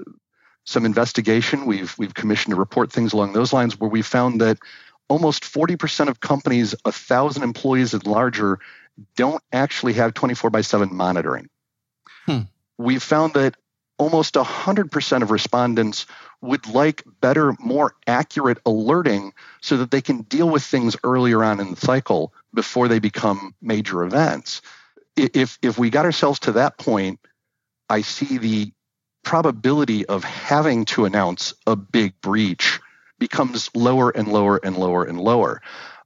some 0.64 0.84
investigation. 0.84 1.66
We've, 1.66 1.94
we've 1.98 2.14
commissioned 2.14 2.54
a 2.54 2.56
report, 2.56 2.90
things 2.90 3.12
along 3.12 3.32
those 3.32 3.52
lines, 3.52 3.78
where 3.78 3.90
we 3.90 4.02
found 4.02 4.40
that 4.40 4.58
almost 5.08 5.42
40% 5.42 6.08
of 6.08 6.20
companies, 6.20 6.74
1,000 6.84 7.42
employees 7.42 7.92
and 7.94 8.06
larger, 8.06 8.60
don't 9.16 9.42
actually 9.52 9.94
have 9.94 10.14
24 10.14 10.50
by 10.50 10.60
7 10.60 10.94
monitoring. 10.94 11.48
Hmm. 12.26 12.40
We've 12.80 13.02
found 13.02 13.34
that 13.34 13.56
almost 13.98 14.34
100% 14.34 15.22
of 15.22 15.30
respondents 15.30 16.06
would 16.40 16.66
like 16.66 17.04
better, 17.20 17.54
more 17.60 17.94
accurate 18.06 18.56
alerting 18.64 19.34
so 19.60 19.76
that 19.76 19.90
they 19.90 20.00
can 20.00 20.22
deal 20.22 20.48
with 20.48 20.62
things 20.62 20.96
earlier 21.04 21.44
on 21.44 21.60
in 21.60 21.72
the 21.72 21.76
cycle 21.76 22.32
before 22.54 22.88
they 22.88 22.98
become 22.98 23.54
major 23.60 24.02
events. 24.02 24.62
If, 25.14 25.58
if 25.60 25.78
we 25.78 25.90
got 25.90 26.06
ourselves 26.06 26.38
to 26.40 26.52
that 26.52 26.78
point, 26.78 27.20
I 27.90 28.00
see 28.00 28.38
the 28.38 28.72
probability 29.24 30.06
of 30.06 30.24
having 30.24 30.86
to 30.86 31.04
announce 31.04 31.52
a 31.66 31.76
big 31.76 32.18
breach 32.22 32.80
becomes 33.18 33.68
lower 33.74 34.08
and 34.08 34.26
lower 34.26 34.56
and 34.56 34.78
lower 34.78 35.04
and 35.04 35.20
lower. 35.20 35.60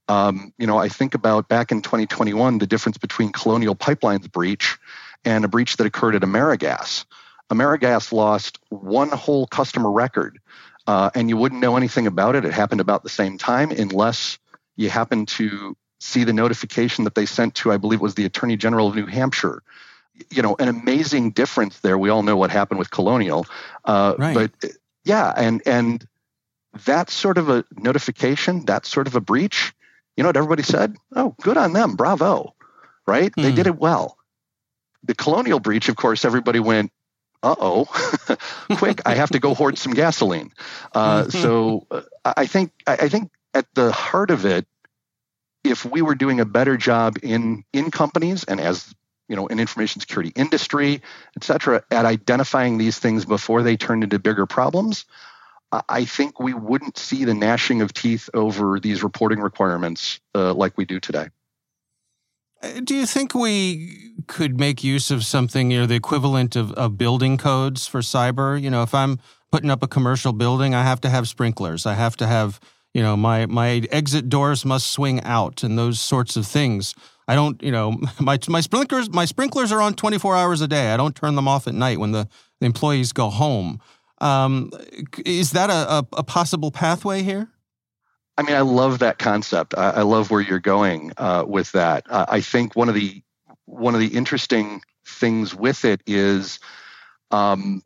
Um, 0.09 0.53
you 0.59 0.66
know, 0.66 0.79
I 0.79 0.89
think 0.89 1.14
about 1.14 1.49
back 1.49 1.70
in 1.70 1.83
2021, 1.83 2.59
the 2.59 2.66
difference 2.66 2.99
between 2.99 3.31
Colonial 3.31 3.77
Pipelines 3.77 4.31
breach 4.31 4.77
and 5.25 5.45
a 5.45 5.49
breach 5.49 5.77
that 5.77 5.87
occurred 5.87 6.14
at 6.14 6.22
AmeriGas. 6.22 7.05
AmeriGas 7.51 8.12
lost 8.12 8.59
one 8.70 9.09
whole 9.11 9.47
customer 9.47 9.91
record, 9.91 10.41
uh, 10.87 11.11
and 11.14 11.29
you 11.29 11.37
wouldn't 11.37 11.61
know 11.61 11.77
anything 11.77 12.07
about 12.07 12.37
it. 12.37 12.45
It 12.45 12.53
happened 12.53 12.81
about 12.81 13.03
the 13.03 13.09
same 13.09 13.39
time, 13.39 13.70
unless 13.70 14.39
you 14.77 14.91
happen 14.91 15.27
to 15.27 15.77
see 16.01 16.25
the 16.25 16.33
notification 16.33 17.05
that 17.05 17.14
they 17.14 17.27
sent 17.27 17.55
to, 17.57 17.72
I 17.72 17.77
believe 17.77 18.01
it 18.01 18.03
was 18.03 18.14
the 18.14 18.25
Attorney 18.25 18.57
General 18.57 18.89
of 18.89 18.95
New 18.95 19.07
Hampshire. 19.07 19.62
You 20.31 20.43
know, 20.43 20.57
an 20.59 20.68
amazing 20.68 21.33
difference 21.33 21.81
there. 21.81 21.99
We 21.99 22.09
all 22.09 22.22
know 22.22 22.37
what 22.37 22.51
happened 22.51 22.79
with 22.79 22.91
Colonial, 22.91 23.47
uh, 23.85 24.14
right. 24.16 24.35
but 24.35 24.72
yeah, 25.05 25.33
and 25.37 25.61
and 25.66 26.07
that 26.87 27.11
sort 27.11 27.37
of 27.39 27.49
a 27.49 27.64
notification, 27.77 28.64
that 28.66 28.87
sort 28.87 29.07
of 29.07 29.16
a 29.16 29.20
breach, 29.20 29.75
you 30.16 30.22
know 30.22 30.29
what 30.29 30.37
everybody 30.37 30.62
said? 30.62 30.97
Oh, 31.14 31.35
good 31.43 31.57
on 31.57 31.72
them. 31.72 31.97
Bravo. 31.97 32.55
Right? 33.07 33.33
They 33.37 33.53
did 33.53 33.66
hmm. 33.66 33.72
it 33.72 33.79
well. 33.79 34.16
The 35.05 35.15
colonial 35.15 35.61
breach, 35.61 35.89
of 35.89 35.97
course, 35.97 36.25
everybody 36.25 36.61
went, 36.61 36.91
uh 37.43 37.55
oh, 37.59 37.85
quick, 38.77 39.03
I 39.05 39.15
have 39.15 39.31
to 39.31 39.39
go 39.39 39.55
hoard 39.55 39.77
some 39.77 39.93
gasoline. 39.93 40.53
Uh, 40.95 41.23
mm-hmm. 41.25 41.31
so 41.31 41.87
uh, 41.91 42.03
I 42.25 42.47
think 42.47 42.73
I 42.87 43.09
think 43.09 43.31
at 43.53 43.67
the 43.75 43.93
heart 43.93 44.31
of 44.31 44.47
it, 44.47 44.67
if 45.63 45.85
we 45.85 46.03
were 46.03 46.15
doing 46.15 46.41
a 46.41 46.47
better 46.47 46.77
job 46.77 47.17
in 47.23 47.65
in 47.73 47.91
companies 47.91 48.45
and 48.45 48.61
as 48.61 48.95
you 49.29 49.37
know 49.37 49.47
in 49.47 49.61
information 49.61 50.01
security 50.01 50.33
industry, 50.35 51.03
et 51.37 51.45
cetera, 51.45 51.83
at 51.91 52.07
identifying 52.07 52.79
these 52.79 52.99
things 52.99 53.27
before 53.27 53.63
they 53.63 53.77
turn 53.77 54.03
into 54.03 54.19
bigger 54.19 54.47
problems, 54.47 55.05
I 55.89 56.05
think 56.05 56.39
we 56.41 56.55
wouldn't 56.55 56.99
see 56.99 57.25
the 57.25 57.35
gnashing 57.35 57.83
of 57.83 57.93
teeth 57.93 58.31
over 58.35 58.79
these 58.79 59.03
reporting 59.03 59.41
requirements 59.41 60.21
uh, 60.35 60.55
like 60.55 60.77
we 60.79 60.85
do 60.85 61.01
today. 61.01 61.29
Uh, 62.65 62.81
do 62.83 62.95
you 62.95 63.07
think 63.07 63.35
we 63.35 64.12
could 64.27 64.59
make 64.59 64.83
use 64.83 65.11
of 65.11 65.25
something, 65.25 65.71
you 65.71 65.81
know, 65.81 65.87
the 65.87 65.95
equivalent 65.95 66.57
of, 66.57 66.73
of 66.73 66.97
building 66.97 67.37
codes 67.37 67.87
for 67.87 68.01
cyber? 68.01 68.61
You 68.61 68.71
know, 68.71 68.83
if 68.83 68.95
I'm 68.95 69.19
putting 69.53 69.71
up 69.71 69.83
a 69.83 69.89
commercial 69.89 70.33
building, 70.33 70.75
I 70.75 70.83
have 70.83 71.01
to 71.03 71.11
have 71.11 71.29
sprinklers. 71.29 71.85
I 71.85 71.95
have 71.95 72.17
to 72.17 72.27
have, 72.27 72.61
you 72.95 73.03
know, 73.03 73.17
my 73.17 73.47
my 73.47 73.83
exit 73.91 74.29
doors 74.29 74.65
must 74.65 74.91
swing 74.91 75.23
out 75.23 75.62
and 75.62 75.79
those 75.79 76.01
sorts 76.01 76.37
of 76.37 76.47
things. 76.47 76.95
I 77.29 77.35
don't, 77.35 77.62
you 77.62 77.73
know, 77.73 77.99
my 78.21 78.39
my 78.49 78.61
sprinklers 78.61 79.11
my 79.11 79.27
sprinklers 79.27 79.71
are 79.71 79.83
on 79.83 79.95
24 79.95 80.35
hours 80.35 80.61
a 80.61 80.69
day. 80.69 80.93
I 80.93 80.97
don't 80.97 81.15
turn 81.15 81.35
them 81.35 81.49
off 81.49 81.67
at 81.67 81.75
night 81.75 81.99
when 81.99 82.12
the, 82.12 82.29
the 82.61 82.67
employees 82.67 83.12
go 83.12 83.29
home. 83.29 83.81
Um, 84.21 84.71
is 85.27 85.51
that 85.51 85.71
a, 85.71 85.99
a, 85.99 86.07
a, 86.19 86.23
possible 86.23 86.71
pathway 86.71 87.23
here? 87.23 87.49
I 88.37 88.43
mean, 88.43 88.57
I 88.57 88.61
love 88.61 88.99
that 88.99 89.18
concept. 89.18 89.74
I, 89.76 89.91
I 89.91 90.03
love 90.03 90.30
where 90.30 90.41
you're 90.41 90.59
going 90.59 91.12
uh, 91.16 91.45
with 91.47 91.72
that. 91.72 92.05
Uh, 92.09 92.26
I 92.28 92.41
think 92.41 92.74
one 92.74 92.89
of 92.89 92.95
the 92.95 93.22
one 93.66 93.95
of 93.95 94.01
the 94.01 94.09
interesting 94.09 94.82
things 95.07 95.55
with 95.55 95.85
it 95.85 96.01
is 96.07 96.59
um, 97.30 97.82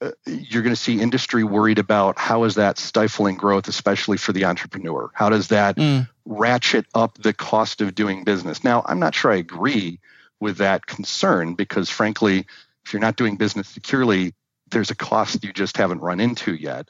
uh, 0.00 0.10
you're 0.26 0.62
going 0.62 0.74
to 0.74 0.80
see 0.80 1.00
industry 1.00 1.44
worried 1.44 1.78
about 1.78 2.18
how 2.18 2.44
is 2.44 2.56
that 2.56 2.78
stifling 2.78 3.36
growth, 3.36 3.68
especially 3.68 4.16
for 4.16 4.32
the 4.32 4.44
entrepreneur. 4.44 5.10
How 5.14 5.28
does 5.28 5.48
that 5.48 5.76
mm. 5.76 6.08
ratchet 6.24 6.86
up 6.94 7.18
the 7.18 7.32
cost 7.32 7.80
of 7.80 7.94
doing 7.94 8.24
business? 8.24 8.64
Now, 8.64 8.82
I'm 8.86 8.98
not 8.98 9.14
sure 9.14 9.30
I 9.30 9.36
agree 9.36 10.00
with 10.40 10.58
that 10.58 10.86
concern 10.86 11.54
because, 11.54 11.88
frankly, 11.88 12.46
if 12.84 12.92
you're 12.92 13.00
not 13.00 13.16
doing 13.16 13.36
business 13.36 13.68
securely, 13.68 14.34
there's 14.72 14.90
a 14.90 14.96
cost 14.96 15.44
you 15.44 15.52
just 15.52 15.76
haven't 15.76 16.00
run 16.00 16.18
into 16.18 16.54
yet. 16.54 16.88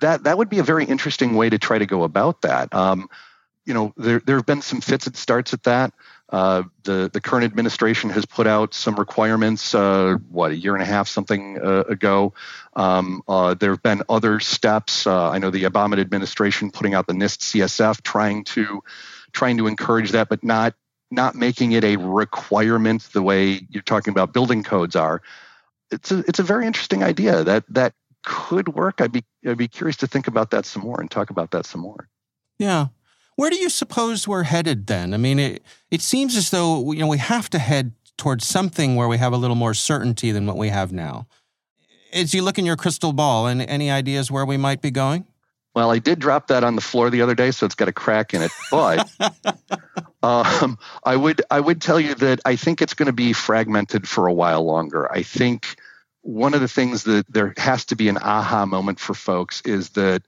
That 0.00 0.24
that 0.24 0.38
would 0.38 0.48
be 0.48 0.58
a 0.58 0.64
very 0.64 0.84
interesting 0.84 1.34
way 1.34 1.50
to 1.50 1.58
try 1.58 1.78
to 1.78 1.86
go 1.86 2.02
about 2.04 2.42
that. 2.42 2.74
Um, 2.74 3.08
you 3.64 3.74
know, 3.74 3.92
there 3.96 4.20
there 4.20 4.36
have 4.36 4.46
been 4.46 4.62
some 4.62 4.80
fits 4.80 5.06
and 5.06 5.16
starts 5.16 5.54
at 5.54 5.62
that. 5.64 5.92
Uh, 6.28 6.64
the 6.82 7.10
the 7.12 7.20
current 7.20 7.44
administration 7.44 8.10
has 8.10 8.24
put 8.24 8.46
out 8.46 8.74
some 8.74 8.96
requirements. 8.96 9.74
Uh, 9.74 10.16
what 10.30 10.50
a 10.50 10.56
year 10.56 10.74
and 10.74 10.82
a 10.82 10.86
half 10.86 11.08
something 11.08 11.58
uh, 11.58 11.84
ago. 11.88 12.34
Um, 12.74 13.22
uh, 13.28 13.54
there 13.54 13.70
have 13.70 13.82
been 13.82 14.02
other 14.08 14.40
steps. 14.40 15.06
Uh, 15.06 15.30
I 15.30 15.38
know 15.38 15.50
the 15.50 15.64
Obama 15.64 15.98
administration 15.98 16.70
putting 16.70 16.94
out 16.94 17.06
the 17.06 17.12
NIST 17.12 17.40
CSF, 17.40 18.02
trying 18.02 18.44
to 18.44 18.82
trying 19.32 19.58
to 19.58 19.66
encourage 19.66 20.12
that, 20.12 20.28
but 20.28 20.42
not 20.42 20.74
not 21.10 21.34
making 21.34 21.72
it 21.72 21.84
a 21.84 21.96
requirement 21.96 23.08
the 23.12 23.22
way 23.22 23.66
you're 23.70 23.82
talking 23.82 24.10
about 24.10 24.32
building 24.32 24.62
codes 24.62 24.96
are 24.96 25.22
it's 25.90 26.10
a 26.10 26.18
it's 26.26 26.38
a 26.38 26.42
very 26.42 26.66
interesting 26.66 27.02
idea 27.02 27.44
that 27.44 27.64
that 27.68 27.94
could 28.24 28.68
work. 28.68 29.00
I'd 29.00 29.12
be 29.12 29.24
I'd 29.46 29.58
be 29.58 29.68
curious 29.68 29.96
to 29.98 30.06
think 30.06 30.26
about 30.26 30.50
that 30.50 30.66
some 30.66 30.82
more 30.82 31.00
and 31.00 31.10
talk 31.10 31.30
about 31.30 31.50
that 31.52 31.66
some 31.66 31.80
more. 31.80 32.08
Yeah. 32.58 32.88
Where 33.36 33.50
do 33.50 33.56
you 33.56 33.68
suppose 33.68 34.28
we're 34.28 34.44
headed 34.44 34.86
then? 34.86 35.12
I 35.12 35.16
mean, 35.16 35.38
it 35.38 35.62
it 35.90 36.00
seems 36.00 36.36
as 36.36 36.50
though 36.50 36.92
you 36.92 37.00
know 37.00 37.06
we 37.06 37.18
have 37.18 37.50
to 37.50 37.58
head 37.58 37.92
towards 38.16 38.46
something 38.46 38.96
where 38.96 39.08
we 39.08 39.18
have 39.18 39.32
a 39.32 39.36
little 39.36 39.56
more 39.56 39.74
certainty 39.74 40.30
than 40.30 40.46
what 40.46 40.56
we 40.56 40.68
have 40.68 40.92
now. 40.92 41.26
As 42.12 42.32
you 42.32 42.42
look 42.42 42.58
in 42.58 42.64
your 42.64 42.76
crystal 42.76 43.12
ball, 43.12 43.48
and 43.48 43.60
any 43.62 43.90
ideas 43.90 44.30
where 44.30 44.44
we 44.44 44.56
might 44.56 44.80
be 44.80 44.92
going? 44.92 45.26
Well, 45.74 45.90
I 45.90 45.98
did 45.98 46.20
drop 46.20 46.46
that 46.46 46.62
on 46.62 46.76
the 46.76 46.80
floor 46.80 47.10
the 47.10 47.22
other 47.22 47.34
day, 47.34 47.50
so 47.50 47.66
it's 47.66 47.74
got 47.74 47.88
a 47.88 47.92
crack 47.92 48.32
in 48.32 48.42
it. 48.42 48.52
But 48.70 49.10
um, 50.22 50.78
I 51.02 51.16
would 51.16 51.42
I 51.50 51.58
would 51.58 51.82
tell 51.82 51.98
you 51.98 52.14
that 52.14 52.40
I 52.44 52.54
think 52.54 52.80
it's 52.80 52.94
going 52.94 53.06
to 53.06 53.12
be 53.12 53.32
fragmented 53.32 54.08
for 54.08 54.28
a 54.28 54.32
while 54.32 54.64
longer. 54.64 55.10
I 55.10 55.24
think 55.24 55.76
one 56.24 56.54
of 56.54 56.62
the 56.62 56.68
things 56.68 57.04
that 57.04 57.30
there 57.30 57.52
has 57.58 57.84
to 57.86 57.96
be 57.96 58.08
an 58.08 58.16
aha 58.16 58.64
moment 58.64 58.98
for 58.98 59.12
folks 59.12 59.60
is 59.62 59.90
that 59.90 60.22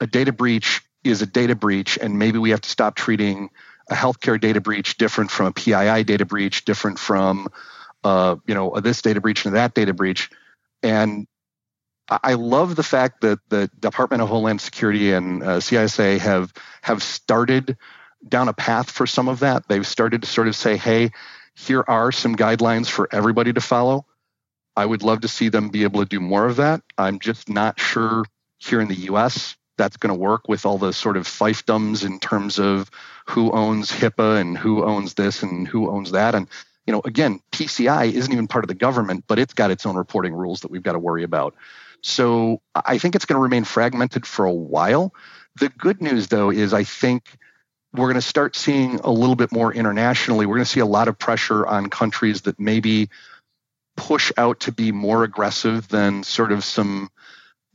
a 0.00 0.06
data 0.06 0.32
breach 0.32 0.82
is 1.04 1.20
a 1.20 1.26
data 1.26 1.54
breach, 1.54 1.98
and 2.00 2.18
maybe 2.18 2.38
we 2.38 2.50
have 2.50 2.62
to 2.62 2.68
stop 2.68 2.96
treating 2.96 3.50
a 3.88 3.94
healthcare 3.94 4.40
data 4.40 4.60
breach 4.60 4.96
different 4.96 5.30
from 5.30 5.46
a 5.46 5.52
PII 5.52 6.04
data 6.04 6.24
breach, 6.24 6.64
different 6.64 6.98
from 6.98 7.48
uh, 8.02 8.36
you 8.46 8.54
know 8.54 8.80
this 8.80 9.02
data 9.02 9.20
breach 9.20 9.44
and 9.44 9.54
that 9.54 9.74
data 9.74 9.92
breach, 9.92 10.30
and 10.82 11.26
I 12.08 12.34
love 12.34 12.76
the 12.76 12.82
fact 12.82 13.20
that 13.20 13.40
the 13.48 13.68
Department 13.78 14.22
of 14.22 14.28
Homeland 14.28 14.60
Security 14.60 15.12
and 15.12 15.42
uh, 15.42 15.58
CISA 15.58 16.18
have 16.18 16.52
have 16.82 17.02
started 17.02 17.76
down 18.26 18.48
a 18.48 18.54
path 18.54 18.90
for 18.90 19.06
some 19.06 19.28
of 19.28 19.40
that. 19.40 19.68
They've 19.68 19.86
started 19.86 20.22
to 20.22 20.28
sort 20.28 20.48
of 20.48 20.56
say, 20.56 20.76
hey, 20.76 21.10
here 21.54 21.84
are 21.86 22.10
some 22.10 22.36
guidelines 22.36 22.86
for 22.86 23.08
everybody 23.12 23.52
to 23.52 23.60
follow. 23.60 24.06
I 24.76 24.84
would 24.84 25.02
love 25.02 25.22
to 25.22 25.28
see 25.28 25.48
them 25.48 25.70
be 25.70 25.84
able 25.84 26.00
to 26.00 26.06
do 26.06 26.20
more 26.20 26.46
of 26.46 26.56
that. 26.56 26.82
I'm 26.98 27.18
just 27.18 27.48
not 27.48 27.80
sure 27.80 28.24
here 28.58 28.80
in 28.80 28.88
the 28.88 28.94
US 29.10 29.56
that's 29.76 29.96
going 29.96 30.14
to 30.14 30.20
work 30.20 30.48
with 30.48 30.64
all 30.64 30.78
the 30.78 30.92
sort 30.92 31.16
of 31.16 31.26
fiefdoms 31.26 32.04
in 32.04 32.18
terms 32.18 32.58
of 32.58 32.90
who 33.26 33.52
owns 33.52 33.90
HIPAA 33.90 34.40
and 34.40 34.56
who 34.56 34.84
owns 34.84 35.14
this 35.14 35.42
and 35.42 35.68
who 35.68 35.90
owns 35.90 36.12
that. 36.12 36.34
And, 36.34 36.48
you 36.86 36.92
know, 36.92 37.02
again, 37.04 37.40
PCI 37.52 38.12
isn't 38.12 38.32
even 38.32 38.46
part 38.46 38.64
of 38.64 38.68
the 38.68 38.74
government, 38.74 39.24
but 39.26 39.38
it's 39.38 39.54
got 39.54 39.70
its 39.70 39.84
own 39.84 39.96
reporting 39.96 40.32
rules 40.32 40.60
that 40.60 40.70
we've 40.70 40.82
got 40.82 40.92
to 40.92 40.98
worry 40.98 41.24
about. 41.24 41.54
So 42.02 42.62
I 42.74 42.98
think 42.98 43.14
it's 43.14 43.24
going 43.24 43.36
to 43.36 43.42
remain 43.42 43.64
fragmented 43.64 44.26
for 44.26 44.46
a 44.46 44.52
while. 44.52 45.12
The 45.58 45.68
good 45.68 46.00
news, 46.00 46.28
though, 46.28 46.50
is 46.50 46.72
I 46.72 46.84
think 46.84 47.36
we're 47.92 48.06
going 48.06 48.14
to 48.14 48.22
start 48.22 48.56
seeing 48.56 49.00
a 49.00 49.10
little 49.10 49.36
bit 49.36 49.52
more 49.52 49.72
internationally. 49.72 50.46
We're 50.46 50.56
going 50.56 50.64
to 50.64 50.70
see 50.70 50.80
a 50.80 50.86
lot 50.86 51.08
of 51.08 51.18
pressure 51.18 51.66
on 51.66 51.88
countries 51.88 52.42
that 52.42 52.60
maybe 52.60 53.10
push 53.96 54.32
out 54.36 54.60
to 54.60 54.72
be 54.72 54.92
more 54.92 55.24
aggressive 55.24 55.88
than 55.88 56.22
sort 56.22 56.52
of 56.52 56.64
some 56.64 57.10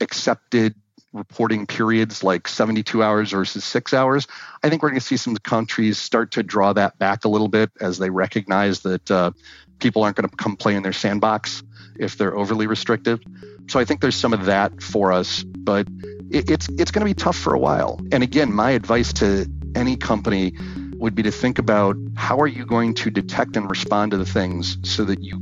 accepted 0.00 0.74
reporting 1.12 1.66
periods 1.66 2.24
like 2.24 2.48
72 2.48 3.02
hours 3.02 3.32
versus 3.32 3.64
six 3.64 3.92
hours. 3.92 4.26
I 4.62 4.68
think 4.68 4.82
we're 4.82 4.90
going 4.90 5.00
to 5.00 5.06
see 5.06 5.16
some 5.16 5.36
countries 5.36 5.98
start 5.98 6.32
to 6.32 6.42
draw 6.42 6.72
that 6.72 6.98
back 6.98 7.24
a 7.24 7.28
little 7.28 7.48
bit 7.48 7.70
as 7.80 7.98
they 7.98 8.10
recognize 8.10 8.80
that 8.80 9.10
uh, 9.10 9.32
people 9.78 10.02
aren't 10.02 10.16
going 10.16 10.28
to 10.28 10.36
come 10.36 10.56
play 10.56 10.74
in 10.74 10.82
their 10.82 10.92
sandbox 10.92 11.62
if 11.98 12.16
they're 12.16 12.36
overly 12.36 12.66
restrictive. 12.66 13.20
So 13.68 13.78
I 13.78 13.84
think 13.84 14.00
there's 14.00 14.16
some 14.16 14.32
of 14.32 14.46
that 14.46 14.82
for 14.82 15.12
us, 15.12 15.42
but 15.44 15.86
it, 16.30 16.50
it's 16.50 16.68
it's 16.70 16.90
going 16.90 17.06
to 17.06 17.10
be 17.10 17.14
tough 17.14 17.36
for 17.36 17.54
a 17.54 17.58
while. 17.58 18.00
And 18.10 18.22
again, 18.22 18.52
my 18.52 18.70
advice 18.70 19.12
to 19.14 19.46
any 19.74 19.96
company 19.96 20.54
would 20.94 21.14
be 21.14 21.22
to 21.22 21.30
think 21.30 21.58
about 21.58 21.96
how 22.16 22.38
are 22.38 22.46
you 22.46 22.64
going 22.64 22.94
to 22.94 23.10
detect 23.10 23.56
and 23.56 23.68
respond 23.68 24.12
to 24.12 24.16
the 24.16 24.24
things 24.24 24.78
so 24.82 25.04
that 25.04 25.22
you 25.22 25.38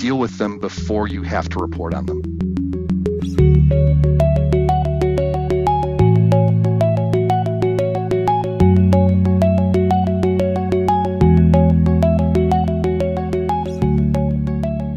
deal 0.00 0.18
with 0.18 0.38
them 0.38 0.58
before 0.58 1.06
you 1.06 1.22
have 1.22 1.48
to 1.50 1.58
report 1.58 1.92
on 1.92 2.06
them. 2.06 2.22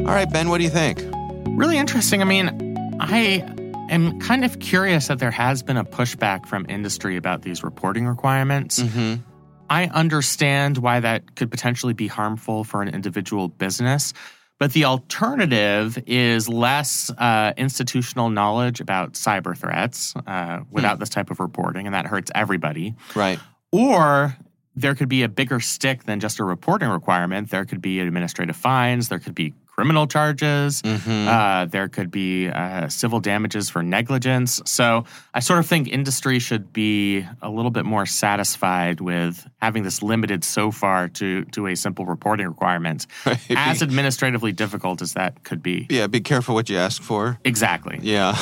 All 0.08 0.14
right, 0.16 0.32
Ben, 0.32 0.48
what 0.48 0.60
do 0.60 0.64
you 0.64 0.70
think? 0.70 1.04
Really 1.48 1.78
interesting. 1.78 2.22
I 2.22 2.26
mean, 2.26 2.98
I 3.02 3.44
am 3.90 4.20
kind 4.22 4.46
of 4.46 4.60
curious 4.60 5.08
that 5.08 5.20
there 5.20 5.32
has 5.32 5.64
been 5.64 5.76
a 5.76 5.84
pushback 5.84 6.46
from 6.46 6.66
industry 6.70 7.18
about 7.18 7.42
these 7.42 7.62
reporting 7.62 8.08
requirements. 8.08 8.80
Mm-hmm. 8.80 9.22
I 9.70 9.88
understand 9.88 10.78
why 10.78 11.02
that 11.02 11.36
could 11.36 11.52
potentially 11.52 11.94
be 11.94 12.08
harmful 12.08 12.64
for 12.64 12.82
an 12.82 12.88
individual 12.88 13.50
business. 13.50 14.14
But 14.60 14.74
the 14.74 14.86
alternative 14.86 16.02
is 16.06 16.48
less 16.48 17.10
uh, 17.18 17.54
institutional 17.58 18.30
knowledge 18.30 18.80
about 18.80 19.14
cyber 19.14 19.58
threats 19.58 20.14
uh, 20.28 20.62
without 20.72 20.96
hmm. 20.96 21.00
this 21.02 21.10
type 21.10 21.32
of 21.32 21.40
reporting, 21.40 21.86
and 21.86 21.94
that 21.94 22.06
hurts 22.06 22.32
everybody. 22.34 22.96
Right. 23.16 23.40
Or 23.72 24.38
there 24.76 24.96
could 24.96 25.10
be 25.10 25.24
a 25.24 25.30
bigger 25.30 25.60
stick 25.60 26.04
than 26.04 26.20
just 26.20 26.40
a 26.40 26.44
reporting 26.44 26.90
requirement. 26.90 27.50
There 27.50 27.66
could 27.66 27.82
be 27.82 28.00
administrative 28.00 28.56
fines. 28.56 29.10
There 29.10 29.20
could 29.20 29.36
be 29.36 29.54
criminal 29.76 30.06
charges. 30.06 30.82
Mm-hmm. 30.84 31.28
Uh, 31.28 31.66
there 31.66 31.88
could 31.88 32.12
be 32.12 32.48
uh, 32.48 32.88
civil 32.90 33.20
damages 33.20 33.70
for 33.70 33.82
negligence. 33.82 34.62
So 34.66 35.06
I 35.34 35.40
sort 35.40 35.60
of 35.60 35.66
think 35.66 35.88
industry 35.88 36.40
should 36.40 36.72
be 36.72 37.26
a 37.42 37.50
little 37.50 37.72
bit 37.72 37.86
more 37.86 38.06
satisfied 38.06 39.02
with 39.02 39.48
having 39.62 39.84
this 39.84 40.04
limited 40.04 40.44
so 40.44 40.72
far 40.72 41.08
to 41.10 41.46
to 41.46 41.68
a 41.68 41.76
simple 41.76 42.06
reporting 42.06 42.48
requirement, 42.48 43.08
right. 43.26 43.40
as 43.50 43.82
administratively 43.82 44.52
difficult 44.52 45.02
as 45.02 45.14
that 45.14 45.44
could 45.44 45.64
be. 45.64 45.88
Yeah, 45.90 46.08
be 46.08 46.22
careful 46.22 46.54
what 46.54 46.70
you 46.70 46.78
ask 46.78 47.02
for. 47.02 47.40
Exactly. 47.44 48.00
Yeah. 48.02 48.38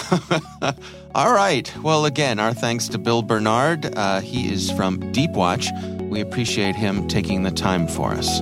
All 1.15 1.33
right. 1.33 1.73
Well, 1.77 2.05
again, 2.05 2.39
our 2.39 2.53
thanks 2.53 2.87
to 2.89 2.97
Bill 2.97 3.21
Bernard. 3.21 3.97
Uh, 3.97 4.19
he 4.21 4.51
is 4.51 4.71
from 4.71 4.99
Deepwatch. 5.13 5.69
We 6.09 6.19
appreciate 6.19 6.75
him 6.75 7.07
taking 7.07 7.43
the 7.43 7.51
time 7.51 7.87
for 7.87 8.11
us. 8.11 8.41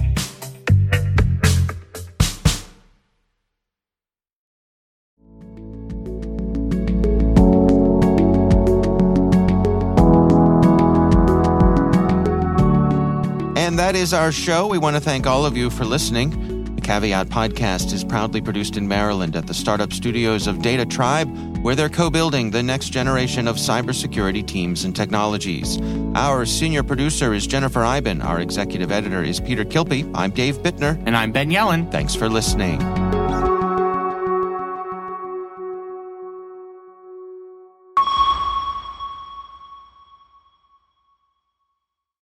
that 13.81 13.95
is 13.95 14.13
our 14.13 14.31
show. 14.31 14.67
We 14.67 14.77
want 14.77 14.95
to 14.95 14.99
thank 14.99 15.25
all 15.25 15.43
of 15.43 15.57
you 15.57 15.71
for 15.71 15.85
listening. 15.85 16.75
The 16.75 16.81
Caveat 16.81 17.29
podcast 17.29 17.91
is 17.93 18.03
proudly 18.03 18.39
produced 18.39 18.77
in 18.77 18.87
Maryland 18.87 19.35
at 19.35 19.47
the 19.47 19.55
startup 19.55 19.91
studios 19.91 20.45
of 20.45 20.57
DataTribe, 20.57 21.63
where 21.63 21.73
they're 21.73 21.89
co 21.89 22.11
building 22.11 22.51
the 22.51 22.61
next 22.61 22.89
generation 22.89 23.47
of 23.47 23.55
cybersecurity 23.55 24.45
teams 24.45 24.85
and 24.85 24.95
technologies. 24.95 25.79
Our 26.13 26.45
senior 26.45 26.83
producer 26.83 27.33
is 27.33 27.47
Jennifer 27.47 27.83
Eiben. 27.83 28.21
Our 28.21 28.39
executive 28.39 28.91
editor 28.91 29.23
is 29.23 29.39
Peter 29.39 29.65
Kilpe. 29.65 30.07
I'm 30.13 30.29
Dave 30.29 30.59
Bittner. 30.59 31.01
And 31.07 31.17
I'm 31.17 31.31
Ben 31.31 31.49
Yelin. 31.49 31.91
Thanks 31.91 32.13
for 32.13 32.29
listening. 32.29 32.79